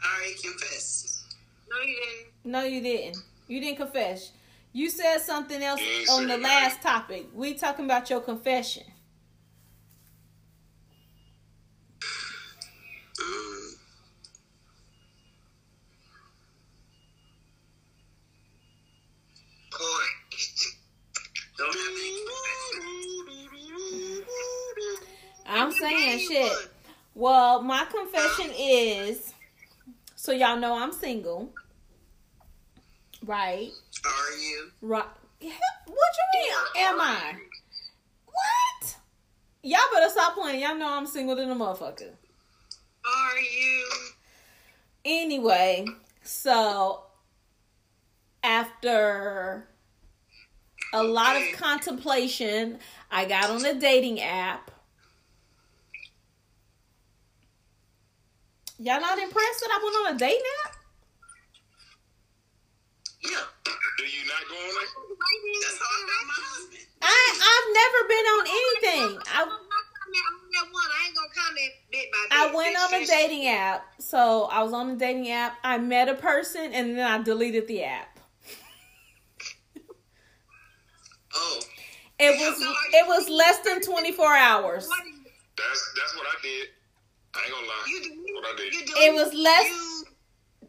I 0.00 0.18
already 0.20 0.34
confessed. 0.40 1.24
No, 1.68 1.80
you 1.80 1.96
didn't. 1.96 2.52
No, 2.52 2.62
you 2.62 2.80
didn't. 2.80 3.16
You 3.48 3.60
didn't 3.60 3.78
confess. 3.78 4.30
You 4.72 4.88
said 4.88 5.18
something 5.18 5.60
else 5.60 5.80
You 5.80 5.86
ain't 5.86 6.10
on 6.10 6.22
the 6.22 6.28
nothing. 6.28 6.42
last 6.44 6.80
topic. 6.80 7.26
We 7.34 7.54
talking 7.54 7.84
about 7.86 8.08
your 8.08 8.20
confession. 8.20 8.84
Um, 13.20 13.74
Boy. 19.72 19.78
don't 21.58 21.74
have 21.74 21.76
any 21.90 22.10
confession. 22.28 23.02
I'm 25.52 25.70
saying 25.70 26.18
shit. 26.28 26.52
Well, 27.14 27.62
my 27.62 27.84
confession 27.84 28.52
is 28.58 29.34
so 30.16 30.32
y'all 30.32 30.56
know 30.56 30.74
I'm 30.74 30.92
single. 30.92 31.52
Right? 33.24 33.70
Are 34.04 34.38
you? 34.38 34.70
Right. 34.80 35.04
What 35.40 35.50
you 35.50 36.40
mean? 36.40 36.86
Am 36.86 37.00
I? 37.00 37.34
What? 38.26 38.96
Y'all 39.62 39.80
better 39.92 40.08
stop 40.08 40.34
playing. 40.34 40.62
Y'all 40.62 40.76
know 40.76 40.92
I'm 40.92 41.06
single 41.06 41.36
than 41.36 41.50
a 41.50 41.54
motherfucker. 41.54 42.12
Are 43.04 43.38
you? 43.38 43.88
Anyway, 45.04 45.86
so 46.22 47.02
after 48.42 49.68
a 50.94 51.02
lot 51.02 51.36
of 51.36 51.42
contemplation, 51.58 52.78
I 53.10 53.24
got 53.24 53.50
on 53.50 53.64
a 53.64 53.74
dating 53.74 54.20
app. 54.20 54.70
Y'all 58.82 59.00
not 59.00 59.16
impressed 59.16 59.60
that 59.60 59.70
I 59.70 59.78
went 59.78 59.94
on 59.94 60.16
a 60.16 60.18
dating 60.18 60.42
app? 60.66 60.74
Yeah. 63.22 63.46
Do 63.96 64.04
you 64.04 64.26
not 64.26 64.42
go 64.48 64.56
on 64.56 64.82
it? 64.82 64.90
That's 65.62 65.78
how 65.78 65.86
I 65.86 66.02
got 66.10 66.26
my 66.26 66.34
husband. 66.42 66.86
I 67.00 67.14
I've 67.46 67.68
never 67.78 68.00
been 68.10 68.26
on 68.26 68.44
anything. 68.50 69.22
I 69.30 69.42
I'm 69.42 69.48
not 69.48 69.84
comment 69.94 70.26
on 70.34 70.50
that 70.50 70.66
one. 70.72 70.90
I 70.90 71.06
ain't 71.06 71.14
gonna 71.14 71.28
comment 71.30 71.72
bit 71.92 72.10
by 72.10 72.26
bit. 72.28 72.38
I 72.38 72.54
went 72.56 72.76
on 72.76 73.02
a 73.02 73.06
dating 73.06 73.46
app. 73.46 73.86
So 74.00 74.48
I 74.50 74.64
was 74.64 74.72
on 74.72 74.90
a 74.90 74.96
dating 74.96 75.30
app. 75.30 75.58
I 75.62 75.78
met 75.78 76.08
a 76.08 76.14
person 76.14 76.72
and 76.72 76.98
then 76.98 77.06
I 77.06 77.22
deleted 77.22 77.68
the 77.68 77.84
app. 77.84 78.18
Oh. 81.34 81.60
It 82.18 82.36
was 82.36 82.60
it 82.94 83.06
was 83.06 83.28
less 83.28 83.60
than 83.60 83.80
24 83.80 84.34
hours. 84.34 84.88
That's 85.56 85.94
that's 85.94 86.16
what 86.16 86.26
I 86.26 86.42
did. 86.42 86.68
I 87.34 87.40
ain't 87.44 87.52
gonna 87.52 87.66
lie. 87.66 87.84
You 87.88 88.02
do. 88.02 88.34
What 88.34 88.44
I 88.44 88.56
did. 88.56 88.74
You 88.74 88.86
do. 88.86 88.92
It 88.96 89.14
was 89.14 89.32
less 89.34 89.66
You, 89.66 90.04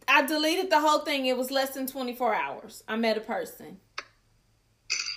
I 0.07 0.25
deleted 0.25 0.69
the 0.69 0.79
whole 0.79 0.99
thing. 0.99 1.25
It 1.25 1.37
was 1.37 1.51
less 1.51 1.71
than 1.71 1.87
24 1.87 2.35
hours. 2.35 2.83
I 2.87 2.95
met 2.95 3.17
a 3.17 3.21
person. 3.21 3.77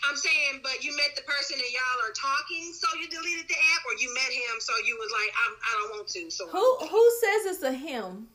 I'm 0.08 0.16
saying, 0.16 0.62
but 0.62 0.84
you 0.84 0.94
met 0.94 1.16
the 1.16 1.22
person 1.22 1.58
and 1.58 1.72
y'all 1.74 2.00
are 2.06 2.14
talking, 2.14 2.72
so 2.72 2.86
you 2.94 3.10
deleted 3.10 3.50
the 3.50 3.58
app, 3.74 3.82
or 3.90 3.98
you 3.98 4.14
met 4.14 4.30
him, 4.30 4.60
so 4.60 4.72
you 4.86 4.96
was 4.96 5.10
like, 5.10 5.30
I'm, 5.34 5.52
I 5.58 5.70
don't 5.82 5.90
want 5.98 6.08
to. 6.08 6.30
So 6.30 6.46
Who 6.46 6.66
who 6.86 7.02
says 7.20 7.58
it's 7.58 7.62
a 7.62 7.72
him? 7.72 8.28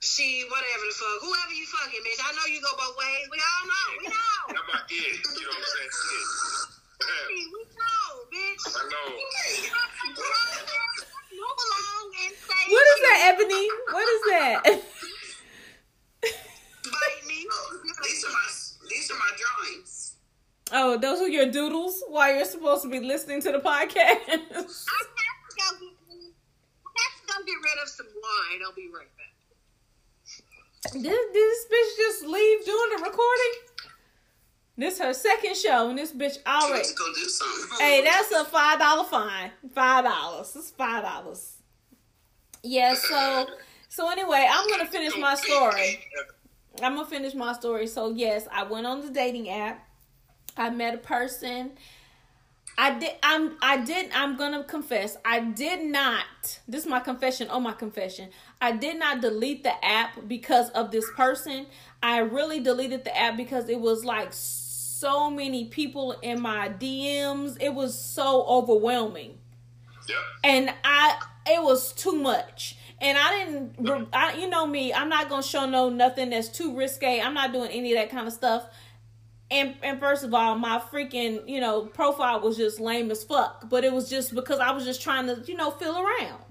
she, 0.00 0.44
whatever 0.46 0.84
the 0.86 0.94
fuck, 0.94 1.18
whoever 1.20 1.52
you 1.52 1.66
fucking, 1.66 2.02
bitch. 2.06 2.20
I 2.22 2.30
know 2.38 2.46
you 2.46 2.60
go 2.62 2.70
both 2.78 2.94
ways. 2.94 3.26
We 3.26 3.38
all 3.42 3.64
know. 3.66 3.86
We 3.98 4.06
know. 4.14 4.54
How 4.54 4.62
about 4.62 4.86
it? 4.86 5.18
You 5.34 5.46
know 5.50 5.50
what 5.50 5.66
I'm 5.66 5.90
saying? 5.90 5.90
we 7.50 7.62
know, 7.74 8.22
bitch. 8.30 8.62
I 8.70 8.86
know. 8.86 9.18
that, 13.06 13.32
Ebony? 13.34 13.68
What 13.90 14.08
is 14.08 14.20
that? 14.30 14.62
Bite 16.22 17.26
me. 17.26 17.46
These 18.04 18.24
are 18.24 18.30
my 18.30 18.48
these 18.88 19.10
are 19.10 19.18
my 19.18 19.30
drawings. 19.36 20.14
oh, 20.72 20.96
those 20.98 21.20
are 21.20 21.28
your 21.28 21.50
doodles 21.50 22.02
while 22.08 22.34
you're 22.34 22.44
supposed 22.44 22.82
to 22.82 22.88
be 22.88 23.00
listening 23.00 23.40
to 23.42 23.52
the 23.52 23.58
podcast. 23.58 23.96
I 23.98 24.12
have 24.12 24.20
to 24.30 24.38
go 24.38 24.58
get, 24.60 24.66
have 26.96 27.14
to 27.20 27.26
go 27.26 27.44
get 27.44 27.54
rid 27.54 27.82
of 27.82 27.88
some 27.88 28.06
wine. 28.06 28.60
I'll 28.64 28.74
be 28.74 28.88
right 28.94 29.08
back. 29.16 30.92
did, 30.92 31.02
did 31.02 31.32
this 31.32 31.66
bitch 31.72 31.96
just 31.96 32.22
leave 32.26 32.64
doing 32.64 32.90
the 32.96 33.02
recording? 33.04 33.54
This 34.78 34.98
her 34.98 35.12
second 35.14 35.56
show, 35.56 35.88
and 35.88 35.98
this 35.98 36.12
bitch 36.12 36.38
already. 36.46 36.86
go 36.96 37.12
do 37.14 37.24
something. 37.24 37.78
Hey, 37.78 38.02
that's 38.04 38.30
a 38.30 38.44
five 38.44 38.78
dollar 38.78 39.04
fine. 39.04 39.50
Five 39.74 40.04
dollars. 40.04 40.54
It's 40.54 40.70
five 40.70 41.02
dollars. 41.02 41.55
Yeah. 42.66 42.94
So 42.94 43.46
so 43.88 44.10
anyway, 44.10 44.46
I'm 44.50 44.68
gonna 44.68 44.86
finish 44.86 45.16
my 45.16 45.34
story. 45.34 46.00
I'm 46.82 46.94
gonna 46.96 47.06
finish 47.06 47.34
my 47.34 47.52
story. 47.52 47.86
So 47.86 48.10
yes, 48.10 48.46
I 48.52 48.64
went 48.64 48.86
on 48.86 49.00
the 49.00 49.10
dating 49.10 49.48
app. 49.48 49.86
I 50.56 50.70
met 50.70 50.94
a 50.94 50.98
person. 50.98 51.72
I 52.78 52.98
did. 52.98 53.12
I'm. 53.22 53.56
I 53.62 53.78
did. 53.78 54.10
I'm 54.14 54.36
gonna 54.36 54.62
confess. 54.64 55.16
I 55.24 55.40
did 55.40 55.84
not. 55.86 56.60
This 56.68 56.84
is 56.84 56.90
my 56.90 57.00
confession. 57.00 57.48
Oh, 57.50 57.58
my 57.60 57.72
confession. 57.72 58.28
I 58.60 58.72
did 58.72 58.98
not 58.98 59.22
delete 59.22 59.62
the 59.62 59.82
app 59.84 60.28
because 60.28 60.68
of 60.70 60.90
this 60.90 61.06
person. 61.16 61.66
I 62.02 62.18
really 62.18 62.60
deleted 62.60 63.04
the 63.04 63.16
app 63.16 63.38
because 63.38 63.70
it 63.70 63.80
was 63.80 64.04
like 64.04 64.28
so 64.32 65.30
many 65.30 65.66
people 65.66 66.12
in 66.20 66.42
my 66.42 66.68
DMs. 66.68 67.56
It 67.60 67.72
was 67.72 67.98
so 67.98 68.44
overwhelming 68.46 69.38
Yep. 70.08 70.18
and 70.44 70.74
I 70.84 71.18
it 71.46 71.62
was 71.62 71.92
too 71.92 72.12
much. 72.12 72.76
And 73.00 73.18
I 73.18 73.44
didn't, 73.44 74.08
I, 74.12 74.34
you 74.34 74.48
know 74.48 74.66
me. 74.66 74.92
I'm 74.92 75.08
not 75.08 75.28
gonna 75.28 75.42
show 75.42 75.66
no 75.66 75.90
nothing 75.90 76.30
that's 76.30 76.48
too 76.48 76.76
risque. 76.76 77.20
I'm 77.20 77.34
not 77.34 77.52
doing 77.52 77.70
any 77.70 77.92
of 77.92 77.98
that 77.98 78.10
kind 78.10 78.26
of 78.26 78.32
stuff. 78.32 78.64
And 79.50 79.74
and 79.82 80.00
first 80.00 80.24
of 80.24 80.34
all, 80.34 80.56
my 80.56 80.78
freaking 80.78 81.48
you 81.48 81.60
know 81.60 81.82
profile 81.82 82.40
was 82.40 82.56
just 82.56 82.80
lame 82.80 83.10
as 83.10 83.22
fuck. 83.22 83.68
But 83.68 83.84
it 83.84 83.92
was 83.92 84.08
just 84.08 84.34
because 84.34 84.58
I 84.58 84.70
was 84.72 84.84
just 84.84 85.02
trying 85.02 85.26
to 85.26 85.42
you 85.46 85.56
know 85.56 85.70
feel 85.70 85.96
around. 85.96 86.42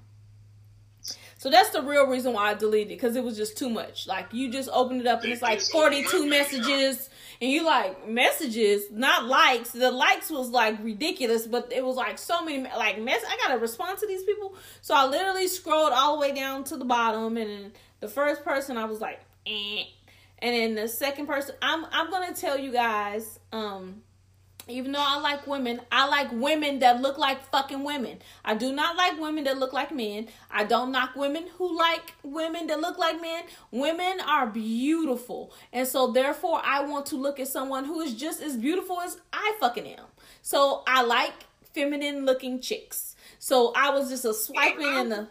So 1.37 1.49
that's 1.49 1.69
the 1.71 1.81
real 1.81 2.07
reason 2.07 2.33
why 2.33 2.51
I 2.51 2.53
deleted 2.53 2.93
it 2.93 2.95
because 2.95 3.15
it 3.15 3.23
was 3.23 3.37
just 3.37 3.57
too 3.57 3.69
much. 3.69 4.07
Like 4.07 4.33
you 4.33 4.51
just 4.51 4.69
open 4.71 4.99
it 4.99 5.07
up 5.07 5.23
and 5.23 5.31
it's 5.31 5.41
like 5.41 5.61
42 5.61 6.27
messages 6.27 7.09
and 7.41 7.51
you 7.51 7.65
like 7.65 8.07
messages, 8.07 8.85
not 8.91 9.25
likes. 9.25 9.71
The 9.71 9.91
likes 9.91 10.29
was 10.29 10.49
like 10.49 10.81
ridiculous, 10.83 11.47
but 11.47 11.71
it 11.71 11.83
was 11.83 11.95
like 11.95 12.17
so 12.17 12.43
many 12.43 12.63
like 12.63 13.01
mess. 13.01 13.21
I 13.27 13.37
gotta 13.37 13.59
respond 13.59 13.99
to 13.99 14.07
these 14.07 14.23
people, 14.23 14.55
so 14.81 14.93
I 14.95 15.05
literally 15.05 15.47
scrolled 15.47 15.93
all 15.93 16.15
the 16.15 16.21
way 16.21 16.33
down 16.33 16.63
to 16.65 16.77
the 16.77 16.85
bottom, 16.85 17.37
and 17.37 17.71
the 17.99 18.07
first 18.07 18.43
person 18.43 18.77
I 18.77 18.85
was 18.85 19.01
like, 19.01 19.21
eh. 19.45 19.83
and 20.39 20.55
then 20.55 20.75
the 20.75 20.87
second 20.87 21.27
person, 21.27 21.55
I'm 21.61 21.85
I'm 21.91 22.09
gonna 22.09 22.33
tell 22.33 22.57
you 22.57 22.71
guys, 22.71 23.39
um, 23.51 24.01
even 24.67 24.91
though 24.91 25.03
I 25.05 25.19
like 25.19 25.45
women, 25.45 25.81
I 25.91 26.07
like 26.07 26.31
women 26.31 26.79
that 26.79 27.01
look 27.01 27.17
like 27.17 27.43
fucking 27.51 27.83
women. 27.83 28.19
I 28.43 28.55
do 28.55 28.73
not 28.73 28.95
like 28.95 29.19
women 29.19 29.43
that 29.43 29.57
look 29.57 29.73
like 29.73 29.93
men. 29.93 30.27
I 30.49 30.63
don't 30.63 30.91
knock 30.91 31.15
women 31.15 31.45
who 31.57 31.77
like 31.77 32.13
women 32.23 32.67
that 32.67 32.79
look 32.79 32.97
like 32.97 33.21
men. 33.21 33.43
Women 33.71 34.19
are 34.27 34.47
beautiful. 34.47 35.53
And 35.71 35.87
so 35.87 36.11
therefore 36.11 36.61
I 36.63 36.83
want 36.83 37.05
to 37.07 37.15
look 37.15 37.39
at 37.39 37.47
someone 37.47 37.85
who 37.85 38.01
is 38.01 38.15
just 38.15 38.41
as 38.41 38.57
beautiful 38.57 39.01
as 39.01 39.17
I 39.31 39.55
fucking 39.59 39.85
am. 39.85 40.05
So 40.41 40.83
I 40.87 41.03
like 41.03 41.33
feminine 41.73 42.25
looking 42.25 42.59
chicks. 42.59 43.15
So 43.37 43.73
I 43.75 43.91
was 43.91 44.09
just 44.09 44.25
a 44.25 44.33
swiping 44.33 44.87
in 44.87 45.09
the 45.09 45.27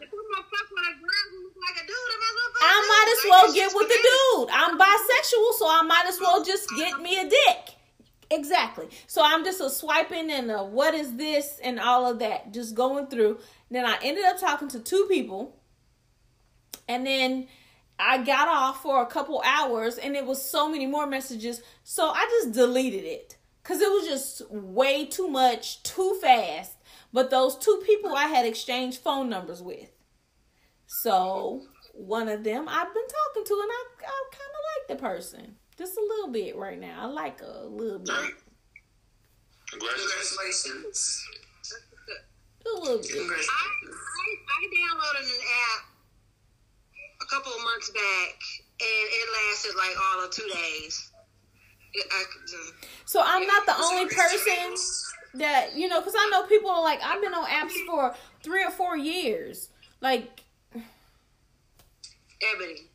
I 2.63 2.79
might 2.89 3.09
as 3.17 3.31
well 3.31 3.53
get 3.53 3.75
with 3.75 3.89
the 3.89 3.95
dude. 3.95 4.49
I'm 4.53 4.79
bisexual, 4.79 5.53
so 5.59 5.69
I 5.69 5.83
might 5.83 6.07
as 6.07 6.21
well 6.21 6.45
just 6.45 6.69
get 6.77 7.01
me 7.01 7.19
a 7.19 7.29
dick. 7.29 7.74
Exactly. 8.31 8.89
So 9.07 9.23
I'm 9.23 9.45
just 9.45 9.61
a 9.61 9.71
swiping 9.71 10.31
and 10.31 10.51
a 10.51 10.65
what 10.65 10.95
is 10.95 11.17
this 11.17 11.61
and 11.63 11.79
all 11.79 12.11
of 12.11 12.19
that, 12.21 12.53
just 12.53 12.75
going 12.75 13.07
through. 13.07 13.39
Then 13.71 13.85
I 13.85 13.99
ended 14.03 14.25
up 14.25 14.39
talking 14.39 14.69
to 14.69 14.81
two 14.81 15.07
people, 15.09 15.57
and 16.89 17.07
then 17.07 17.49
I 17.99 18.23
got 18.25 18.49
off 18.49 18.83
for 18.83 19.03
a 19.03 19.07
couple 19.07 19.43
hours, 19.45 19.99
and 19.99 20.17
it 20.17 20.27
was 20.27 20.43
so 20.43 20.69
many 20.69 20.87
more 20.87 21.07
messages. 21.07 21.63
So 21.83 22.09
I 22.09 22.25
just 22.41 22.53
deleted 22.53 23.05
it 23.05 23.37
because 23.63 23.81
it 23.81 23.91
was 23.91 24.07
just 24.07 24.51
way 24.51 25.07
too 25.07 25.29
much, 25.29 25.83
too 25.83 26.19
fast. 26.21 26.73
But 27.13 27.31
those 27.31 27.57
two 27.57 27.83
people 27.87 28.15
I 28.15 28.27
had 28.27 28.47
exchanged 28.47 28.99
phone 28.99 29.29
numbers 29.29 29.63
with. 29.63 29.91
So 30.87 31.63
one 31.93 32.29
of 32.29 32.43
them 32.43 32.69
I've 32.69 32.95
been 32.95 33.07
talking 33.07 33.45
to, 33.45 33.61
and 33.63 33.71
I, 33.71 33.85
I 34.03 34.23
kind 34.33 34.51
of 34.51 34.65
like 34.73 34.89
the 34.89 35.03
person 35.03 35.57
just 35.77 35.97
a 35.97 36.01
little 36.01 36.29
bit 36.31 36.57
right 36.57 36.79
now. 36.81 36.97
I 37.03 37.07
like 37.07 37.41
a 37.43 37.67
little 37.67 37.99
bit, 37.99 38.15
Congratulations. 39.71 40.31
Congratulations. 40.31 41.25
a 42.67 42.81
little 42.81 42.99
bit. 42.99 43.07
I, 43.07 43.19
Congratulations. 43.19 43.51
I, 43.51 44.27
I 44.51 44.61
downloaded 44.71 45.27
an 45.27 45.41
app 45.69 45.85
a 47.23 47.27
couple 47.27 47.53
of 47.53 47.61
months 47.63 47.91
back, 47.91 48.35
and 48.81 49.09
it 49.11 49.29
lasted 49.51 49.75
like 49.77 49.97
all 50.13 50.25
of 50.25 50.31
two 50.31 50.49
days. 50.53 51.11
It, 51.95 52.07
I, 52.13 52.25
could- 52.33 52.75
So 53.07 53.21
I'm 53.25 53.47
not 53.47 53.67
the 53.67 53.77
only 53.77 54.07
person 54.07 54.75
that 55.35 55.75
you 55.77 55.89
know, 55.89 56.01
because 56.01 56.15
I 56.17 56.29
know 56.31 56.45
people 56.47 56.71
are 56.71 56.83
like 56.83 57.01
I've 57.03 57.21
been 57.23 57.35
on 57.35 57.47
apps 57.47 57.73
for 57.87 58.15
three 58.43 58.65
or 58.65 58.71
four 58.71 58.97
years. 58.97 59.71
Like 60.01 60.41
Ebony. 62.53 62.91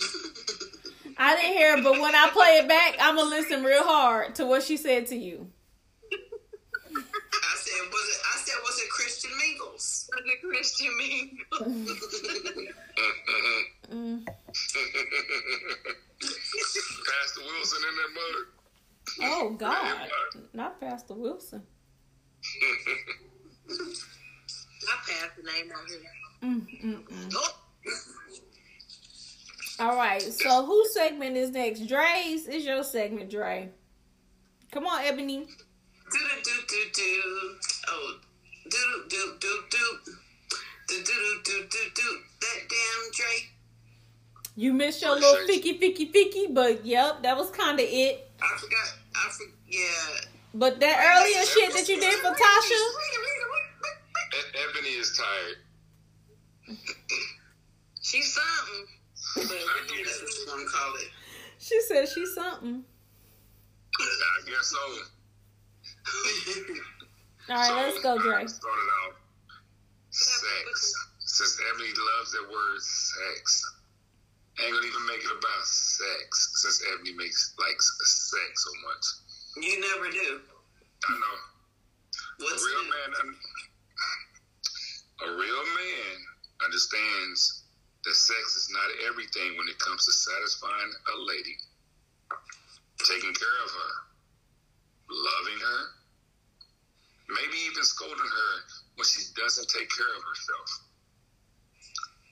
I 1.16 1.36
didn't 1.36 1.56
hear, 1.56 1.76
it, 1.76 1.84
but 1.84 2.00
when 2.00 2.14
I 2.14 2.28
play 2.32 2.58
it 2.58 2.68
back, 2.68 2.96
I'm 3.00 3.16
gonna 3.16 3.30
listen 3.30 3.64
real 3.64 3.82
hard 3.84 4.34
to 4.36 4.46
what 4.46 4.62
she 4.62 4.76
said 4.76 5.06
to 5.08 5.16
you. 5.16 5.50
I 6.12 7.56
said, 7.56 7.90
was 7.90 8.08
it? 8.08 8.20
I 8.34 8.38
said, 8.38 8.54
was 8.62 8.78
it 8.80 8.90
Christian 8.90 9.30
Mingles? 9.38 10.10
The 10.12 10.36
Christian 10.48 10.96
Mingle. 10.96 11.64
Mm. 13.90 14.26
Pastor 17.02 17.40
Wilson 17.40 17.82
in 17.88 17.94
that 17.96 18.10
mug. 18.14 18.46
Oh 19.22 19.50
God, 19.50 20.08
not 20.52 20.80
Pastor 20.80 21.14
Wilson. 21.14 21.62
I 23.70 24.96
passed 25.06 25.36
the 25.36 25.42
name 25.42 25.72
on 25.72 25.86
here. 25.88 26.00
Mm, 26.42 26.66
mm, 26.84 27.02
mm. 27.08 27.30
All 29.82 29.96
right, 29.96 30.22
so 30.22 30.64
whose 30.64 30.94
segment 30.94 31.36
is 31.36 31.50
next? 31.50 31.88
Dre's 31.88 32.46
is 32.46 32.64
your 32.64 32.84
segment, 32.84 33.28
Dre. 33.28 33.68
Come 34.70 34.86
on, 34.86 35.02
Ebony. 35.04 35.38
Do 35.38 36.18
do 36.20 36.42
do 36.44 36.52
do 36.68 36.84
do. 36.94 37.58
Oh, 37.88 38.18
do 38.70 39.04
do 39.08 39.36
do 39.40 39.62
do 39.70 39.82
do. 40.06 40.12
Do 40.86 41.02
do 41.02 41.40
do 41.42 41.66
do 41.68 41.78
do. 41.96 42.18
That 42.40 42.58
damn 42.70 43.10
Drake. 43.12 43.50
You 44.54 44.72
missed 44.72 45.02
your 45.02 45.16
little 45.16 45.48
ficky 45.48 45.80
ficky 45.80 46.12
ficky, 46.12 46.54
but 46.54 46.86
yep, 46.86 47.24
that 47.24 47.36
was 47.36 47.50
kind 47.50 47.80
of 47.80 47.86
it. 47.88 48.30
I 48.40 48.56
forgot. 48.60 48.94
I 49.16 49.30
for, 49.30 49.46
yeah. 49.68 50.28
But 50.54 50.78
that 50.78 50.96
earlier 50.96 51.44
shit 51.44 51.72
that 51.74 51.88
you 51.88 51.98
did 51.98 52.14
for 52.20 52.30
Tasha, 52.30 52.80
Ebony 54.62 54.90
is 54.90 55.18
tired. 55.18 56.78
she's 58.00 58.32
something. 58.32 58.86
But 59.34 59.48
that's 59.48 60.20
what 60.22 60.30
you 60.36 60.46
want 60.48 60.60
to 60.60 60.76
call 60.76 60.94
it. 60.96 61.08
she 61.58 61.80
said 61.82 62.08
she's 62.08 62.34
something. 62.34 62.84
I 64.00 64.48
guess 64.48 64.66
so. 64.66 64.78
All 67.50 67.56
right, 67.56 67.74
let's 67.86 68.02
go, 68.02 68.18
Dre. 68.18 68.46
Started 68.46 68.90
out 69.04 69.14
sex. 70.10 70.94
Since 71.20 71.58
Ebony 71.70 71.88
loves 71.88 72.32
that 72.32 72.44
word 72.52 72.80
sex. 72.80 73.64
Ain't 74.60 74.72
gonna 74.74 74.86
even 74.86 75.06
make 75.06 75.24
it 75.24 75.32
about 75.32 75.64
sex 75.64 76.52
since 76.60 76.84
Ebony 76.92 77.14
makes 77.16 77.54
likes 77.58 77.88
sex 78.04 78.64
so 78.64 78.70
much. 78.84 79.04
You 79.64 79.80
never 79.80 80.10
do. 80.12 80.40
I 81.08 81.12
know. 81.14 81.36
A 82.40 82.44
What's 82.44 82.64
real 82.64 82.84
new? 82.84 82.90
man, 82.92 83.34
a 85.24 85.28
real 85.40 85.64
man 85.64 86.16
understands 86.64 87.61
that 88.04 88.14
sex 88.14 88.56
is 88.56 88.68
not 88.70 89.06
everything 89.08 89.56
when 89.56 89.68
it 89.68 89.78
comes 89.78 90.04
to 90.06 90.12
satisfying 90.12 90.92
a 91.14 91.16
lady, 91.22 91.56
taking 92.98 93.32
care 93.34 93.58
of 93.62 93.70
her, 93.70 93.92
loving 95.08 95.60
her, 95.62 95.80
maybe 97.30 97.58
even 97.70 97.84
scolding 97.84 98.16
her 98.16 98.52
when 98.96 99.06
she 99.06 99.22
doesn't 99.38 99.68
take 99.68 99.88
care 99.88 100.12
of 100.18 100.22
herself, 100.22 100.68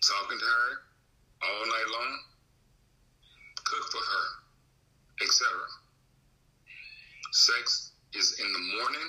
talking 0.03 0.39
to 0.39 0.45
her 0.45 0.71
all 1.43 1.67
night 1.67 1.89
long, 1.93 2.15
cook 3.65 3.85
for 3.93 4.03
her, 4.03 4.27
etc. 5.23 5.47
Sex 7.33 7.93
is 8.15 8.41
in 8.41 8.53
the 8.53 8.65
morning 8.77 9.09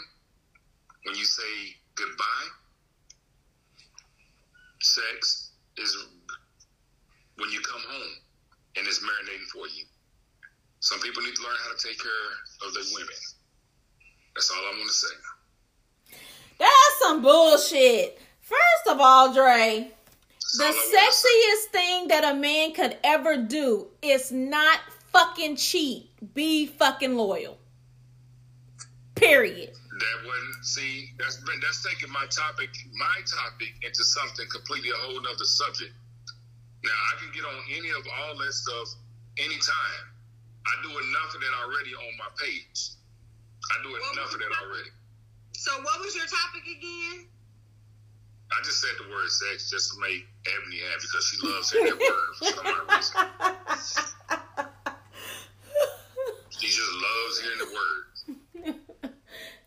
when 1.05 1.15
you 1.15 1.25
say 1.25 1.75
goodbye. 1.95 2.49
Sex 4.79 5.51
is 5.77 5.97
when 7.37 7.49
you 7.51 7.59
come 7.61 7.81
home 7.89 8.13
and 8.77 8.87
it's 8.87 8.99
marinating 8.99 9.47
for 9.53 9.67
you. 9.67 9.83
Some 10.79 10.99
people 10.99 11.21
need 11.23 11.35
to 11.35 11.43
learn 11.43 11.55
how 11.63 11.75
to 11.75 11.87
take 11.87 11.99
care 12.01 12.67
of 12.67 12.73
their 12.73 12.83
women. 12.93 13.15
That's 14.35 14.49
all 14.49 14.57
I 14.57 14.77
want 14.77 14.87
to 14.87 14.93
say. 14.93 16.17
That's 16.57 16.99
some 17.01 17.21
bullshit. 17.21 18.19
First 18.41 18.87
of 18.95 18.99
all, 18.99 19.33
Dre, 19.33 19.91
That's 20.57 20.57
the 20.57 20.63
all 20.63 20.71
I 20.71 20.73
wanna 20.73 21.11
say. 21.11 21.27
sexiest 21.29 21.71
thing 21.71 22.07
that 22.09 22.23
a 22.23 22.35
man 22.35 22.73
could 22.73 22.97
ever 23.03 23.37
do 23.37 23.87
is 24.01 24.31
not 24.31 24.79
fucking 25.11 25.55
cheat. 25.57 26.09
Be 26.33 26.65
fucking 26.67 27.15
loyal. 27.15 27.57
Period. 29.15 29.69
That 29.73 30.25
wouldn't 30.25 30.65
see 30.65 31.09
that's 31.19 31.37
been 31.37 31.59
that's 31.61 31.83
taking 31.85 32.11
my 32.11 32.25
topic 32.27 32.69
my 32.97 33.15
topic 33.27 33.69
into 33.83 34.03
something 34.03 34.45
completely 34.51 34.89
a 34.89 34.93
whole 34.95 35.21
nother 35.21 35.45
subject. 35.45 35.93
Now 36.83 36.97
I 37.13 37.13
can 37.21 37.29
get 37.33 37.45
on 37.45 37.57
any 37.77 37.89
of 37.89 38.03
all 38.05 38.37
that 38.37 38.53
stuff 38.53 38.95
anytime. 39.37 40.05
I 40.65 40.73
do 40.83 40.89
enough 40.89 41.35
of 41.35 41.41
that 41.41 41.53
already 41.65 41.93
on 41.93 42.11
my 42.17 42.29
page. 42.37 42.97
I 43.69 43.75
do 43.83 43.89
enough 43.89 44.33
of 44.33 44.39
that 44.39 44.53
already. 44.61 44.89
So 45.53 45.71
what 45.81 46.01
was 46.01 46.15
your 46.15 46.25
topic 46.25 46.65
again? 46.65 47.27
I 48.51 48.63
just 48.63 48.81
said 48.81 48.91
the 48.99 49.09
word 49.09 49.29
sex 49.29 49.69
just 49.69 49.93
to 49.93 49.99
make 50.01 50.25
Ebony 50.45 50.81
happy 50.89 51.05
because 51.07 51.25
she 51.25 51.47
loves 51.47 51.71
hearing 51.71 51.93
that 51.93 51.99
word 51.99 52.29
for 52.37 52.45
some 52.45 52.65
reason. 52.89 53.15
She 56.61 56.67
just 56.67 56.93
loves 56.93 57.39
hearing 57.41 57.57
the 57.57 57.73
word. 57.73 58.75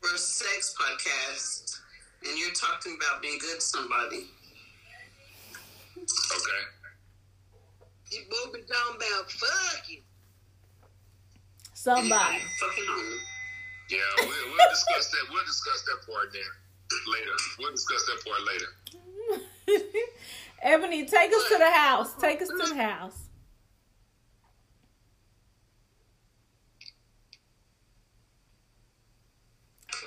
We're 0.01 0.15
a 0.15 0.19
sex 0.19 0.77
podcast, 0.79 1.81
and 2.25 2.39
you're 2.39 2.53
talking 2.53 2.97
about 3.01 3.21
being 3.21 3.37
good 3.41 3.57
to 3.57 3.61
somebody. 3.61 4.27
Okay. 5.97 6.74
You 8.15 8.23
both 8.31 8.53
be 8.53 8.61
talking 8.61 8.97
about 8.97 9.31
fucking. 9.31 10.03
Somebody. 11.73 12.39
Fucking. 12.61 12.85
Yeah, 13.91 13.99
we'll, 14.19 14.29
we'll 14.29 14.71
discuss 14.71 15.11
that. 15.11 15.27
We'll 15.31 15.45
discuss 15.45 15.83
that 15.83 16.07
part 16.13 16.33
then 16.33 16.43
later. 17.13 17.33
We'll 17.59 17.73
discuss 17.73 18.07
that 18.07 18.25
part 18.25 18.41
later. 18.47 18.67
Ebony, 20.63 21.07
take 21.07 21.33
us 21.33 21.49
to 21.49 21.59
the 21.59 21.71
house. 21.71 22.15
Take 22.21 22.41
us 22.41 22.49
to 22.49 22.57
the 22.57 22.77
house. 22.77 23.19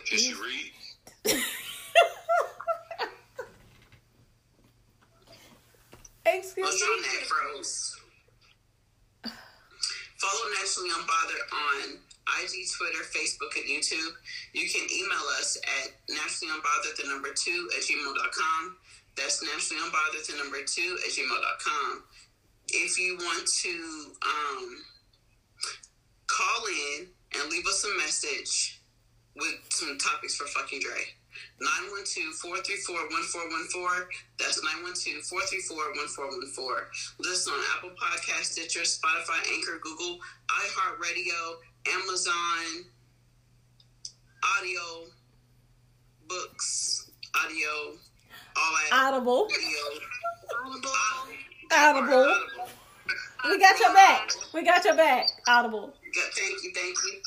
Can 0.09 0.17
she 0.17 0.33
read? 0.33 0.71
Excuse 6.25 6.65
What's 6.65 6.81
me. 6.81 6.87
Follow 10.17 10.45
Nationally 10.59 10.89
Unbothered 10.89 11.45
on 11.53 11.99
IG, 12.41 12.67
Twitter, 12.75 13.03
Facebook, 13.05 13.55
and 13.55 13.65
YouTube. 13.65 14.13
You 14.53 14.67
can 14.67 14.87
email 14.91 15.25
us 15.39 15.57
at 15.63 15.93
nationallyunbothered, 16.09 16.97
the 17.01 17.07
number 17.07 17.29
two, 17.33 17.69
at 17.75 17.83
gmail.com. 17.83 18.77
That's 19.15 19.41
nationally 19.41 19.83
unbothered, 19.83 20.27
the 20.27 20.37
number 20.37 20.57
two, 20.65 20.97
at 21.05 21.11
gmail.com. 21.11 22.03
If 22.69 22.99
you 22.99 23.17
want 23.17 23.47
to 23.47 24.11
um, 24.25 24.83
call 26.27 26.65
in 26.67 27.07
and 27.35 27.51
leave 27.51 27.65
us 27.65 27.85
a 27.85 27.97
message 27.97 28.81
with 29.35 29.55
some 29.69 29.97
topics 29.97 30.35
for 30.35 30.45
fucking 30.47 30.81
Dre. 30.81 31.01
912-434-1414. 31.61 34.05
That's 34.37 34.59
912-434-1414. 34.61 37.17
Listen 37.19 37.53
on 37.53 37.59
Apple 37.75 37.91
Podcast, 37.91 38.45
Stitcher, 38.51 38.81
Spotify, 38.81 39.39
Anchor, 39.53 39.79
Google, 39.81 40.19
iHeartRadio, 40.49 41.59
Amazon, 41.93 42.85
audio, 44.59 45.07
books, 46.27 47.09
audio, 47.43 47.97
all 48.55 48.73
that. 48.89 48.91
Audible. 48.91 49.47
Video. 49.49 49.83
Audible. 51.73 52.33
We 53.49 53.57
got 53.59 53.79
your 53.79 53.93
back. 53.93 54.31
We 54.53 54.63
got 54.63 54.85
your 54.85 54.95
back. 54.95 55.29
Audible. 55.47 55.93
Thank 56.13 56.63
you, 56.63 56.71
thank 56.73 56.95
you. 57.05 57.21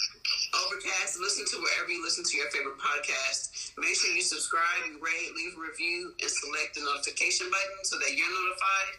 Overcast, 0.50 1.20
listen 1.20 1.46
to 1.46 1.56
wherever 1.62 1.90
you 1.90 2.02
listen 2.02 2.24
to 2.24 2.36
your 2.36 2.50
favorite 2.50 2.78
podcast. 2.78 3.70
Make 3.78 3.94
sure 3.94 4.10
you 4.10 4.22
subscribe, 4.22 4.82
you 4.88 4.98
rate, 4.98 5.30
leave 5.36 5.54
a 5.56 5.60
review, 5.60 6.12
and 6.20 6.30
select 6.30 6.74
the 6.74 6.82
notification 6.82 7.46
button 7.50 7.84
so 7.84 7.96
that 7.98 8.10
you're 8.16 8.26
notified 8.28 8.94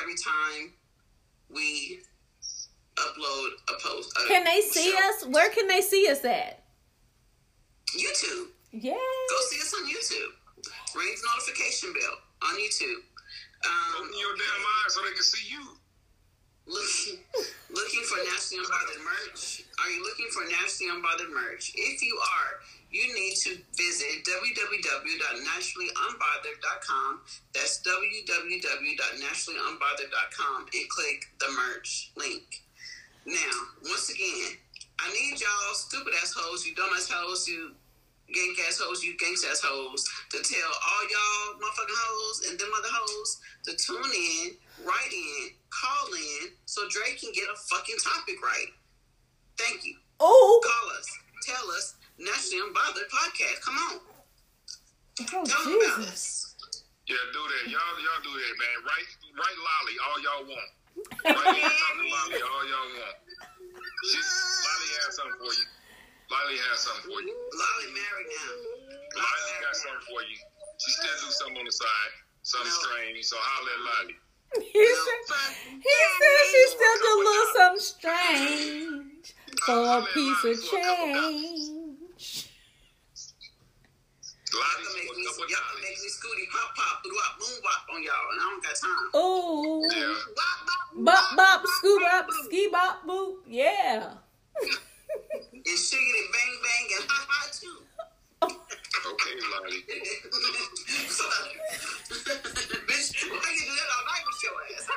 every 0.00 0.14
time 0.14 0.72
we 1.50 2.00
upload 2.96 3.48
a 3.68 3.74
post. 3.82 4.14
a 4.22 4.28
Can 4.28 4.44
they 4.44 4.60
see 4.60 4.92
show. 4.92 5.08
us? 5.08 5.26
Where 5.26 5.50
can 5.50 5.66
they 5.66 5.80
see 5.80 6.06
us 6.08 6.24
at? 6.24 6.62
YouTube. 7.98 8.48
Yeah. 8.70 8.92
Go 8.94 9.36
see 9.50 9.58
us 9.60 9.74
on 9.74 9.88
YouTube. 9.90 10.32
Ring 10.94 11.14
the 11.16 11.28
notification 11.34 11.92
bell 11.92 12.16
on 12.48 12.54
YouTube. 12.56 13.02
Um, 13.66 14.06
Open 14.06 14.12
your 14.18 14.34
damn 14.36 14.62
eyes 14.86 14.94
so 14.94 15.02
they 15.02 15.12
can 15.14 15.22
see 15.22 15.50
you. 15.50 15.60
Looking 16.66 17.18
looking 17.70 18.02
for 18.04 18.18
Nationally 18.30 18.64
Unbothered 18.64 19.02
merch? 19.02 19.64
Are 19.80 19.90
you 19.90 20.02
looking 20.02 20.28
for 20.30 20.44
Nationally 20.48 20.92
Unbothered 20.92 21.32
merch? 21.32 21.72
If 21.74 22.02
you 22.02 22.18
are, 22.18 22.60
you 22.90 23.14
need 23.14 23.36
to 23.36 23.56
visit 23.74 24.24
www.nationallyunbothered.com. 24.28 27.20
That's 27.54 27.80
www.nationallyunbothered.com 27.82 30.60
and 30.60 30.88
click 30.88 31.30
the 31.40 31.48
merch 31.56 32.12
link. 32.16 32.62
Now, 33.24 33.68
once 33.84 34.10
again, 34.10 34.58
I 34.98 35.12
need 35.12 35.40
y'all 35.40 35.74
stupid 35.74 36.12
ass 36.22 36.34
hoes, 36.36 36.66
you 36.66 36.74
dumb 36.74 36.90
ass 36.94 37.08
hoes, 37.10 37.48
you 37.48 37.72
gank 38.34 38.58
ass 38.68 38.78
hoes, 38.82 39.02
you 39.02 39.16
ganks 39.16 39.46
ass 39.50 39.62
hoes, 39.64 40.04
to 40.30 40.42
tell 40.42 40.68
all 40.68 41.04
y'all 41.08 41.54
motherfucking 41.60 41.96
hoes 41.96 42.42
and 42.48 42.58
them 42.58 42.68
other 42.76 42.90
hoes 42.90 43.40
to 43.64 43.74
tune 43.76 44.12
in, 44.12 44.58
write 44.84 45.12
in, 45.12 45.54
call 45.72 46.12
in, 46.12 46.52
so 46.66 46.84
Drake 46.88 47.18
can 47.20 47.32
get 47.32 47.44
a 47.48 47.56
fucking 47.56 47.96
topic 48.04 48.36
right. 48.44 48.70
Thank 49.58 49.84
you. 49.84 49.96
Oh. 50.20 50.60
Call 50.62 50.86
us. 50.98 51.08
Tell 51.48 51.66
us. 51.72 51.96
Nationally 52.18 52.62
Unbothered 52.68 53.08
Podcast. 53.10 53.58
Come 53.64 53.76
on. 53.76 53.96
Oh 55.34 55.44
Tell 55.44 55.64
them 55.64 55.74
about 55.80 55.98
Jesus. 56.04 56.12
us. 56.12 56.84
Yeah, 57.08 57.18
do 57.34 57.42
that. 57.42 57.64
Y'all, 57.68 57.96
y'all 57.98 58.22
do 58.22 58.30
that, 58.32 58.54
man. 58.62 58.76
Write, 58.86 59.08
write 59.34 59.58
Lolly 59.58 59.96
all 60.06 60.18
y'all 60.22 60.44
want. 60.46 60.70
Write 61.26 61.56
in 61.58 61.66
talk 61.66 61.96
Lolly 61.98 62.40
all 62.40 62.64
y'all 62.68 62.90
want. 62.96 63.16
She's, 64.12 64.28
Lolly 64.62 64.90
has 65.02 65.10
something 65.18 65.38
for 65.40 65.52
you. 65.52 65.66
Lolly 66.30 66.58
has 66.70 66.78
something 66.80 67.04
for 67.10 67.20
you. 67.20 67.34
Lolly 67.34 67.88
married 67.92 68.30
now. 68.30 68.52
Lolly 69.18 69.52
got 69.60 69.74
something 69.76 70.04
for 70.08 70.20
you. 70.30 70.38
She 70.78 70.88
still 70.94 71.16
do 71.26 71.28
something 71.34 71.58
on 71.58 71.66
the 71.66 71.74
side, 71.74 72.12
something 72.46 72.70
No. 72.70 72.82
strange. 72.86 73.18
So 73.26 73.36
holler 73.36 73.72
at 73.74 73.82
Lolly. 73.82 74.16
He 74.60 74.86
said, 75.04 75.22
he 75.64 75.96
said 76.18 76.38
she 76.50 76.60
still 76.68 76.96
do 77.00 77.08
a 77.08 77.18
little 77.24 77.48
something 77.56 77.80
strange 77.80 79.34
for 79.64 79.80
a 79.80 80.02
piece 80.12 80.44
of 80.44 80.56
change. 80.70 82.48
Y'all 84.52 84.60
can 84.76 84.92
make 84.94 85.16
me, 85.16 85.24
y'all 85.24 85.80
make 85.80 85.96
me 85.96 86.08
Scooty 86.12 86.46
pop 86.52 86.76
pop, 86.76 87.02
blue 87.02 87.18
up, 87.24 87.40
bop 87.62 87.88
on 87.94 88.02
y'all, 88.02 88.28
and 88.32 88.40
I 88.40 88.44
don't 88.50 88.62
got 88.62 88.76
time. 88.76 89.08
Ooh. 89.16 89.82
Yeah. 89.90 90.14
Bop 91.04 91.36
bop 91.36 91.66
scoop 91.66 92.02
up 92.12 92.26
ski 92.44 92.68
bop 92.70 93.06
boop. 93.06 93.36
Yeah. 93.46 94.14
And 95.54 95.78
shiggity 95.78 96.24
bang 96.32 96.54
bang 96.62 96.88
and 96.96 97.06
ha 97.08 97.18
ha 97.28 97.48
too. 97.52 97.78
Okay, 99.12 99.36
Lolly. 99.50 99.80
So, 103.22 103.30
bitch, 103.30 103.62
do 103.62 103.70
that 103.70 103.86
all 103.94 104.02
night 104.10 104.26
with 104.26 104.42
your 104.42 104.58
ass? 104.74 104.90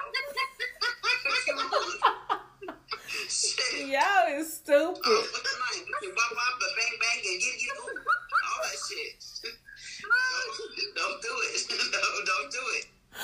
Shit. 3.29 3.85
Y'all 3.87 4.25
is 4.39 4.49
stupid. 4.57 4.97
Oh, 5.05 5.21
what's 5.29 5.45
the 5.45 5.53
name? 5.53 5.85
You 5.85 5.93
can 6.01 6.09
bop 6.15 6.31
bop, 6.33 6.57
but 6.57 6.73
bang 6.73 6.97
bang, 6.97 7.21
and 7.21 7.37
get 7.37 7.61
you 7.61 7.69
ooh, 7.69 7.85
all 7.85 8.65
that 8.65 8.81
shit. 8.81 9.21
Don't, 9.45 10.89
don't 10.97 11.21
do 11.21 11.29
it. 11.53 11.69
No, 11.93 12.01
don't 12.25 12.49
do 12.51 12.65
it. 12.81 12.85
Hey, 13.15 13.23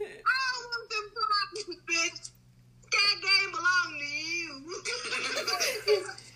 I 0.00 0.04
don't 0.04 0.64
want 0.68 0.84
them 0.90 1.06
problems, 1.16 1.80
bitch. 1.88 2.30
That 2.92 3.14
game 3.20 3.50
belong 3.50 3.98
to 3.98 4.06
you. 4.06 4.54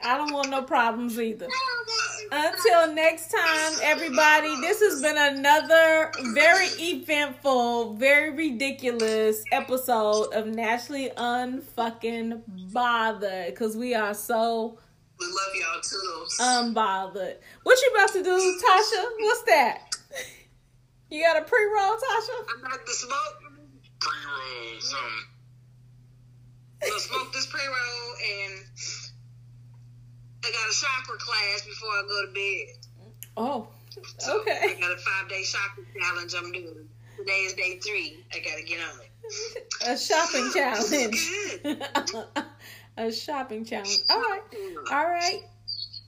I 0.00 0.16
don't 0.16 0.32
want 0.32 0.50
no 0.50 0.62
problems 0.62 1.18
either. 1.18 1.46
I 1.46 2.28
don't 2.30 2.40
want 2.44 2.56
Until 2.56 2.94
next 2.94 3.30
time, 3.32 3.72
everybody, 3.82 4.54
this 4.60 4.80
has 4.80 5.02
been 5.02 5.18
another 5.18 6.12
very 6.34 6.66
eventful, 6.66 7.94
very 7.94 8.30
ridiculous 8.30 9.42
episode 9.50 10.32
of 10.32 10.46
Nationally 10.46 11.10
Unfucking 11.16 12.42
Bothered 12.72 13.46
because 13.46 13.76
we 13.76 13.94
are 13.94 14.14
so 14.14 14.78
we 15.18 15.26
love 15.26 15.34
y'all 15.54 15.80
toodles. 15.82 16.38
unbothered. 16.40 17.36
What 17.64 17.78
you 17.82 17.90
about 17.92 18.12
to 18.12 18.22
do, 18.22 18.60
Tasha? 18.68 19.04
What's 19.18 19.42
that? 19.42 19.96
You 21.10 21.24
got 21.24 21.40
a 21.40 21.44
pre 21.44 21.64
roll, 21.74 21.96
Tasha? 21.96 22.54
I'm 22.54 22.64
about 22.64 22.86
to 22.86 22.92
smoke. 22.92 23.42
Pre-roll 24.00 24.80
something. 24.80 25.24
I'm 26.82 26.88
gonna 26.88 27.00
smoke 27.00 27.32
this 27.32 27.46
pre 27.46 27.60
roll 27.66 28.14
and 28.46 28.64
I 30.44 30.50
got 30.50 30.70
a 30.70 30.74
chakra 30.74 31.18
class 31.18 31.66
before 31.66 31.88
I 31.90 32.02
go 32.08 32.26
to 32.26 32.32
bed. 32.32 33.12
Oh, 33.36 33.68
I 34.26 34.30
okay. 34.32 34.58
I 34.76 34.80
got 34.80 34.92
a 34.92 34.96
five 34.96 35.28
day 35.28 35.42
chakra 35.42 35.84
challenge 35.98 36.34
I'm 36.36 36.52
doing. 36.52 36.88
Today 37.16 37.32
is 37.32 37.54
day 37.54 37.78
three. 37.78 38.24
I 38.32 38.38
gotta 38.38 38.62
get 38.62 38.78
on 38.80 39.00
it. 39.00 39.08
A 39.86 39.96
shopping 39.98 40.50
challenge. 40.54 41.28
A 42.96 43.12
shopping 43.12 43.64
challenge. 43.64 43.98
All 44.10 44.20
right. 44.20 44.40
All 44.90 45.06
right. 45.08 45.40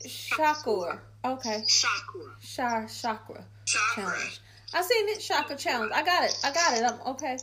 Chakra. 0.06 1.00
Okay. 1.24 1.62
Chakra. 1.66 2.20
Shar 2.40 2.86
chakra 2.88 3.44
Chakra. 3.66 4.04
challenge. 4.04 4.40
I 4.72 4.82
seen 4.82 5.08
it. 5.08 5.20
Chakra 5.20 5.56
challenge. 5.56 5.92
I 5.94 6.02
got 6.02 6.24
it. 6.24 6.38
I 6.44 6.52
got 6.52 6.76
it. 6.78 6.84
I'm 6.84 7.12
okay. 7.14 7.36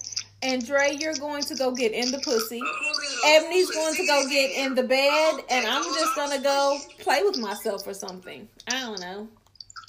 And 0.43 0.65
Dre, 0.65 0.95
you're 0.99 1.15
going 1.15 1.41
to 1.43 1.55
go 1.55 1.71
get 1.71 1.93
in 1.93 2.11
the 2.11 2.19
pussy. 2.19 2.61
Ebony's 3.25 3.71
going 3.71 3.95
to 3.95 4.05
go 4.05 4.29
get 4.29 4.51
in 4.51 4.75
the 4.75 4.83
bed, 4.83 5.39
and 5.49 5.65
I'm 5.65 5.83
just 5.83 6.15
gonna 6.15 6.39
go 6.41 6.77
play 6.99 7.23
with 7.23 7.37
myself 7.37 7.87
or 7.87 7.93
something. 7.95 8.47
I 8.67 8.81
don't 8.81 8.99
know. 8.99 9.27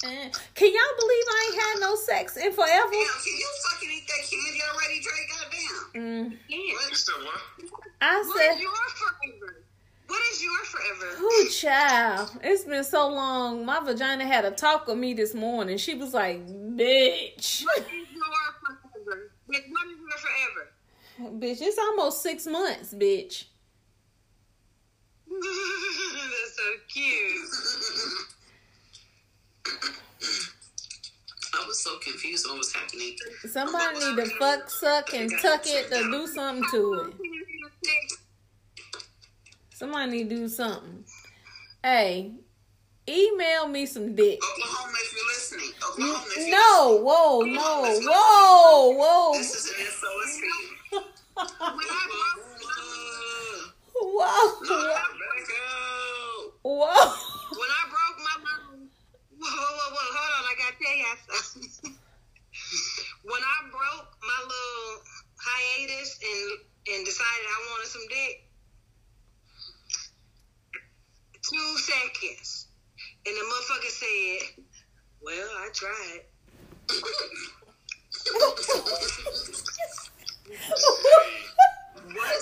Eh. 0.05 0.29
Can 0.55 0.67
y'all 0.67 0.97
believe 0.97 1.23
I 1.27 1.49
ain't 1.51 1.61
had 1.61 1.79
no 1.81 1.95
sex 1.95 2.37
in 2.37 2.51
forever? 2.53 2.89
Damn, 2.89 2.89
can 2.89 3.37
you 3.37 3.47
fucking 3.69 3.89
eat 3.91 4.07
that 4.07 4.23
candy 4.29 4.61
already, 4.73 5.01
Dre? 5.01 5.11
Goddamn. 5.29 6.31
Mm. 6.31 6.37
Yeah. 6.47 6.57
You 6.57 6.95
said 6.95 7.13
what? 7.23 7.41
I 8.01 8.17
What 8.25 8.37
said, 8.37 8.53
is 8.55 8.61
your 8.61 8.71
forever? 8.71 9.63
What 10.07 10.21
is 10.31 10.41
your 10.41 10.63
forever? 10.65 11.21
"Ooh, 11.21 11.49
child, 11.49 12.39
it's 12.43 12.63
been 12.63 12.83
so 12.85 13.09
long. 13.09 13.65
My 13.65 13.81
vagina 13.81 14.25
had 14.25 14.45
a 14.45 14.51
talk 14.51 14.87
with 14.87 14.97
me 14.97 15.13
this 15.13 15.35
morning. 15.35 15.77
She 15.77 15.93
was 15.95 16.13
like, 16.13 16.43
bitch, 16.47 17.63
What 17.65 17.79
is 17.79 18.07
your 18.09 18.25
forever? 18.65 19.31
Like, 20.23 20.51
What 20.51 20.63
is 20.63 21.23
your 21.23 21.31
forever? 21.31 21.39
bitch, 21.39 21.61
it's 21.61 21.77
almost 21.77 22.21
six 22.23 22.45
months, 22.47 22.93
bitch." 22.93 23.45
That's 25.29 26.55
so 26.55 26.63
cute. 26.87 27.49
I 31.53 31.65
was 31.67 31.79
so 31.83 31.97
confused 31.99 32.45
on 32.45 32.53
what 32.53 32.57
was 32.59 32.73
happening. 32.73 33.15
Somebody 33.47 33.99
need 33.99 34.15
to 34.15 34.21
oh, 34.23 34.39
fuck, 34.39 34.69
suck, 34.69 35.13
and 35.13 35.31
tuck 35.41 35.61
it 35.65 35.89
to 35.91 36.03
do 36.11 36.27
something 36.27 36.63
to 36.71 36.93
it. 36.93 37.13
Somebody 39.73 40.11
need 40.11 40.29
to 40.29 40.35
do 40.35 40.47
something. 40.47 41.05
Hey, 41.83 42.33
email 43.09 43.67
me 43.67 43.85
some 43.85 44.15
dick. 44.15 44.39
Oklahoma, 44.43 44.97
if 45.01 45.13
you're 45.15 45.27
listening. 45.27 45.71
Oklahoma, 45.83 46.23
if 46.29 46.47
you're 46.47 46.51
No, 46.51 46.99
whoa, 47.03 47.41
no, 47.41 47.99
whoa, 48.05 48.91
whoa, 48.97 49.37
This 49.37 49.55
is 49.55 49.65
an 49.71 49.75
SOS 49.85 50.41
When 51.35 51.87
I 51.89 52.03
broke, 52.07 52.61
whoa, 54.01 54.29
whoa. 56.63 57.13
when 57.57 57.71
I 57.71 57.83
broke 57.89 58.17
my 58.19 58.35
little, 58.43 58.87
whoa, 59.39 59.49
whoa, 59.49 59.73
whoa, 59.77 59.89
whoa, 59.95 60.09
hold 60.15 60.31
on, 60.37 60.43
I 60.45 60.55
gotta 60.59 60.75
tell 60.77 60.95
y'all 60.97 61.17
something. 61.43 61.95
when 63.23 63.41
I 63.41 63.57
broke 63.71 64.09
my 64.21 64.39
little 64.43 65.03
hiatus 65.39 66.19
and 66.23 66.59
and 66.95 67.05
decided 67.05 67.45
I 67.45 67.59
wanted 67.71 67.87
some 67.87 68.07
dick, 68.09 68.43
two 71.43 71.77
seconds, 71.77 72.67
and 73.29 73.37
the 73.37 73.45
motherfucker 73.45 73.93
said, 73.93 74.65
"Well, 75.21 75.49
I 75.57 75.69
tried." 75.73 76.21
What? 82.09 82.41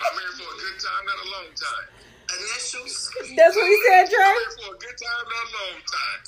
I'm 0.00 0.14
here 0.18 0.34
for 0.36 0.44
a 0.44 0.58
good 0.60 0.78
time, 0.78 1.02
not 1.06 1.18
a 1.24 1.28
long 1.32 1.48
time. 1.56 1.88
Initials? 2.36 3.10
That's 3.34 3.56
what 3.56 3.66
he 3.66 3.76
said, 3.88 4.04
I'm 4.04 4.10
here 4.10 4.52
for 4.58 4.74
a 4.74 4.78
good 4.78 4.96
time, 4.98 5.24
not 5.24 5.44
a 5.48 5.52
long 5.56 5.78
time. 5.88 6.20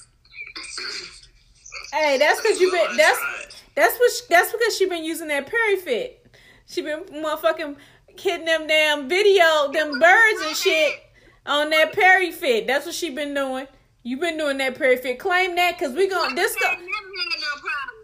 Hey, 1.92 2.18
that's 2.18 2.40
because 2.40 2.60
you've 2.60 2.72
been 2.72 2.96
that's 2.96 3.18
tried. 3.18 3.54
that's 3.74 3.98
what 3.98 4.10
she, 4.10 4.22
that's 4.30 4.52
because 4.52 4.76
she 4.76 4.86
been 4.86 5.04
using 5.04 5.28
that 5.28 5.50
Perifit. 5.50 6.12
She 6.66 6.80
been 6.80 7.04
motherfucking 7.04 7.76
hitting 8.18 8.46
them 8.46 8.66
damn 8.66 9.08
video, 9.08 9.70
them 9.72 9.98
birds 9.98 10.40
and 10.46 10.56
shit 10.56 11.09
on 11.46 11.70
that 11.70 11.92
Perifit. 11.92 12.66
That's 12.66 12.86
what 12.86 12.94
she 12.94 13.10
been 13.10 13.34
doing. 13.34 13.66
You 14.02 14.16
been 14.16 14.38
doing 14.38 14.58
that 14.58 14.76
Perifit. 14.76 15.18
Claim 15.18 15.56
that, 15.56 15.78
cause 15.78 15.92
we 15.92 16.08
gon' 16.08 16.34
this 16.34 16.56
go. 16.56 16.70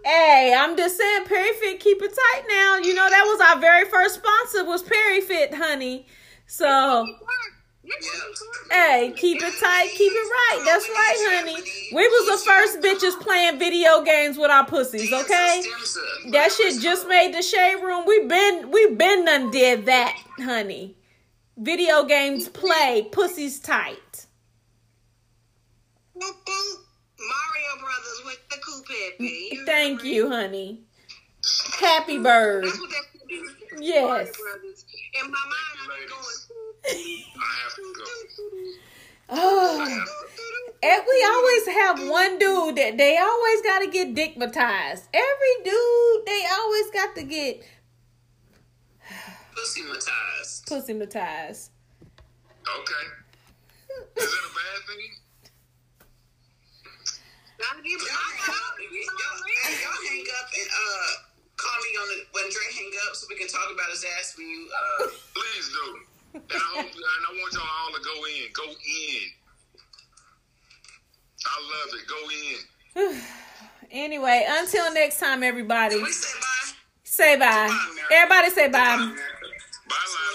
Hey, 0.04 0.54
I'm 0.56 0.76
just 0.76 0.98
saying, 0.98 1.24
Perifit, 1.24 1.80
keep 1.80 2.00
it 2.02 2.14
tight 2.14 2.42
now. 2.48 2.76
You 2.76 2.94
know 2.94 3.08
that 3.08 3.24
was 3.24 3.40
our 3.40 3.60
very 3.60 3.88
first 3.88 4.16
sponsor 4.16 4.64
was 4.64 4.82
Perifit, 4.82 5.54
honey. 5.54 6.06
So, 6.46 7.06
hey, 8.70 9.12
keep 9.16 9.42
it 9.42 9.54
tight, 9.58 9.88
keep 9.96 10.12
it 10.12 10.14
right. 10.14 10.62
That's 10.64 10.88
right, 10.88 11.16
honey. 11.30 11.62
We 11.92 12.06
was 12.06 12.40
the 12.40 12.46
first 12.46 12.80
bitches 12.80 13.20
playing 13.20 13.58
video 13.58 14.02
games 14.02 14.38
with 14.38 14.50
our 14.50 14.66
pussies, 14.66 15.12
okay? 15.12 15.62
That 16.30 16.52
shit 16.52 16.80
just 16.80 17.08
made 17.08 17.34
the 17.34 17.42
shade 17.42 17.76
room. 17.76 18.04
We 18.06 18.26
been 18.26 18.70
we 18.70 18.94
been 18.94 19.24
done 19.24 19.50
did 19.50 19.86
that, 19.86 20.16
honey. 20.38 20.95
Video 21.58 22.04
games 22.04 22.48
play, 22.48 23.08
pussies 23.10 23.58
tight. 23.60 24.26
Boop, 26.14 26.32
boop. 26.44 26.76
Mario 27.18 27.80
Brothers 27.80 28.22
with 28.26 28.48
the 28.50 28.56
coupe. 28.58 29.18
Mm, 29.20 29.66
thank 29.66 30.04
you, 30.04 30.28
honey. 30.28 30.82
Happy 31.80 32.18
bird. 32.18 32.64
That's 32.64 32.78
what 32.78 32.90
that 32.90 33.04
is. 33.30 33.54
Yes. 33.78 34.30
Mario 34.38 34.72
In 35.14 35.30
my 35.30 35.38
mind, 35.38 35.78
I'm 35.80 35.88
going. 36.08 36.36
I 36.88 37.60
have 37.62 37.74
to 37.74 37.94
go. 37.96 38.04
Oh. 39.30 40.04
And 40.82 41.02
we 41.08 41.26
always 41.26 41.66
have 41.68 42.08
one 42.10 42.38
dude 42.38 42.76
that 42.76 42.98
they 42.98 43.16
always 43.16 43.62
got 43.62 43.78
to 43.80 43.86
get 43.90 44.14
dickmatized. 44.14 45.08
Every 45.12 45.64
dude, 45.64 46.26
they 46.26 46.46
always 46.52 46.90
got 46.90 47.14
to 47.16 47.22
get 47.22 47.62
Pussy 49.56 49.82
matized. 49.82 50.64
pussymatized. 50.68 51.70
Okay. 52.68 53.04
Is 54.16 54.28
that 54.28 54.44
a 54.44 54.52
bad 54.52 54.80
thing? 54.84 55.12
Gotta 57.58 57.80
Y'all, 57.82 57.96
y'all, 57.96 58.76
hey, 58.76 59.76
y'all 59.80 60.02
hang 60.04 60.26
up 60.36 60.48
and 60.52 60.68
uh 60.68 61.08
call 61.56 61.78
me 61.80 61.90
on 61.96 62.06
the 62.08 62.16
when 62.32 62.44
Dre 62.50 62.66
hang 62.76 62.92
up 63.08 63.16
so 63.16 63.26
we 63.30 63.36
can 63.36 63.48
talk 63.48 63.72
about 63.72 63.88
his 63.90 64.04
ass 64.18 64.34
when 64.36 64.46
you 64.48 64.68
uh 64.68 65.06
Please 65.34 65.68
do. 65.72 65.86
And 66.34 66.42
I 66.52 66.58
hope, 66.76 66.84
and 66.84 67.24
I 67.24 67.32
want 67.32 67.52
y'all 67.54 67.64
all 67.64 67.92
to 67.96 68.02
go 68.04 68.16
in. 68.28 68.52
Go 68.52 68.68
in. 68.68 69.24
I 71.46 71.56
love 71.72 71.90
it. 71.96 72.04
Go 72.06 73.10
in. 73.12 73.22
Anyway, 73.92 74.44
until 74.48 74.92
next 74.92 75.20
time, 75.20 75.44
everybody. 75.44 75.94
we 76.02 76.10
say 76.10 76.38
bye. 76.40 76.72
Say 77.04 77.36
bye. 77.36 77.88
Everybody 78.10 78.50
say 78.50 78.66
bye. 78.68 78.96
Bye, 78.96 79.16
Bye, 79.88 80.25